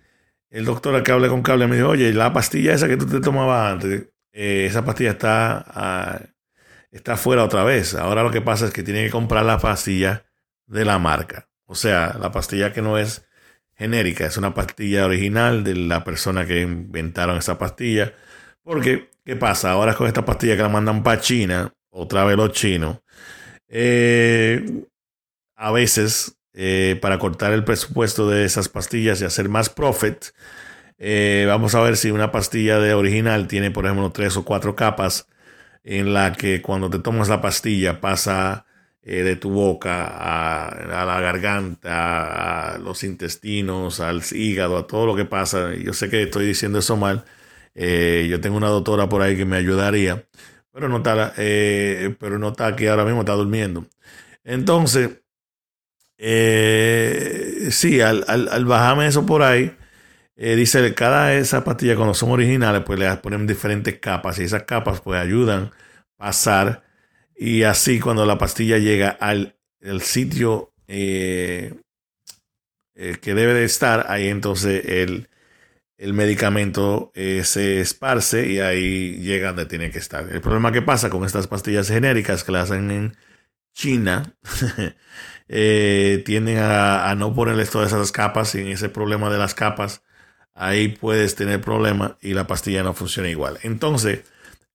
el 0.51 0.64
doctor 0.66 1.03
que 1.03 1.12
hable 1.12 1.28
con 1.28 1.42
cable 1.42 1.66
me 1.68 1.76
dijo, 1.76 1.90
oye, 1.90 2.12
la 2.14 2.32
pastilla 2.32 2.74
esa 2.74 2.88
que 2.88 2.97
tú 2.97 3.07
te 3.07 3.20
tomabas 3.20 3.72
antes, 3.74 4.09
eh, 4.37 4.66
esa 4.66 4.84
pastilla 4.84 5.11
está, 5.12 5.64
ah, 5.68 6.20
está 6.91 7.16
fuera 7.16 7.45
otra 7.45 7.64
vez. 7.64 7.95
Ahora 7.95 8.22
lo 8.22 8.30
que 8.30 8.43
pasa 8.43 8.66
es 8.66 8.72
que 8.72 8.82
tiene 8.82 9.05
que 9.05 9.11
comprar 9.11 9.45
la 9.45 9.59
pastilla 9.59 10.26
de 10.66 10.84
la 10.84 10.99
marca. 10.99 11.49
O 11.64 11.74
sea, 11.74 12.16
la 12.20 12.30
pastilla 12.32 12.72
que 12.72 12.82
no 12.82 12.99
es 12.99 13.26
genérica, 13.74 14.26
es 14.26 14.37
una 14.37 14.55
pastilla 14.55 15.07
original 15.07 15.64
de 15.64 15.74
la 15.76 16.05
persona 16.05 16.47
que 16.47 16.62
inventaron 16.62 17.39
esa 17.39 17.59
pastilla. 17.59 18.14
Porque 18.62 19.11
¿Qué 19.26 19.34
pasa? 19.34 19.72
Ahora 19.72 19.95
con 19.95 20.07
esta 20.07 20.24
pastilla 20.24 20.55
que 20.55 20.62
la 20.62 20.68
mandan 20.68 21.03
para 21.03 21.20
China, 21.20 21.74
otra 21.91 22.24
vez 22.24 22.37
los 22.37 22.53
chinos, 22.53 23.01
eh, 23.66 24.84
a 25.57 25.72
veces 25.72 26.39
eh, 26.53 26.97
para 27.03 27.18
cortar 27.18 27.53
el 27.53 27.64
presupuesto 27.64 28.30
de 28.30 28.45
esas 28.45 28.68
pastillas 28.68 29.20
y 29.20 29.24
hacer 29.24 29.49
más 29.49 29.68
profit, 29.68 30.26
eh, 30.99 31.44
vamos 31.47 31.74
a 31.74 31.80
ver 31.82 31.97
si 31.97 32.11
una 32.11 32.32
pastilla 32.32 32.78
de 32.78 32.94
original 32.94 33.49
tiene, 33.49 33.70
por 33.70 33.86
ejemplo, 33.86 34.11
tres 34.12 34.36
o 34.36 34.44
cuatro 34.44 34.76
capas 34.76 35.28
en 35.84 36.14
la 36.14 36.32
que 36.32 36.62
cuando 36.62 36.90
te 36.90 36.99
tomas 36.99 37.28
la 37.28 37.40
pastilla 37.40 38.01
pasa 38.01 38.66
de 39.03 39.36
tu 39.36 39.51
boca 39.51 40.05
a, 40.09 41.05
la 41.07 41.20
garganta, 41.20 42.74
a 42.74 42.78
los 42.78 43.05
intestinos, 43.05 44.01
al 44.01 44.20
hígado, 44.32 44.76
a 44.76 44.86
todo 44.88 45.07
lo 45.07 45.14
que 45.14 45.24
pasa. 45.24 45.74
Yo 45.76 45.92
sé 45.92 46.11
que 46.11 46.24
estoy 46.24 46.44
diciendo 46.44 46.80
eso 46.80 46.97
mal, 46.97 47.24
eh, 47.76 48.26
yo 48.30 48.40
tengo 48.40 48.57
una 48.57 48.68
doctora 48.68 49.09
por 49.09 49.22
ahí 49.22 49.36
que 49.36 49.44
me 49.44 49.57
ayudaría, 49.57 50.26
pero 50.72 50.88
no 50.88 50.99
está, 50.99 51.34
eh, 51.36 52.16
pero 52.18 52.38
no 52.38 52.49
está 52.49 52.68
aquí 52.68 52.86
ahora 52.86 53.05
mismo, 53.05 53.20
está 53.20 53.34
durmiendo. 53.34 53.86
Entonces, 54.44 55.11
eh, 56.18 57.68
sí, 57.70 58.01
al, 58.01 58.24
al, 58.28 58.64
bajarme 58.64 59.07
eso 59.07 59.26
por 59.26 59.42
ahí, 59.42 59.76
dice, 60.37 60.95
cada 60.95 61.34
esa 61.34 61.64
pastilla 61.64 61.97
cuando 61.97 62.14
son 62.14 62.30
originales, 62.30 62.82
pues 62.84 62.99
le 62.99 63.14
ponen 63.16 63.47
diferentes 63.47 63.99
capas 63.99 64.39
y 64.39 64.45
esas 64.45 64.64
capas 64.64 65.01
pues 65.01 65.20
ayudan 65.20 65.64
a 65.64 65.72
pasar 66.16 66.84
y 67.37 67.62
así 67.64 68.01
cuando 68.01 68.26
la 68.26 68.39
pastilla 68.39 68.78
llega 68.78 69.11
al 69.11 69.57
el 69.80 70.01
sitio 70.03 70.72
que 70.87 71.74
debe 72.95 73.55
de 73.55 73.64
estar, 73.64 74.07
ahí 74.09 74.28
entonces 74.28 74.84
el, 74.87 75.28
el 75.99 76.12
medicamento 76.12 77.11
eh, 77.14 77.43
se 77.45 77.80
esparce 77.80 78.49
y 78.49 78.61
ahí 78.61 79.16
llega 79.18 79.49
donde 79.49 79.66
tiene 79.66 79.91
que 79.91 79.99
estar. 79.99 80.28
El 80.30 80.41
problema 80.41 80.72
que 80.72 80.82
pasa 80.82 81.11
con 81.11 81.24
estas 81.24 81.47
pastillas 81.47 81.89
genéricas 81.89 82.45
que 82.45 82.53
las 82.53 82.70
hacen 82.70 82.91
en 82.91 83.16
China, 83.74 84.37
eh, 85.49 86.22
tienden 86.24 86.59
a, 86.59 87.14
no 87.16 87.34
ponerles 87.34 87.70
todas 87.70 87.93
esas 87.93 88.12
capas 88.12 88.55
y 88.55 88.61
en 88.61 88.68
ese 88.68 88.89
problema 88.89 89.30
de 89.30 89.39
las 89.39 89.55
capas, 89.55 90.03
ahí 90.57 90.88
puedes 90.88 91.36
tener 91.36 91.61
problema 91.61 92.16
y 92.20 92.34
la 92.34 92.46
pastilla 92.46 92.82
no 92.82 92.94
funciona 92.94 93.28
igual. 93.28 93.59
Entonces, 93.62 94.24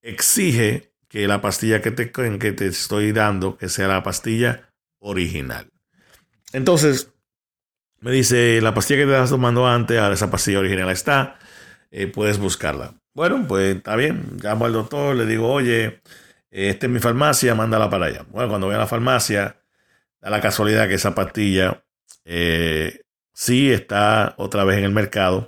exige 0.02 0.94
que 1.10 1.28
la 1.28 1.42
pastilla 1.42 1.82
que 1.82 1.92
te, 1.92 2.12
que 2.12 2.52
te 2.54 2.68
estoy 2.68 3.12
dando, 3.12 3.58
que 3.58 3.68
sea 3.68 3.88
la 3.88 4.04
pastilla 4.04 4.72
original. 5.00 5.70
Entonces, 6.54 7.12
me 8.00 8.12
dice, 8.12 8.62
la 8.62 8.74
pastilla 8.74 9.02
que 9.02 9.06
te 9.06 9.12
estabas 9.12 9.30
tomando 9.32 9.68
antes, 9.68 10.00
ahora 10.00 10.14
esa 10.14 10.32
pastilla 10.32 10.60
original 10.60 10.90
está, 10.90 11.38
eh, 11.92 12.08
puedes 12.08 12.38
buscarla. 12.38 12.94
Bueno, 13.14 13.46
pues 13.48 13.76
está 13.76 13.96
bien, 13.96 14.38
llamo 14.42 14.66
al 14.66 14.74
doctor, 14.74 15.16
le 15.16 15.26
digo, 15.26 15.52
oye, 15.52 16.02
esta 16.50 16.86
es 16.86 16.92
mi 16.92 17.00
farmacia, 17.00 17.56
mándala 17.56 17.90
para 17.90 18.06
allá. 18.06 18.26
Bueno, 18.30 18.50
cuando 18.50 18.68
voy 18.68 18.76
a 18.76 18.80
la 18.80 18.88
farmacia, 18.88 19.58
da 20.22 20.30
la 20.30 20.42
casualidad 20.42 20.88
que 20.88 20.96
esa 20.96 21.14
pastilla 21.14 21.84
eh, 22.26 23.02
sí 23.34 23.72
está 23.72 24.36
otra 24.38 24.64
vez 24.64 24.78
en 24.78 24.86
el 24.86 24.92
mercado, 24.92 25.46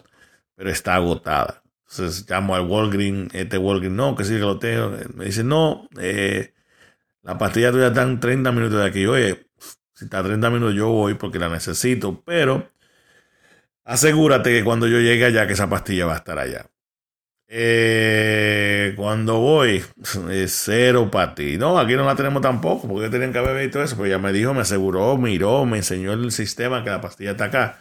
pero 0.64 0.72
está 0.72 0.96
agotada. 0.96 1.62
Entonces 1.90 2.26
llamo 2.30 2.56
al 2.56 2.62
Walgreens, 2.62 3.36
este 3.36 3.58
Walgreens, 3.58 3.94
no, 3.94 4.16
que 4.16 4.24
sí 4.24 4.38
lo 4.38 4.60
tengo. 4.60 4.96
Me 5.14 5.26
dice, 5.26 5.44
no, 5.44 5.90
eh, 6.00 6.54
la 7.22 7.38
pastilla 7.38 7.70
tuya 7.74 7.88
está 7.88 8.04
en 8.04 8.22
30 8.22 8.50
minutos 8.54 8.80
de 8.80 8.86
aquí. 8.86 9.06
Oye, 9.06 9.46
si 9.94 10.06
está 10.06 10.20
a 10.20 10.24
30 10.24 10.50
minutos 10.50 10.74
yo 10.74 10.88
voy 10.88 11.16
porque 11.16 11.38
la 11.38 11.50
necesito, 11.50 12.24
pero 12.26 12.72
asegúrate 13.84 14.52
que 14.52 14.64
cuando 14.64 14.88
yo 14.88 15.00
llegue 15.00 15.26
allá 15.26 15.48
que 15.48 15.54
esa 15.54 15.70
pastilla 15.70 16.06
va 16.06 16.14
a 16.14 16.18
estar 16.18 16.40
allá. 16.40 16.66
Eh, 17.50 18.94
cuando 18.96 19.40
voy, 19.40 19.84
cero 20.48 21.12
para 21.12 21.36
ti. 21.36 21.58
No, 21.58 21.78
aquí 21.78 21.96
no 21.96 22.06
la 22.06 22.16
tenemos 22.16 22.42
tampoco, 22.42 22.88
porque 22.88 23.10
tenían 23.10 23.34
que 23.34 23.40
haber 23.40 23.62
visto 23.66 23.84
eso. 23.84 23.98
Pero 23.98 24.08
ya 24.08 24.18
me 24.18 24.32
dijo, 24.32 24.54
me 24.54 24.62
aseguró, 24.62 25.18
miró, 25.18 25.66
me 25.66 25.80
enseñó 25.80 26.14
el 26.14 26.32
sistema 26.32 26.86
que 26.86 26.90
la 26.90 27.02
pastilla 27.02 27.32
está 27.32 27.46
acá. 27.46 27.80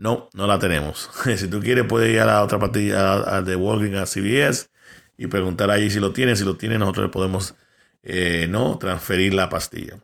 No, 0.00 0.30
no 0.32 0.46
la 0.46 0.58
tenemos. 0.58 1.10
si 1.36 1.46
tú 1.48 1.60
quieres, 1.60 1.84
puedes 1.86 2.10
ir 2.10 2.20
a 2.20 2.24
la 2.24 2.42
otra 2.42 2.58
pastilla, 2.58 3.42
de 3.42 3.54
Walgreens, 3.54 3.98
a 3.98 4.06
CVS, 4.06 4.70
y 5.18 5.26
preguntar 5.26 5.70
allí 5.70 5.90
si 5.90 6.00
lo 6.00 6.12
tiene. 6.14 6.36
Si 6.36 6.44
lo 6.44 6.56
tiene, 6.56 6.78
nosotros 6.78 7.06
le 7.06 7.12
podemos 7.12 7.54
eh, 8.02 8.46
no 8.48 8.78
transferir 8.78 9.34
la 9.34 9.50
pastilla. 9.50 10.00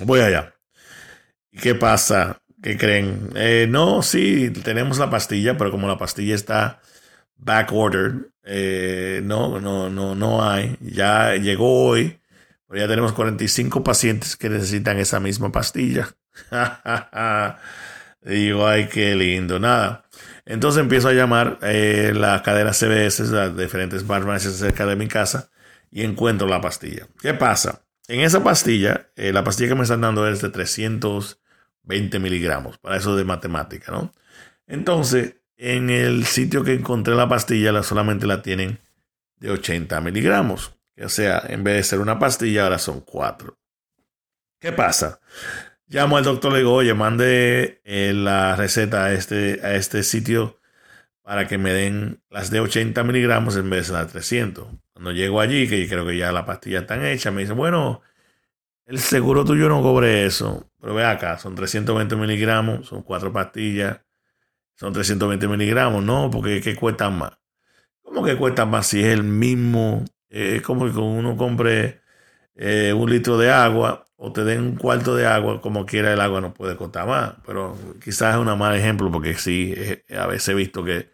Voy 0.00 0.20
allá. 0.20 0.54
¿Y 1.52 1.58
qué 1.60 1.76
pasa? 1.76 2.42
¿Qué 2.60 2.76
creen? 2.76 3.30
Eh, 3.36 3.66
no, 3.70 4.02
sí, 4.02 4.50
tenemos 4.50 4.98
la 4.98 5.08
pastilla, 5.08 5.56
pero 5.56 5.70
como 5.70 5.86
la 5.86 5.96
pastilla 5.96 6.34
está 6.34 6.80
back 7.36 7.70
ordered. 7.72 8.26
Eh, 8.42 9.20
no, 9.22 9.60
no, 9.60 9.88
no, 9.88 10.16
no 10.16 10.42
hay. 10.42 10.76
Ya 10.80 11.36
llegó 11.36 11.86
hoy, 11.86 12.20
pero 12.66 12.80
ya 12.80 12.88
tenemos 12.88 13.12
45 13.12 13.84
pacientes 13.84 14.36
que 14.36 14.48
necesitan 14.50 14.98
esa 14.98 15.20
misma 15.20 15.52
pastilla. 15.52 16.08
Digo, 18.22 18.66
ay, 18.66 18.88
qué 18.88 19.14
lindo. 19.14 19.58
Nada. 19.58 20.04
Entonces 20.44 20.80
empiezo 20.80 21.08
a 21.08 21.12
llamar 21.12 21.58
eh, 21.62 22.12
la 22.14 22.42
cadena 22.42 22.72
CBS, 22.72 23.24
las 23.30 23.56
diferentes 23.56 24.04
farmacias 24.04 24.54
cerca 24.56 24.86
de 24.86 24.96
mi 24.96 25.08
casa, 25.08 25.50
y 25.90 26.02
encuentro 26.02 26.48
la 26.48 26.60
pastilla. 26.60 27.06
¿Qué 27.20 27.34
pasa? 27.34 27.84
En 28.08 28.20
esa 28.20 28.42
pastilla, 28.42 29.10
eh, 29.16 29.32
la 29.32 29.44
pastilla 29.44 29.70
que 29.70 29.74
me 29.76 29.82
están 29.82 30.00
dando 30.00 30.26
es 30.26 30.40
de 30.42 30.50
320 30.50 32.18
miligramos, 32.18 32.78
para 32.78 32.96
eso 32.96 33.16
de 33.16 33.24
matemática, 33.24 33.92
¿no? 33.92 34.12
Entonces, 34.66 35.36
en 35.56 35.90
el 35.90 36.24
sitio 36.24 36.64
que 36.64 36.74
encontré 36.74 37.14
la 37.14 37.28
pastilla, 37.28 37.70
la 37.72 37.82
solamente 37.82 38.26
la 38.26 38.42
tienen 38.42 38.80
de 39.36 39.50
80 39.50 40.00
miligramos. 40.00 40.74
O 41.02 41.08
sea, 41.08 41.42
en 41.48 41.64
vez 41.64 41.76
de 41.76 41.82
ser 41.82 42.00
una 42.00 42.18
pastilla, 42.18 42.64
ahora 42.64 42.78
son 42.78 43.00
cuatro. 43.00 43.58
¿Qué 44.58 44.72
pasa? 44.72 45.20
Llamo 45.90 46.16
al 46.16 46.24
doctor, 46.24 46.52
le 46.52 46.58
digo, 46.58 46.72
oye, 46.72 46.94
mande 46.94 47.82
eh, 47.84 48.12
la 48.14 48.56
receta 48.56 49.04
a 49.04 49.12
este, 49.12 49.60
a 49.62 49.74
este 49.74 50.02
sitio 50.04 50.58
para 51.22 51.48
que 51.48 51.58
me 51.58 51.72
den 51.72 52.22
las 52.30 52.50
de 52.50 52.60
80 52.60 53.02
miligramos 53.04 53.56
en 53.56 53.68
vez 53.68 53.88
de 53.88 53.94
las 53.94 54.06
de 54.06 54.12
300. 54.12 54.68
Cuando 54.94 55.12
llego 55.12 55.40
allí, 55.40 55.68
que 55.68 55.88
creo 55.88 56.06
que 56.06 56.16
ya 56.16 56.32
la 56.32 56.46
pastilla 56.46 56.80
está 56.80 57.10
hecha, 57.10 57.30
me 57.30 57.42
dice, 57.42 57.52
bueno, 57.54 58.02
el 58.86 59.00
seguro 59.00 59.44
tuyo 59.44 59.68
no 59.68 59.82
cobre 59.82 60.26
eso. 60.26 60.70
Pero 60.80 60.94
ve 60.94 61.04
acá, 61.04 61.38
son 61.38 61.54
320 61.56 62.16
miligramos, 62.16 62.86
son 62.88 63.02
cuatro 63.02 63.32
pastillas 63.32 64.00
son 64.80 64.94
320 64.94 65.46
miligramos, 65.46 66.02
no, 66.02 66.30
porque 66.30 66.62
¿qué 66.62 66.74
cuesta 66.74 67.10
más? 67.10 67.32
¿Cómo 68.02 68.24
que 68.24 68.36
cuesta 68.36 68.64
más 68.64 68.86
si 68.86 69.00
es 69.00 69.08
el 69.08 69.24
mismo? 69.24 70.04
Eh, 70.30 70.56
es 70.56 70.62
como 70.62 70.86
que 70.90 70.98
uno 70.98 71.36
compre 71.36 72.00
eh, 72.56 72.92
un 72.92 73.10
litro 73.10 73.38
de 73.38 73.50
agua 73.50 74.06
o 74.16 74.32
te 74.32 74.44
den 74.44 74.60
un 74.62 74.76
cuarto 74.76 75.14
de 75.16 75.26
agua, 75.26 75.60
como 75.60 75.86
quiera 75.86 76.12
el 76.12 76.20
agua 76.20 76.40
no 76.40 76.52
puede 76.54 76.76
costar 76.76 77.06
más. 77.06 77.34
Pero 77.46 77.76
quizás 78.02 78.34
es 78.34 78.40
un 78.40 78.58
mal 78.58 78.76
ejemplo 78.76 79.10
porque 79.10 79.34
sí, 79.34 79.74
eh, 79.76 80.04
a 80.16 80.26
veces 80.26 80.50
he 80.50 80.54
visto 80.54 80.84
que 80.84 81.10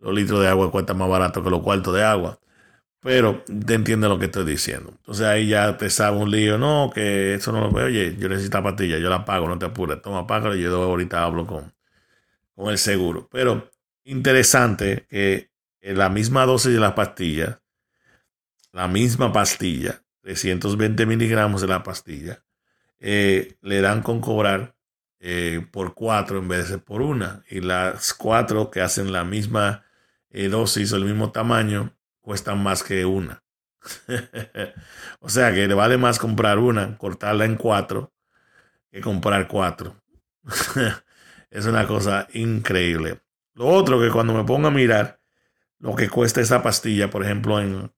los 0.00 0.14
litros 0.14 0.40
de 0.42 0.48
agua 0.48 0.70
cuestan 0.70 0.98
más 0.98 1.08
barato 1.08 1.42
que 1.44 1.50
los 1.50 1.62
cuartos 1.62 1.94
de 1.94 2.04
agua. 2.04 2.38
Pero 3.00 3.44
te 3.66 3.74
entiende 3.74 4.08
lo 4.08 4.18
que 4.18 4.26
estoy 4.26 4.44
diciendo. 4.44 4.90
Entonces 4.96 5.26
ahí 5.26 5.48
ya 5.48 5.76
te 5.76 5.90
sabe 5.90 6.18
un 6.18 6.30
lío, 6.30 6.58
no, 6.58 6.90
que 6.94 7.34
eso 7.34 7.52
no 7.52 7.60
lo 7.62 7.70
veo. 7.72 7.86
Oye, 7.86 8.16
yo 8.18 8.28
necesito 8.28 8.62
pastilla, 8.62 8.98
yo 8.98 9.08
la 9.10 9.24
pago, 9.24 9.48
no 9.48 9.58
te 9.58 9.66
apures. 9.66 10.02
Toma, 10.02 10.26
págalo 10.26 10.56
y 10.56 10.62
yo 10.62 10.82
ahorita 10.82 11.24
hablo 11.24 11.46
con, 11.46 11.72
con 12.54 12.70
el 12.70 12.78
seguro. 12.78 13.28
Pero 13.30 13.70
interesante 14.04 15.06
que 15.08 15.50
la 15.82 16.08
misma 16.08 16.46
dosis 16.46 16.72
de 16.72 16.80
la 16.80 16.94
pastilla, 16.94 17.60
la 18.72 18.88
misma 18.88 19.32
pastilla, 19.32 20.02
320 20.36 21.06
miligramos 21.06 21.62
de 21.62 21.68
la 21.68 21.82
pastilla, 21.82 22.44
eh, 22.98 23.56
le 23.62 23.80
dan 23.80 24.02
con 24.02 24.20
cobrar 24.20 24.74
eh, 25.20 25.66
por 25.70 25.94
cuatro 25.94 26.38
en 26.38 26.48
vez 26.48 26.68
de 26.68 26.76
por 26.76 27.00
una. 27.00 27.42
Y 27.48 27.60
las 27.60 28.12
cuatro 28.12 28.70
que 28.70 28.82
hacen 28.82 29.10
la 29.10 29.24
misma 29.24 29.86
eh, 30.28 30.48
dosis 30.48 30.92
o 30.92 30.96
el 30.96 31.06
mismo 31.06 31.32
tamaño 31.32 31.96
cuestan 32.20 32.62
más 32.62 32.82
que 32.82 33.06
una. 33.06 33.42
o 35.20 35.30
sea 35.30 35.54
que 35.54 35.66
le 35.66 35.72
vale 35.72 35.96
más 35.96 36.18
comprar 36.18 36.58
una, 36.58 36.98
cortarla 36.98 37.46
en 37.46 37.56
cuatro, 37.56 38.12
que 38.90 39.00
comprar 39.00 39.48
cuatro. 39.48 39.96
Es 41.50 41.64
una 41.64 41.86
cosa 41.86 42.28
increíble. 42.34 43.22
Lo 43.54 43.68
otro 43.68 43.98
que 43.98 44.10
cuando 44.10 44.34
me 44.34 44.44
pongo 44.44 44.68
a 44.68 44.70
mirar 44.70 45.22
lo 45.78 45.96
que 45.96 46.10
cuesta 46.10 46.42
esa 46.42 46.62
pastilla, 46.62 47.08
por 47.08 47.24
ejemplo, 47.24 47.58
en 47.58 47.90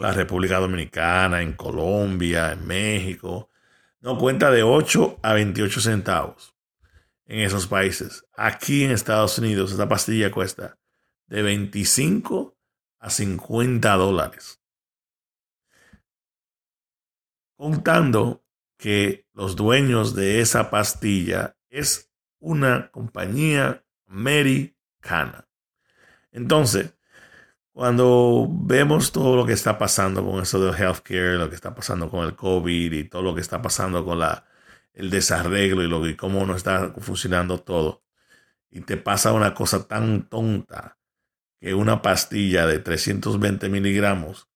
la 0.00 0.12
República 0.12 0.58
Dominicana, 0.58 1.42
en 1.42 1.52
Colombia, 1.52 2.52
en 2.52 2.66
México, 2.66 3.50
no 4.00 4.18
cuenta 4.18 4.50
de 4.50 4.62
8 4.62 5.20
a 5.22 5.34
28 5.34 5.80
centavos 5.80 6.56
en 7.26 7.40
esos 7.40 7.66
países. 7.66 8.24
Aquí 8.36 8.84
en 8.84 8.90
Estados 8.90 9.38
Unidos, 9.38 9.72
esa 9.72 9.88
pastilla 9.88 10.30
cuesta 10.30 10.78
de 11.26 11.42
25 11.42 12.56
a 12.98 13.10
50 13.10 13.94
dólares. 13.94 14.60
Contando 17.56 18.44
que 18.78 19.26
los 19.34 19.54
dueños 19.54 20.14
de 20.14 20.40
esa 20.40 20.70
pastilla 20.70 21.56
es 21.68 22.10
una 22.38 22.90
compañía 22.90 23.84
americana. 24.06 25.46
Entonces, 26.32 26.94
cuando 27.72 28.48
vemos 28.50 29.12
todo 29.12 29.36
lo 29.36 29.46
que 29.46 29.52
está 29.52 29.78
pasando 29.78 30.24
con 30.24 30.42
eso 30.42 30.64
del 30.64 30.74
healthcare, 30.74 31.38
lo 31.38 31.48
que 31.48 31.54
está 31.54 31.74
pasando 31.74 32.10
con 32.10 32.26
el 32.26 32.34
COVID 32.34 32.92
y 32.92 33.04
todo 33.04 33.22
lo 33.22 33.34
que 33.34 33.40
está 33.40 33.62
pasando 33.62 34.04
con 34.04 34.18
la, 34.18 34.46
el 34.92 35.10
desarreglo 35.10 35.82
y, 35.82 35.88
lo, 35.88 36.06
y 36.08 36.16
cómo 36.16 36.44
no 36.46 36.56
está 36.56 36.92
funcionando 36.98 37.58
todo, 37.60 38.02
y 38.70 38.80
te 38.82 38.96
pasa 38.96 39.32
una 39.32 39.54
cosa 39.54 39.86
tan 39.88 40.28
tonta 40.28 40.98
que 41.60 41.74
una 41.74 42.02
pastilla 42.02 42.66
de 42.66 42.78
320 42.78 43.68
miligramos 43.68 44.50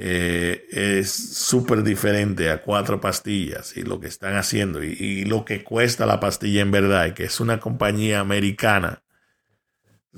eh, 0.00 0.66
es 0.70 1.10
súper 1.10 1.82
diferente 1.82 2.50
a 2.52 2.62
cuatro 2.62 3.00
pastillas 3.00 3.76
y 3.76 3.82
lo 3.82 3.98
que 3.98 4.06
están 4.06 4.36
haciendo 4.36 4.80
y, 4.84 5.24
lo 5.24 5.44
que 5.44 5.64
cuesta 5.64 6.06
la 6.06 6.20
pastilla 6.20 6.62
en 6.62 6.70
verdad, 6.70 7.06
y 7.06 7.14
que 7.14 7.24
es 7.24 7.40
una 7.40 7.58
compañía 7.58 8.20
americana. 8.20 9.02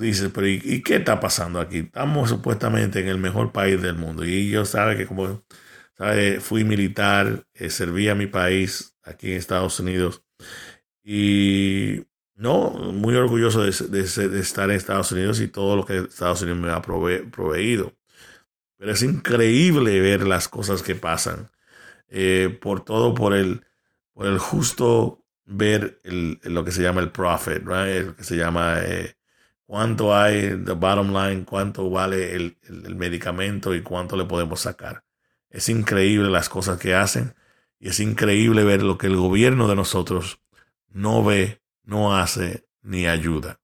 Dices, 0.00 0.30
pero 0.34 0.48
¿y, 0.48 0.82
qué 0.82 0.96
está 0.96 1.20
pasando 1.20 1.60
aquí? 1.60 1.78
Estamos 1.78 2.30
supuestamente 2.30 3.00
en 3.00 3.08
el 3.08 3.18
mejor 3.18 3.52
país 3.52 3.80
del 3.82 3.96
mundo 3.96 4.24
y 4.24 4.50
yo 4.50 4.64
sabe 4.64 4.96
que 4.96 5.06
como 5.06 5.44
sabe, 5.96 6.40
fui 6.40 6.64
militar, 6.64 7.46
eh, 7.54 7.70
serví 7.70 8.08
a 8.08 8.14
mi 8.14 8.26
país 8.26 8.96
aquí 9.02 9.30
en 9.30 9.36
Estados 9.38 9.78
Unidos 9.80 10.24
y 11.04 12.04
no, 12.34 12.70
muy 12.70 13.14
orgulloso 13.16 13.62
de, 13.62 13.72
de, 13.88 14.40
estar 14.40 14.70
en 14.70 14.76
Estados 14.76 15.12
Unidos 15.12 15.40
y 15.40 15.48
todo 15.48 15.76
lo 15.76 15.84
que 15.86 15.98
Estados 15.98 16.42
Unidos 16.42 16.60
me 16.60 16.70
ha 16.70 16.82
proveído 16.82 17.94
pero 18.80 18.92
es 18.92 19.02
increíble 19.02 20.00
ver 20.00 20.26
las 20.26 20.48
cosas 20.48 20.82
que 20.82 20.94
pasan. 20.94 21.50
Eh, 22.08 22.58
por 22.62 22.82
todo, 22.82 23.14
por 23.14 23.34
el, 23.34 23.66
por 24.14 24.26
el 24.26 24.38
justo 24.38 25.26
ver 25.44 26.00
lo 26.04 26.64
que 26.64 26.72
se 26.72 26.82
llama 26.82 27.02
el 27.02 27.10
profit, 27.12 27.62
right? 27.66 28.16
que 28.16 28.24
se 28.24 28.36
llama 28.36 28.78
eh, 28.82 29.16
cuánto 29.70 30.16
hay, 30.16 30.64
the 30.64 30.72
bottom 30.72 31.12
line, 31.12 31.44
cuánto 31.44 31.88
vale 31.88 32.34
el, 32.34 32.58
el, 32.68 32.96
medicamento 32.96 33.72
y 33.72 33.82
cuánto 33.82 34.16
le 34.16 34.24
podemos 34.24 34.62
sacar. 34.62 35.04
Es 35.48 35.68
increíble 35.68 36.28
las 36.28 36.48
cosas 36.48 36.76
que 36.80 36.92
hacen 36.92 37.36
y 37.78 37.88
es 37.88 38.00
increíble 38.00 38.64
ver 38.64 38.82
lo 38.82 38.98
que 38.98 39.06
el 39.06 39.14
gobierno 39.14 39.68
de 39.68 39.76
nosotros 39.76 40.40
no 40.88 41.22
ve, 41.22 41.62
no 41.84 42.16
hace 42.16 42.66
ni 42.82 43.06
ayuda. 43.06 43.60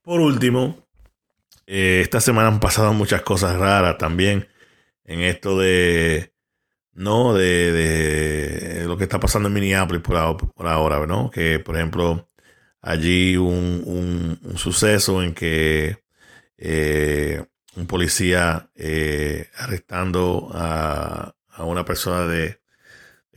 Por 0.00 0.22
último, 0.22 0.88
eh, 1.66 2.00
esta 2.02 2.22
semana 2.22 2.48
han 2.48 2.60
pasado 2.60 2.94
muchas 2.94 3.20
cosas 3.20 3.58
raras 3.58 3.98
también 3.98 4.48
en 5.04 5.20
esto 5.20 5.58
de, 5.58 6.32
¿no? 6.94 7.34
De, 7.34 8.84
lo 8.86 8.96
que 8.96 9.04
está 9.04 9.20
pasando 9.20 9.48
en 9.48 9.54
Minneapolis 9.54 10.02
por, 10.02 10.16
ahora, 10.16 11.06
¿no? 11.06 11.30
Que, 11.30 11.58
por 11.58 11.76
ejemplo, 11.76 12.29
allí 12.82 13.36
un, 13.36 14.38
un, 14.42 14.58
suceso 14.58 15.22
en 15.22 15.34
que 15.34 15.98
eh, 16.58 17.44
un 17.76 17.86
policía 17.86 18.70
eh, 18.74 19.48
arrestando 19.56 20.50
a, 20.52 21.34
a, 21.48 21.64
una 21.64 21.84
persona 21.84 22.26
de, 22.26 22.60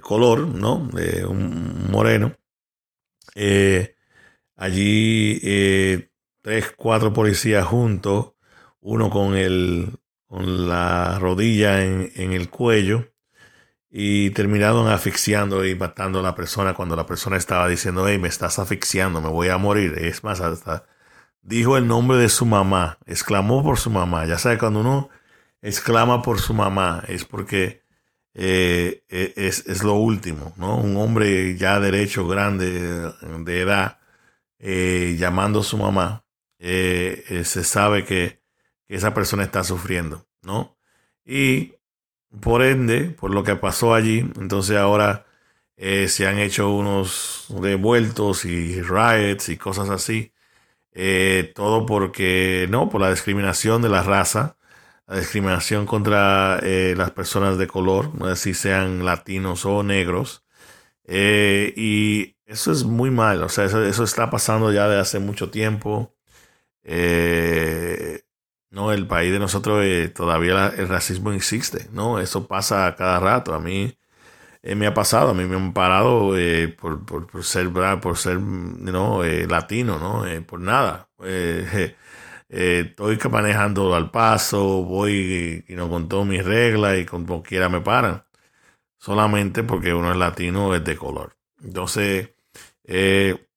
color, 0.01 0.47
¿no? 0.47 0.89
De 0.93 1.25
un 1.25 1.89
moreno, 1.91 2.35
Eh, 3.35 3.95
allí 4.55 5.39
eh, 5.43 6.11
tres, 6.41 6.73
cuatro 6.77 7.13
policías 7.13 7.65
juntos, 7.65 8.33
uno 8.81 9.09
con, 9.09 9.35
el, 9.35 9.89
con 10.27 10.67
la 10.69 11.19
rodilla 11.19 11.83
en, 11.83 12.11
en 12.15 12.33
el 12.33 12.49
cuello 12.49 13.12
y 13.95 14.31
terminaron 14.31 14.87
asfixiando 14.87 15.63
y 15.63 15.75
matando 15.75 16.19
a 16.19 16.23
la 16.23 16.33
persona 16.33 16.73
cuando 16.73 16.95
la 16.95 17.05
persona 17.05 17.37
estaba 17.37 17.67
diciendo, 17.67 18.07
hey, 18.07 18.17
me 18.17 18.27
estás 18.27 18.57
asfixiando, 18.57 19.21
me 19.21 19.29
voy 19.29 19.49
a 19.49 19.59
morir. 19.59 19.93
Es 19.99 20.23
más, 20.23 20.41
hasta 20.41 20.87
dijo 21.43 21.77
el 21.77 21.87
nombre 21.87 22.17
de 22.17 22.29
su 22.29 22.47
mamá, 22.47 22.97
exclamó 23.05 23.63
por 23.63 23.77
su 23.77 23.91
mamá. 23.91 24.25
Ya 24.25 24.39
sabe, 24.39 24.57
cuando 24.57 24.79
uno 24.79 25.09
exclama 25.61 26.23
por 26.23 26.39
su 26.41 26.55
mamá 26.55 27.03
es 27.07 27.23
porque 27.25 27.83
eh, 28.33 29.03
e, 29.09 29.33
es, 29.35 29.67
es, 29.67 29.83
lo 29.83 29.93
último, 29.93 30.53
¿no? 30.57 30.77
Un 30.77 30.97
hombre 30.97 31.55
ya 31.55 31.79
derecho, 31.79 32.27
grande, 32.27 33.11
de 33.21 33.61
edad, 33.61 33.99
eh, 34.57 35.15
llamando 35.19 35.59
a 35.59 35.63
su 35.63 35.77
mamá, 35.77 36.25
eh, 36.57 37.43
se 37.45 37.63
sabe 37.63 38.05
que, 38.05 38.41
que, 38.87 38.95
esa 38.95 39.13
persona 39.13 39.43
está 39.43 39.63
sufriendo, 39.63 40.27
¿no? 40.41 40.77
Y 41.25 41.75
por 42.41 42.63
ende, 42.63 43.09
por 43.11 43.31
lo 43.31 43.43
que 43.43 43.55
pasó 43.55 43.93
allí, 43.93 44.19
entonces 44.39 44.77
ahora 44.77 45.25
se 45.77 46.27
han 46.27 46.39
hecho 46.39 46.69
unos 46.71 47.47
revueltos 47.61 48.45
y 48.45 48.81
riots 48.81 49.49
y 49.49 49.57
cosas 49.57 49.89
así, 49.89 50.33
todo 51.55 51.85
porque, 51.85 52.67
no, 52.69 52.89
por 52.89 53.01
la 53.01 53.11
discriminación 53.11 53.81
de 53.81 53.89
la 53.89 54.03
raza, 54.03 54.57
la 55.07 55.19
discriminación 55.19 55.85
contra 55.85 56.59
eh, 56.63 56.95
las 56.97 57.11
personas 57.11 57.57
de 57.57 57.67
color, 57.67 58.15
no 58.15 58.27
sé 58.35 58.35
si 58.35 58.53
sean 58.53 59.05
latinos 59.05 59.65
o 59.65 59.83
negros. 59.83 60.43
Eh, 61.05 61.73
y 61.77 62.37
eso 62.45 62.71
es 62.71 62.83
muy 62.85 63.11
mal, 63.11 63.43
o 63.43 63.49
sea, 63.49 63.65
eso, 63.65 64.03
está 64.03 64.29
pasando 64.29 64.71
ya 64.73 64.87
de 64.89 64.99
hace 64.99 65.19
mucho 65.19 65.51
tiempo. 65.51 66.15
Eh, 66.83 68.22
no, 68.73 68.91
el 68.91 69.07
país 69.07 69.31
de 69.31 69.39
nosotros 69.39 69.85
todavía 70.15 70.73
el 70.75 70.87
racismo 70.89 71.31
existe, 71.31 71.87
¿no? 71.91 72.19
Eso 72.19 72.47
pasa 72.47 72.95
cada 72.97 73.19
rato. 73.19 73.53
A 73.53 73.59
mí 73.59 73.95
me 74.63 74.87
ha 74.87 74.93
pasado, 74.95 75.29
a 75.29 75.33
mí 75.35 75.45
me 75.45 75.55
han 75.55 75.73
parado 75.73 76.33
por, 76.79 77.05
por, 77.05 77.27
por, 77.27 77.43
ser, 77.43 77.69
por 78.01 78.17
ser 78.17 78.39
¿no? 78.39 79.23
latino, 79.23 79.99
¿no? 79.99 80.25
por 80.45 80.59
nada. 80.59 81.09
Eh, 81.23 81.95
estoy 82.49 83.19
manejando 83.29 83.93
al 83.95 84.09
paso, 84.09 84.83
voy 84.83 85.63
y, 85.67 85.75
no 85.75 85.89
con 85.89 86.09
todas 86.09 86.27
mis 86.27 86.43
reglas 86.43 86.97
y 86.97 87.05
con 87.05 87.25
quiera 87.43 87.69
me 87.69 87.81
paran. 87.81 88.23
Solamente 88.97 89.63
porque 89.63 89.93
uno 89.93 90.11
es 90.11 90.17
latino 90.17 90.73
es 90.75 90.83
de 90.83 90.95
color. 90.97 91.37
Entonces, 91.61 92.31
eh, 92.85 93.47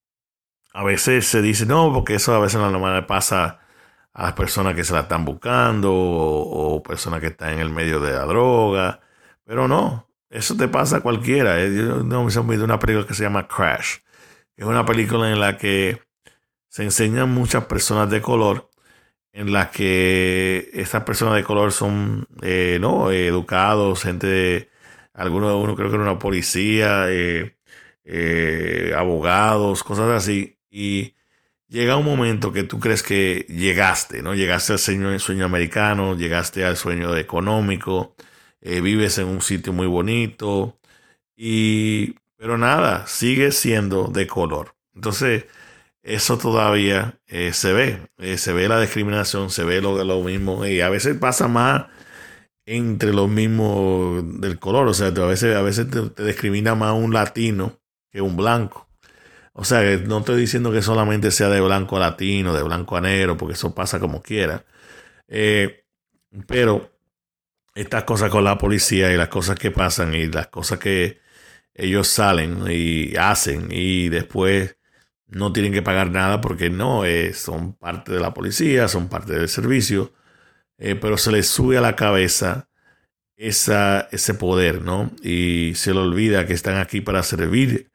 a 0.74 0.84
veces 0.84 1.26
se 1.26 1.40
dice, 1.40 1.64
no, 1.66 1.92
porque 1.92 2.16
eso 2.16 2.34
a 2.34 2.38
veces 2.38 2.60
no 2.60 2.94
le 2.94 3.02
pasa 3.04 3.60
a 4.16 4.24
las 4.24 4.32
personas 4.34 4.74
que 4.74 4.84
se 4.84 4.94
la 4.94 5.00
están 5.00 5.24
buscando 5.24 5.92
o, 5.94 6.82
personas 6.82 7.20
que 7.20 7.28
están 7.28 7.54
en 7.54 7.60
el 7.60 7.70
medio 7.70 8.00
de 8.00 8.12
la 8.12 8.24
droga. 8.24 9.00
Pero 9.44 9.68
no, 9.68 10.08
eso 10.30 10.56
te 10.56 10.68
pasa 10.68 10.98
a 10.98 11.00
cualquiera. 11.00 11.62
Eh, 11.62 11.74
yo 11.76 12.02
no 12.02 12.24
me 12.24 12.54
he 12.54 12.62
una 12.62 12.78
película 12.78 13.06
que 13.06 13.14
se 13.14 13.24
llama 13.24 13.46
Crash. 13.48 13.98
Es 14.56 14.64
una 14.66 14.86
película 14.86 15.30
en 15.30 15.40
la 15.40 15.58
que 15.58 16.00
se 16.68 16.84
enseñan 16.84 17.30
muchas 17.30 17.66
personas 17.66 18.10
de 18.10 18.22
color 18.22 18.70
en 19.36 19.52
las 19.52 19.70
que 19.70 20.70
estas 20.72 21.04
personas 21.04 21.34
de 21.36 21.44
color 21.44 21.70
son 21.70 22.26
eh, 22.40 22.78
no 22.80 23.10
educados, 23.12 24.02
gente, 24.02 24.70
algunos 25.12 25.50
de 25.50 25.56
uno 25.56 25.76
creo 25.76 25.90
que 25.90 25.96
era 25.96 26.04
una 26.04 26.18
policía, 26.18 27.04
eh, 27.10 27.54
eh, 28.04 28.94
abogados, 28.96 29.82
cosas 29.84 30.10
así, 30.10 30.58
y 30.70 31.15
llega 31.68 31.96
un 31.96 32.04
momento 32.04 32.52
que 32.52 32.64
tú 32.64 32.80
crees 32.80 33.02
que 33.02 33.46
llegaste, 33.48 34.22
¿no? 34.22 34.34
Llegaste 34.34 34.72
al 34.74 34.78
sueño, 34.78 35.44
americano, 35.44 36.16
llegaste 36.16 36.64
al 36.64 36.76
sueño 36.76 37.16
económico, 37.16 38.14
vives 38.60 39.18
en 39.18 39.26
un 39.28 39.42
sitio 39.42 39.72
muy 39.72 39.86
bonito, 39.86 40.78
y, 41.36 42.14
pero 42.36 42.58
nada, 42.58 43.06
sigues 43.06 43.56
siendo 43.56 44.08
de 44.08 44.26
color. 44.26 44.74
Entonces, 44.94 45.46
eso 46.02 46.38
todavía 46.38 47.18
eh, 47.26 47.52
se 47.52 47.72
ve, 47.72 48.08
eh, 48.18 48.38
se 48.38 48.52
ve 48.52 48.68
la 48.68 48.80
discriminación, 48.80 49.50
se 49.50 49.64
ve 49.64 49.82
lo, 49.82 50.02
lo 50.04 50.20
mismo, 50.22 50.64
y 50.64 50.80
a 50.80 50.88
veces 50.88 51.18
pasa 51.18 51.48
más 51.48 51.86
entre 52.64 53.12
los 53.12 53.28
mismos 53.28 54.40
del 54.40 54.58
color, 54.58 54.88
o 54.88 54.94
sea, 54.94 55.08
a 55.08 55.26
veces, 55.26 55.56
a 55.56 55.62
veces 55.62 55.88
te, 55.90 56.24
discrimina 56.24 56.74
más 56.74 56.94
un 56.94 57.12
latino 57.12 57.80
que 58.10 58.20
un 58.20 58.36
blanco. 58.36 58.85
O 59.58 59.64
sea, 59.64 59.80
no 59.98 60.18
estoy 60.18 60.38
diciendo 60.38 60.70
que 60.70 60.82
solamente 60.82 61.30
sea 61.30 61.48
de 61.48 61.62
blanco 61.62 61.96
a 61.96 62.00
latino, 62.00 62.54
de 62.54 62.62
blanco 62.62 62.96
a 62.96 63.00
negro, 63.00 63.38
porque 63.38 63.54
eso 63.54 63.74
pasa 63.74 63.98
como 63.98 64.20
quiera. 64.22 64.66
Eh, 65.28 65.86
pero 66.46 66.92
estas 67.74 68.04
cosas 68.04 68.30
con 68.30 68.44
la 68.44 68.58
policía 68.58 69.12
y 69.12 69.16
las 69.16 69.28
cosas 69.28 69.58
que 69.58 69.70
pasan 69.70 70.14
y 70.14 70.26
las 70.26 70.48
cosas 70.48 70.78
que 70.78 71.20
ellos 71.74 72.08
salen 72.08 72.64
y 72.70 73.16
hacen 73.16 73.68
y 73.70 74.10
después 74.10 74.76
no 75.26 75.52
tienen 75.52 75.72
que 75.72 75.82
pagar 75.82 76.10
nada 76.10 76.40
porque 76.42 76.70
no 76.70 77.06
eh, 77.06 77.32
son 77.34 77.74
parte 77.74 78.12
de 78.12 78.20
la 78.20 78.34
policía, 78.34 78.88
son 78.88 79.08
parte 79.08 79.32
del 79.34 79.48
servicio, 79.48 80.12
eh, 80.78 80.96
pero 80.96 81.18
se 81.18 81.32
les 81.32 81.48
sube 81.48 81.78
a 81.78 81.80
la 81.82 81.96
cabeza 81.96 82.68
esa, 83.36 84.08
ese 84.12 84.34
poder, 84.34 84.82
¿no? 84.82 85.12
Y 85.22 85.74
se 85.76 85.94
le 85.94 86.00
olvida 86.00 86.46
que 86.46 86.54
están 86.54 86.76
aquí 86.78 87.00
para 87.00 87.22
servir 87.22 87.90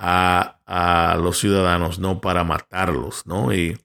a, 0.00 1.16
los 1.20 1.38
ciudadanos, 1.38 1.98
no 1.98 2.20
para 2.20 2.44
matarlos, 2.44 3.26
¿no? 3.26 3.52
Y 3.52 3.78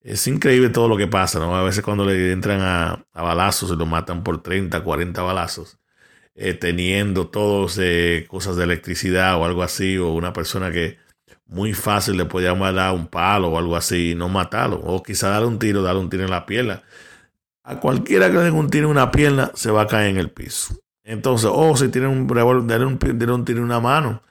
es 0.00 0.26
increíble 0.26 0.70
todo 0.70 0.88
lo 0.88 0.96
que 0.96 1.06
pasa, 1.06 1.38
¿no? 1.38 1.56
A 1.56 1.62
veces 1.62 1.84
cuando 1.84 2.04
le 2.04 2.32
entran 2.32 2.60
a, 2.60 3.04
balazos, 3.14 3.70
se 3.70 3.76
lo 3.76 3.86
matan 3.86 4.24
por 4.24 4.42
30, 4.42 4.82
40 4.82 5.22
balazos. 5.22 5.78
Eh, 6.36 6.54
teniendo 6.54 7.28
todos 7.28 7.78
cosas 8.28 8.56
de 8.56 8.64
electricidad 8.64 9.36
o 9.36 9.44
algo 9.44 9.62
así, 9.62 9.98
o 9.98 10.12
una 10.12 10.32
persona 10.32 10.72
que 10.72 10.98
muy 11.46 11.74
fácil 11.74 12.16
le 12.16 12.24
podía 12.24 12.54
dar 12.54 12.94
un 12.94 13.06
palo 13.06 13.48
o 13.50 13.58
algo 13.58 13.76
así 13.76 14.12
y 14.12 14.14
no 14.14 14.28
matarlo. 14.28 14.80
O 14.80 15.02
quizá 15.02 15.28
darle 15.28 15.46
un 15.46 15.58
tiro, 15.58 15.82
darle 15.82 16.00
un 16.00 16.10
tiro 16.10 16.24
en 16.24 16.30
la 16.30 16.46
pierna. 16.46 16.82
A 17.62 17.80
cualquiera 17.80 18.28
que 18.30 18.34
le 18.38 18.44
den 18.44 18.54
un 18.54 18.70
tiro 18.70 18.86
en 18.86 18.92
una 18.92 19.10
pierna, 19.10 19.52
se 19.54 19.70
va 19.70 19.82
a 19.82 19.86
caer 19.86 20.10
en 20.10 20.18
el 20.18 20.30
piso. 20.30 20.74
Entonces, 21.04 21.50
o 21.52 21.76
si 21.76 21.88
tienen 21.88 22.10
un 22.10 22.28
revólver, 22.28 22.66
darle 22.66 22.86
un, 22.86 22.98
un 23.30 23.44
tiro 23.44 23.58
en 23.58 23.64
una 23.64 23.80
mano. 23.80 24.22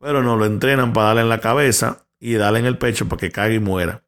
Pero 0.00 0.22
no 0.22 0.36
lo 0.36 0.46
entrenan 0.46 0.92
para 0.92 1.08
darle 1.08 1.22
en 1.22 1.28
la 1.28 1.40
cabeza 1.40 2.06
y 2.20 2.34
darle 2.34 2.60
en 2.60 2.66
el 2.66 2.78
pecho 2.78 3.08
para 3.08 3.20
que 3.20 3.30
caiga 3.30 3.54
y 3.54 3.60
muera. 3.60 4.02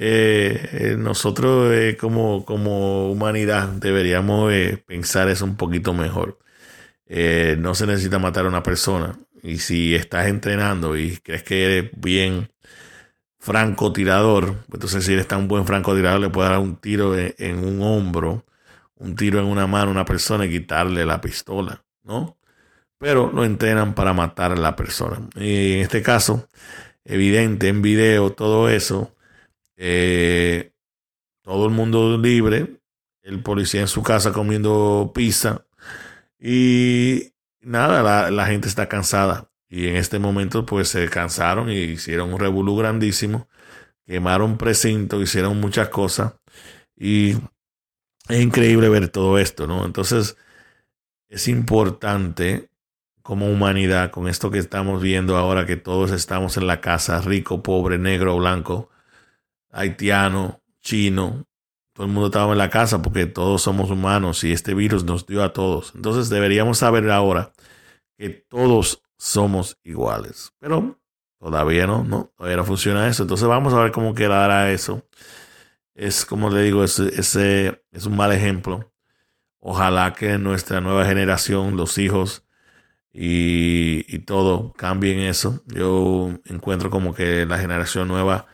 Eh, 0.00 0.68
eh, 0.72 0.96
nosotros 0.96 1.74
eh, 1.74 1.96
como, 1.98 2.44
como 2.44 3.10
humanidad 3.10 3.66
deberíamos 3.68 4.52
pensar 4.86 5.28
eso 5.28 5.44
un 5.44 5.56
poquito 5.56 5.92
mejor. 5.92 6.38
no 7.58 7.74
se 7.74 7.86
necesita 7.86 8.18
matar 8.20 8.46
a 8.46 8.48
una 8.48 8.62
persona. 8.62 9.18
Y 9.42 9.58
si 9.58 9.94
estás 9.94 10.28
entrenando 10.28 10.96
y 10.96 11.16
crees 11.18 11.42
que 11.42 11.64
eres 11.64 11.90
bien 11.96 12.50
francotirador, 13.38 14.64
entonces 14.72 15.04
si 15.04 15.14
eres 15.14 15.28
tan 15.28 15.48
buen 15.48 15.66
francotirador 15.66 16.20
le 16.20 16.30
puedes 16.30 16.50
dar 16.50 16.60
un 16.60 16.76
tiro 16.76 17.16
en, 17.16 17.64
un 17.64 17.82
hombro, 17.82 18.44
un 18.96 19.16
tiro 19.16 19.40
en 19.40 19.46
una 19.46 19.66
mano 19.66 19.88
a 19.88 19.92
una 19.92 20.04
persona 20.04 20.46
y 20.46 20.50
quitarle 20.50 21.04
la 21.06 21.20
pistola, 21.20 21.84
¿no? 22.04 22.37
Pero 22.98 23.30
lo 23.32 23.44
entrenan 23.44 23.94
para 23.94 24.12
matar 24.12 24.52
a 24.52 24.56
la 24.56 24.76
persona. 24.76 25.20
Y 25.36 25.74
en 25.74 25.80
este 25.80 26.02
caso, 26.02 26.48
evidente 27.04 27.68
en 27.68 27.82
video, 27.82 28.32
todo 28.32 28.68
eso, 28.68 29.14
eh, 29.76 30.72
todo 31.42 31.66
el 31.66 31.72
mundo 31.72 32.18
libre, 32.18 32.80
el 33.22 33.42
policía 33.42 33.80
en 33.82 33.88
su 33.88 34.02
casa 34.02 34.32
comiendo 34.32 35.12
pizza 35.14 35.64
y 36.38 37.32
nada, 37.60 38.30
la, 38.30 38.46
gente 38.46 38.68
está 38.68 38.88
cansada. 38.88 39.50
Y 39.68 39.88
en 39.88 39.96
este 39.96 40.18
momento, 40.18 40.64
pues 40.66 40.88
se 40.88 41.08
cansaron 41.08 41.70
y 41.70 41.76
hicieron 41.76 42.32
un 42.32 42.40
revolú 42.40 42.76
grandísimo. 42.76 43.48
Quemaron 44.06 44.58
precinto, 44.58 45.20
hicieron 45.20 45.60
muchas 45.60 45.88
cosas. 45.88 46.34
Y 46.96 47.32
es 48.28 48.40
increíble 48.40 48.88
ver 48.88 49.08
todo 49.08 49.38
esto, 49.38 49.66
¿no? 49.66 49.84
Entonces, 49.84 50.36
es 51.28 51.48
importante 51.48 52.70
como 53.28 53.50
humanidad, 53.50 54.10
con 54.10 54.26
esto 54.26 54.50
que 54.50 54.56
estamos 54.56 55.02
viendo 55.02 55.36
ahora, 55.36 55.66
que 55.66 55.76
todos 55.76 56.12
estamos 56.12 56.56
en 56.56 56.66
la 56.66 56.80
casa, 56.80 57.20
rico, 57.20 57.62
pobre, 57.62 57.98
negro, 57.98 58.38
blanco, 58.38 58.88
haitiano, 59.70 60.62
chino, 60.80 61.44
todo 61.92 62.06
el 62.06 62.12
mundo 62.14 62.28
estaba 62.28 62.52
en 62.52 62.56
la 62.56 62.70
casa 62.70 63.02
porque 63.02 63.26
todos 63.26 63.60
somos 63.60 63.90
humanos 63.90 64.44
y 64.44 64.52
este 64.52 64.72
virus 64.72 65.04
nos 65.04 65.26
dio 65.26 65.44
a 65.44 65.52
todos. 65.52 65.92
Entonces 65.94 66.30
deberíamos 66.30 66.78
saber 66.78 67.10
ahora 67.10 67.52
que 68.16 68.30
todos 68.30 69.02
somos 69.18 69.78
iguales. 69.84 70.54
Pero 70.58 70.98
todavía 71.38 71.86
no, 71.86 72.04
no, 72.04 72.32
todavía 72.34 72.56
no 72.56 72.64
funciona 72.64 73.08
eso. 73.08 73.24
Entonces 73.24 73.46
vamos 73.46 73.74
a 73.74 73.82
ver 73.82 73.92
cómo 73.92 74.14
quedará 74.14 74.72
eso. 74.72 75.06
Es 75.94 76.24
como 76.24 76.48
le 76.48 76.62
digo, 76.62 76.82
ese, 76.82 77.82
es 77.92 78.06
un 78.06 78.16
mal 78.16 78.32
ejemplo. 78.32 78.90
Ojalá 79.60 80.14
que 80.14 80.38
nuestra 80.38 80.80
nueva 80.80 81.04
generación, 81.04 81.76
los 81.76 81.98
hijos 81.98 82.47
y, 83.20 84.20
todo 84.20 84.72
cambie 84.74 85.12
en 85.12 85.20
eso. 85.20 85.62
Yo 85.66 86.30
encuentro 86.44 86.88
como 86.90 87.14
que 87.14 87.46
la 87.46 87.58
generación 87.58 88.06
nueva 88.06 88.46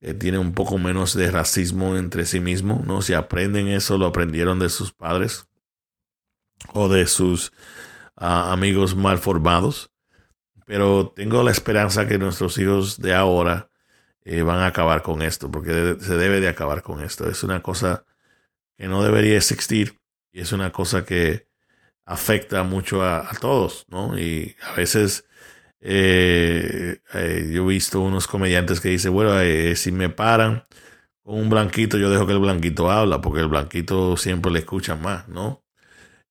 eh, 0.00 0.14
tiene 0.14 0.38
un 0.38 0.54
poco 0.54 0.78
menos 0.78 1.14
de 1.14 1.30
racismo 1.30 1.96
entre 1.96 2.24
sí 2.24 2.38
mismo, 2.38 2.82
¿no? 2.86 3.02
Si 3.02 3.12
aprenden 3.14 3.66
eso, 3.68 3.98
lo 3.98 4.06
aprendieron 4.06 4.60
de 4.60 4.68
sus 4.68 4.92
padres 4.92 5.48
o 6.74 6.88
de 6.88 7.06
sus 7.06 7.52
ah, 8.16 8.52
amigos 8.52 8.94
mal 8.94 9.18
formados. 9.18 9.90
Pero 10.66 11.12
tengo 11.16 11.42
la 11.42 11.50
esperanza 11.50 12.06
que 12.06 12.18
nuestros 12.18 12.56
hijos 12.58 13.00
de 13.00 13.14
ahora 13.14 13.68
eh, 14.24 14.42
van 14.42 14.60
a 14.60 14.66
acabar 14.66 15.02
con 15.02 15.22
esto, 15.22 15.50
porque 15.50 15.96
se 16.00 16.16
debe 16.16 16.40
de 16.40 16.48
acabar 16.48 16.82
con 16.82 17.02
esto. 17.02 17.28
Es 17.28 17.42
una 17.42 17.62
cosa 17.62 18.04
que 18.78 18.86
no 18.88 19.02
debería 19.02 19.36
existir 19.36 20.00
y 20.32 20.40
es 20.40 20.52
una 20.52 20.72
cosa 20.72 21.04
que 21.04 21.48
afecta 22.04 22.62
mucho 22.62 23.02
a, 23.02 23.28
todos, 23.40 23.86
¿no? 23.88 24.18
Y 24.18 24.56
a 24.62 24.74
veces 24.74 25.26
eh, 25.80 26.98
eh, 27.14 27.50
yo 27.52 27.64
he 27.64 27.66
visto 27.66 28.00
unos 28.00 28.26
comediantes 28.26 28.80
que 28.80 28.90
dicen, 28.90 29.12
bueno, 29.12 29.32
si 29.76 29.92
me 29.92 30.10
paran 30.10 30.64
con 31.22 31.36
un 31.40 31.50
blanquito, 31.50 31.98
yo 31.98 32.10
dejo 32.10 32.26
que 32.26 32.32
el 32.34 32.38
blanquito 32.40 32.90
habla, 32.90 33.20
porque 33.20 33.40
el 33.40 33.48
blanquito 33.48 34.16
siempre 34.16 34.52
le 34.52 34.60
escucha 34.60 34.96
más, 34.96 35.28
¿no? 35.28 35.64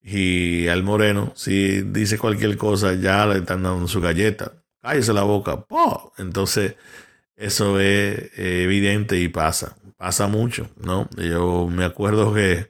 Y 0.01 0.67
al 0.67 0.83
moreno, 0.83 1.33
si 1.35 1.81
dice 1.81 2.17
cualquier 2.17 2.57
cosa, 2.57 2.93
ya 2.93 3.25
le 3.25 3.39
están 3.39 3.63
dando 3.63 3.87
su 3.87 4.01
galleta. 4.01 4.53
Cállese 4.81 5.13
la 5.13 5.23
boca. 5.23 5.65
Entonces, 6.17 6.75
eso 7.35 7.79
es 7.79 8.31
evidente 8.37 9.17
y 9.19 9.29
pasa. 9.29 9.77
Pasa 9.97 10.27
mucho, 10.27 10.69
¿no? 10.77 11.09
Yo 11.17 11.69
me 11.71 11.85
acuerdo 11.85 12.33
que 12.33 12.67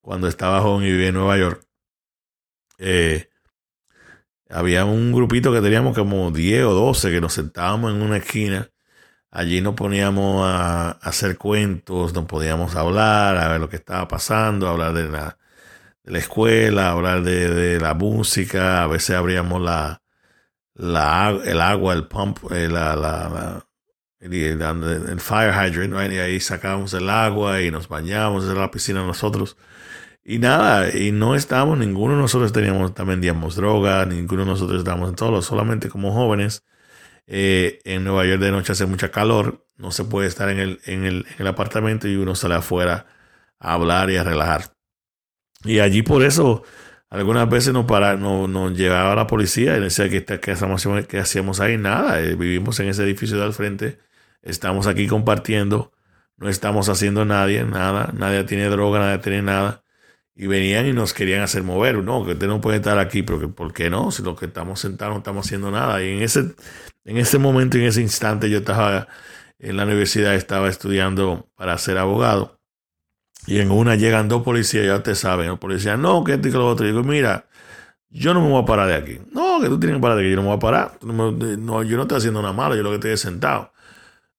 cuando 0.00 0.28
estaba 0.28 0.60
joven 0.60 0.86
y 0.86 0.92
vivía 0.92 1.08
en 1.08 1.14
Nueva 1.14 1.36
York, 1.38 1.66
eh, 2.84 3.30
había 4.50 4.84
un 4.84 5.12
grupito 5.12 5.52
que 5.52 5.62
teníamos 5.62 5.96
como 5.96 6.30
10 6.30 6.64
o 6.64 6.74
12 6.74 7.10
que 7.10 7.20
nos 7.20 7.32
sentábamos 7.32 7.94
en 7.94 8.02
una 8.02 8.18
esquina. 8.18 8.70
Allí 9.30 9.60
nos 9.62 9.74
poníamos 9.74 10.46
a, 10.46 10.90
hacer 10.92 11.38
cuentos, 11.38 12.14
nos 12.14 12.26
podíamos 12.26 12.76
hablar, 12.76 13.38
a 13.38 13.48
ver 13.48 13.60
lo 13.60 13.68
que 13.70 13.76
estaba 13.76 14.06
pasando, 14.06 14.68
hablar 14.68 14.92
de 14.92 15.08
la, 15.08 15.38
de 16.04 16.12
la 16.12 16.18
escuela, 16.18 16.90
hablar 16.90 17.22
de, 17.22 17.80
la 17.80 17.94
música. 17.94 18.84
A 18.84 18.86
veces 18.86 19.16
abríamos 19.16 19.62
la, 19.62 20.02
la, 20.74 21.36
el 21.44 21.60
agua, 21.60 21.94
el 21.94 22.06
pump, 22.06 22.52
eh, 22.52 22.68
la, 22.68 22.94
la, 22.96 23.66
el, 24.20 25.20
fire 25.20 25.52
hydrant, 25.52 26.12
y 26.12 26.18
ahí 26.18 26.38
sacábamos 26.40 26.92
el 26.94 27.08
agua 27.10 27.62
y 27.62 27.70
nos 27.70 27.88
bañábamos 27.88 28.44
en 28.44 28.58
la 28.58 28.70
piscina 28.70 29.04
nosotros. 29.04 29.56
Y 30.26 30.38
nada, 30.38 30.96
y 30.96 31.12
no 31.12 31.34
estábamos, 31.34 31.78
ninguno 31.78 32.14
de 32.14 32.20
nosotros 32.22 32.50
teníamos, 32.52 32.94
también 32.94 33.20
vendíamos 33.20 33.56
droga, 33.56 34.06
ninguno 34.06 34.44
de 34.44 34.50
nosotros 34.52 34.78
estábamos 34.78 35.10
en 35.10 35.16
todo, 35.16 35.42
solamente 35.42 35.90
como 35.90 36.12
jóvenes. 36.14 36.64
Eh, 37.26 37.80
en 37.84 38.04
Nueva 38.04 38.26
York 38.26 38.40
de 38.40 38.50
noche 38.50 38.72
hace 38.72 38.86
mucha 38.86 39.10
calor, 39.10 39.66
no 39.76 39.90
se 39.90 40.04
puede 40.04 40.28
estar 40.28 40.48
en 40.50 40.58
el, 40.60 40.80
en 40.86 41.04
el, 41.04 41.26
en 41.28 41.36
el 41.40 41.46
apartamento 41.46 42.08
y 42.08 42.16
uno 42.16 42.34
sale 42.34 42.54
afuera 42.54 43.06
a 43.58 43.74
hablar 43.74 44.10
y 44.10 44.16
a 44.16 44.24
relajar. 44.24 44.74
Y 45.64 45.80
allí 45.80 46.02
por 46.02 46.24
eso 46.24 46.64
algunas 47.10 47.48
veces 47.48 47.74
nos, 47.74 47.86
para, 47.86 48.16
nos, 48.16 48.48
nos 48.48 48.76
llevaba 48.76 49.14
la 49.14 49.26
policía 49.26 49.76
y 49.76 49.80
decía 49.80 50.08
que, 50.08 50.24
que, 50.24 50.52
hacíamos, 50.52 50.86
que 51.06 51.18
hacíamos 51.18 51.60
ahí 51.60 51.78
nada, 51.78 52.20
eh, 52.22 52.34
vivimos 52.36 52.80
en 52.80 52.88
ese 52.88 53.02
edificio 53.04 53.36
de 53.38 53.44
al 53.44 53.54
frente, 53.54 53.98
estamos 54.42 54.86
aquí 54.86 55.06
compartiendo, 55.06 55.92
no 56.38 56.48
estamos 56.48 56.88
haciendo 56.88 57.24
nadie, 57.26 57.64
nada, 57.64 58.10
nadie 58.14 58.44
tiene 58.44 58.68
droga, 58.68 59.00
nadie 59.00 59.18
tiene 59.18 59.42
nada 59.42 59.83
y 60.36 60.46
venían 60.46 60.86
y 60.86 60.92
nos 60.92 61.14
querían 61.14 61.42
hacer 61.42 61.62
mover, 61.62 62.02
no, 62.02 62.24
que 62.24 62.32
usted 62.32 62.48
no 62.48 62.60
puede 62.60 62.78
estar 62.78 62.98
aquí, 62.98 63.22
pero 63.22 63.50
¿por 63.54 63.72
qué 63.72 63.88
no? 63.90 64.10
Si 64.10 64.22
lo 64.22 64.34
que 64.34 64.46
estamos 64.46 64.80
sentados 64.80 65.14
no 65.14 65.18
estamos 65.18 65.46
haciendo 65.46 65.70
nada. 65.70 66.02
Y 66.02 66.10
en 66.10 66.22
ese, 66.22 66.54
en 67.04 67.18
ese 67.18 67.38
momento, 67.38 67.78
en 67.78 67.84
ese 67.84 68.00
instante, 68.00 68.50
yo 68.50 68.58
estaba 68.58 69.06
en 69.58 69.76
la 69.76 69.84
universidad, 69.84 70.34
estaba 70.34 70.68
estudiando 70.68 71.48
para 71.56 71.78
ser 71.78 71.98
abogado. 71.98 72.60
Y 73.46 73.60
en 73.60 73.70
una 73.70 73.94
llegan 73.94 74.28
dos 74.28 74.42
policías, 74.42 74.86
ya 74.86 74.96
usted 74.96 75.14
sabe, 75.14 75.46
los 75.46 75.58
policías, 75.58 75.98
no, 75.98 76.24
que 76.24 76.34
este 76.34 76.48
y 76.48 76.52
que 76.52 76.58
lo 76.58 76.68
otro. 76.68 76.86
Y 76.86 76.90
digo, 76.90 77.04
mira, 77.04 77.46
yo 78.10 78.34
no 78.34 78.40
me 78.40 78.48
voy 78.48 78.62
a 78.62 78.66
parar 78.66 78.88
de 78.88 78.94
aquí. 78.94 79.20
No, 79.32 79.60
que 79.60 79.68
tú 79.68 79.78
tienes 79.78 79.98
que 79.98 80.02
parar 80.02 80.16
de 80.16 80.24
aquí, 80.24 80.30
yo 80.30 80.36
no 80.36 80.42
me 80.42 80.48
voy 80.48 80.56
a 80.56 80.60
parar. 80.60 80.98
No, 81.02 81.82
yo 81.82 81.96
no 81.96 82.02
estoy 82.02 82.18
haciendo 82.18 82.42
nada 82.42 82.54
malo, 82.54 82.74
yo 82.74 82.82
lo 82.82 82.90
que 82.90 82.96
estoy 82.96 83.10
es 83.12 83.20
sentado. 83.20 83.73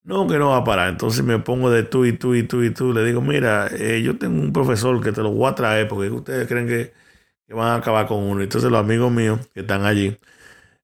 No, 0.05 0.27
que 0.27 0.37
no 0.37 0.49
va 0.49 0.57
a 0.57 0.63
parar. 0.63 0.89
Entonces 0.89 1.23
me 1.25 1.39
pongo 1.39 1.71
de 1.71 1.81
tú 1.81 2.05
y 2.05 2.13
tú 2.13 2.35
y 2.35 2.43
tú 2.43 2.61
y 2.63 2.69
tú. 2.71 2.93
Le 2.93 3.03
digo, 3.03 3.21
mira, 3.21 3.67
eh, 3.71 4.03
yo 4.03 4.17
tengo 4.19 4.39
un 4.39 4.53
profesor 4.53 5.01
que 5.03 5.11
te 5.11 5.23
lo 5.23 5.31
voy 5.31 5.49
a 5.49 5.55
traer 5.55 5.87
porque 5.87 6.11
ustedes 6.11 6.47
creen 6.47 6.67
que, 6.67 6.93
van 7.49 7.69
a 7.69 7.75
acabar 7.77 8.07
con 8.07 8.19
uno. 8.23 8.41
Entonces 8.43 8.69
los 8.71 8.79
amigos 8.79 9.11
míos 9.11 9.39
que 9.53 9.61
están 9.61 9.83
allí, 9.85 10.17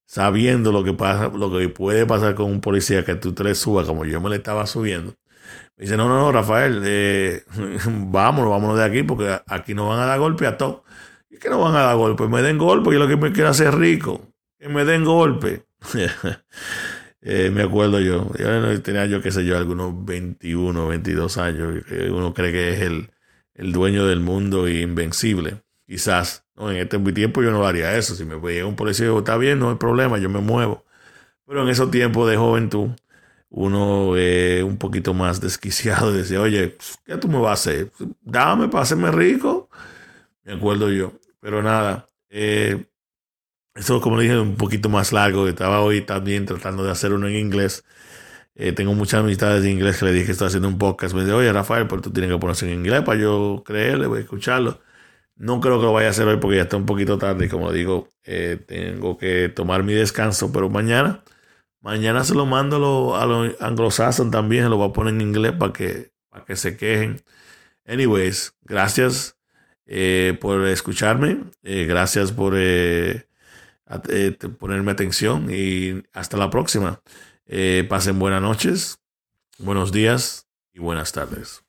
sabiendo 0.06 0.72
lo 0.72 0.84
que 0.84 0.94
pasa, 0.94 1.30
lo 1.30 1.52
que 1.58 1.70
puede 1.70 2.06
pasar 2.08 2.36
con 2.36 2.48
un 2.52 2.62
policía 2.62 3.06
que 3.06 3.16
tú 3.16 3.34
te 3.34 3.44
le 3.44 3.56
subas 3.56 3.88
como 3.88 4.06
yo 4.06 4.22
me 4.22 4.30
le 4.30 4.38
estaba 4.38 4.68
subiendo, 4.68 5.16
me 5.78 5.84
dice, 5.86 5.98
no, 5.98 6.08
no, 6.10 6.20
no, 6.20 6.32
Rafael, 6.32 6.82
eh, 6.86 7.44
vámonos, 7.88 8.52
vámonos 8.52 8.78
de 8.78 8.86
aquí 8.86 9.04
porque 9.04 9.40
aquí 9.48 9.74
nos 9.76 9.90
van 9.90 10.00
a 10.00 10.06
dar 10.08 10.20
golpe 10.20 10.48
a 10.48 10.58
todos. 10.58 10.82
¿Y 11.30 11.38
que 11.38 11.50
no 11.50 11.60
van 11.62 11.76
a 11.76 11.82
dar 11.84 11.98
golpe? 11.98 12.28
Me 12.28 12.42
den 12.42 12.58
golpe, 12.58 12.92
yo 12.92 13.00
lo 13.00 13.08
que 13.08 13.18
me 13.18 13.32
quiero 13.32 13.50
hacer 13.50 13.76
rico. 13.76 14.22
Que 14.60 14.70
me 14.70 14.86
den 14.86 15.06
golpe. 15.06 15.66
Eh, 17.22 17.52
me 17.52 17.62
acuerdo 17.64 18.00
yo, 18.00 18.32
yo, 18.38 18.82
tenía 18.82 19.06
yo, 19.06 19.22
qué 19.22 19.32
sé 19.32 19.46
yo, 19.46 19.58
algunos 19.58 20.06
21, 20.06 20.88
22 20.88 21.38
años, 21.38 21.84
uno 22.10 22.34
cree 22.34 22.52
que 22.52 22.74
es 22.74 22.82
el, 22.82 23.12
el 23.54 23.72
dueño 23.72 24.08
del 24.08 24.20
mundo 24.20 24.68
e 24.68 24.82
invencible. 24.82 25.62
Quizás, 25.86 26.46
¿no? 26.56 26.72
en 26.72 26.78
este 26.78 26.98
tiempo 27.12 27.44
yo 27.44 27.52
no 27.52 27.66
haría 27.66 27.98
eso. 27.98 28.16
Si 28.16 28.26
me 28.26 28.40
llega 28.40 28.66
un 28.66 28.76
policía, 28.76 29.08
está 29.18 29.38
bien, 29.38 29.60
no 29.60 29.70
hay 29.70 29.76
problema, 29.76 30.18
yo 30.18 30.30
me 30.30 30.40
muevo. 30.40 30.86
Pero 31.46 31.64
en 31.64 31.70
esos 31.70 31.92
tiempos 31.92 32.30
de 32.30 32.38
juventud, 32.38 32.92
uno 33.50 34.16
es 34.18 34.64
un 34.64 34.78
poquito 34.78 35.14
más 35.14 35.42
desquiciado 35.42 36.14
dice, 36.18 36.38
oye, 36.38 36.78
¿qué 37.06 37.18
tú 37.18 37.28
me 37.28 37.40
vas 37.40 37.50
a 37.68 37.72
hacer? 37.72 37.92
Dame 38.22 38.70
para 38.70 38.84
hacerme 38.84 39.12
rico. 39.12 39.70
Me 40.44 40.54
acuerdo 40.54 40.90
yo. 40.90 41.14
Pero 41.42 41.62
nada, 41.62 42.08
eh, 42.30 42.86
eso, 43.76 44.02
como 44.02 44.18
le 44.18 44.24
dije, 44.24 44.40
un 44.40 44.56
poquito 44.58 44.90
más 44.90 45.14
largo. 45.14 45.48
Estaba 45.48 45.82
hoy 45.82 46.02
también 46.02 46.46
tratando 46.46 46.84
de 46.84 46.92
hacer 46.92 47.14
uno 47.14 47.28
en 47.28 47.36
inglés. 47.36 47.84
Eh, 48.56 48.74
tengo 48.74 48.94
muchas 48.94 49.22
amistades 49.22 49.64
de 49.64 49.72
inglés 49.72 49.98
que 49.98 50.06
le 50.06 50.12
dije 50.14 50.28
que 50.28 50.32
estoy 50.34 50.48
haciendo 50.48 50.68
un 50.68 50.78
podcast. 50.78 51.16
Me 51.16 51.22
dice, 51.22 51.34
oye, 51.34 51.52
Rafael, 51.54 51.88
pero 51.88 52.02
tú 52.02 52.12
tienes 52.12 52.32
que 52.32 52.38
ponerse 52.38 52.68
en 52.72 52.80
inglés 52.80 53.02
para 53.04 53.20
yo 53.20 53.64
creerle, 53.66 54.08
voy 54.08 54.20
a 54.20 54.22
escucharlo. 54.22 54.82
No 55.36 55.60
creo 55.62 55.80
que 55.80 55.86
lo 55.86 55.94
vaya 55.94 56.08
a 56.08 56.12
hacer 56.12 56.28
hoy 56.28 56.38
porque 56.38 56.58
ya 56.58 56.64
está 56.64 56.78
un 56.78 56.86
poquito 56.86 57.18
tarde. 57.18 57.50
Como 57.50 57.72
digo, 57.72 58.10
eh, 58.26 58.60
tengo 58.68 59.18
que 59.18 59.50
tomar 59.50 59.84
mi 59.84 59.94
descanso, 59.94 60.52
pero 60.52 60.70
mañana, 60.70 61.24
mañana 61.82 62.24
se 62.24 62.36
lo 62.36 62.46
mando 62.46 63.16
a 63.16 63.26
los 63.26 63.62
anglosajones 63.62 64.32
también. 64.32 64.66
Se 64.66 64.70
lo 64.70 64.78
voy 64.78 64.90
a 64.90 64.94
poner 64.94 65.14
en 65.16 65.22
inglés 65.22 65.54
para 65.54 65.74
que, 65.74 66.12
para 66.30 66.46
que 66.46 66.56
se 66.56 66.78
quejen. 66.78 67.22
Anyways, 67.88 68.56
gracias 68.64 69.38
eh, 69.88 70.38
por 70.42 70.68
escucharme. 70.68 71.40
gracias 71.64 72.32
por 72.32 72.56
eh, 74.10 74.38
ponerme 74.60 74.92
atención 74.92 75.48
y 75.52 76.04
hasta 76.14 76.38
la 76.38 76.50
próxima. 76.50 77.02
Eh, 77.46 77.86
pasen 77.90 78.20
buenas 78.20 78.42
noches, 78.42 79.00
buenos 79.58 79.92
días 79.92 80.48
y 80.74 80.80
buenas 80.80 81.12
tardes. 81.12 81.64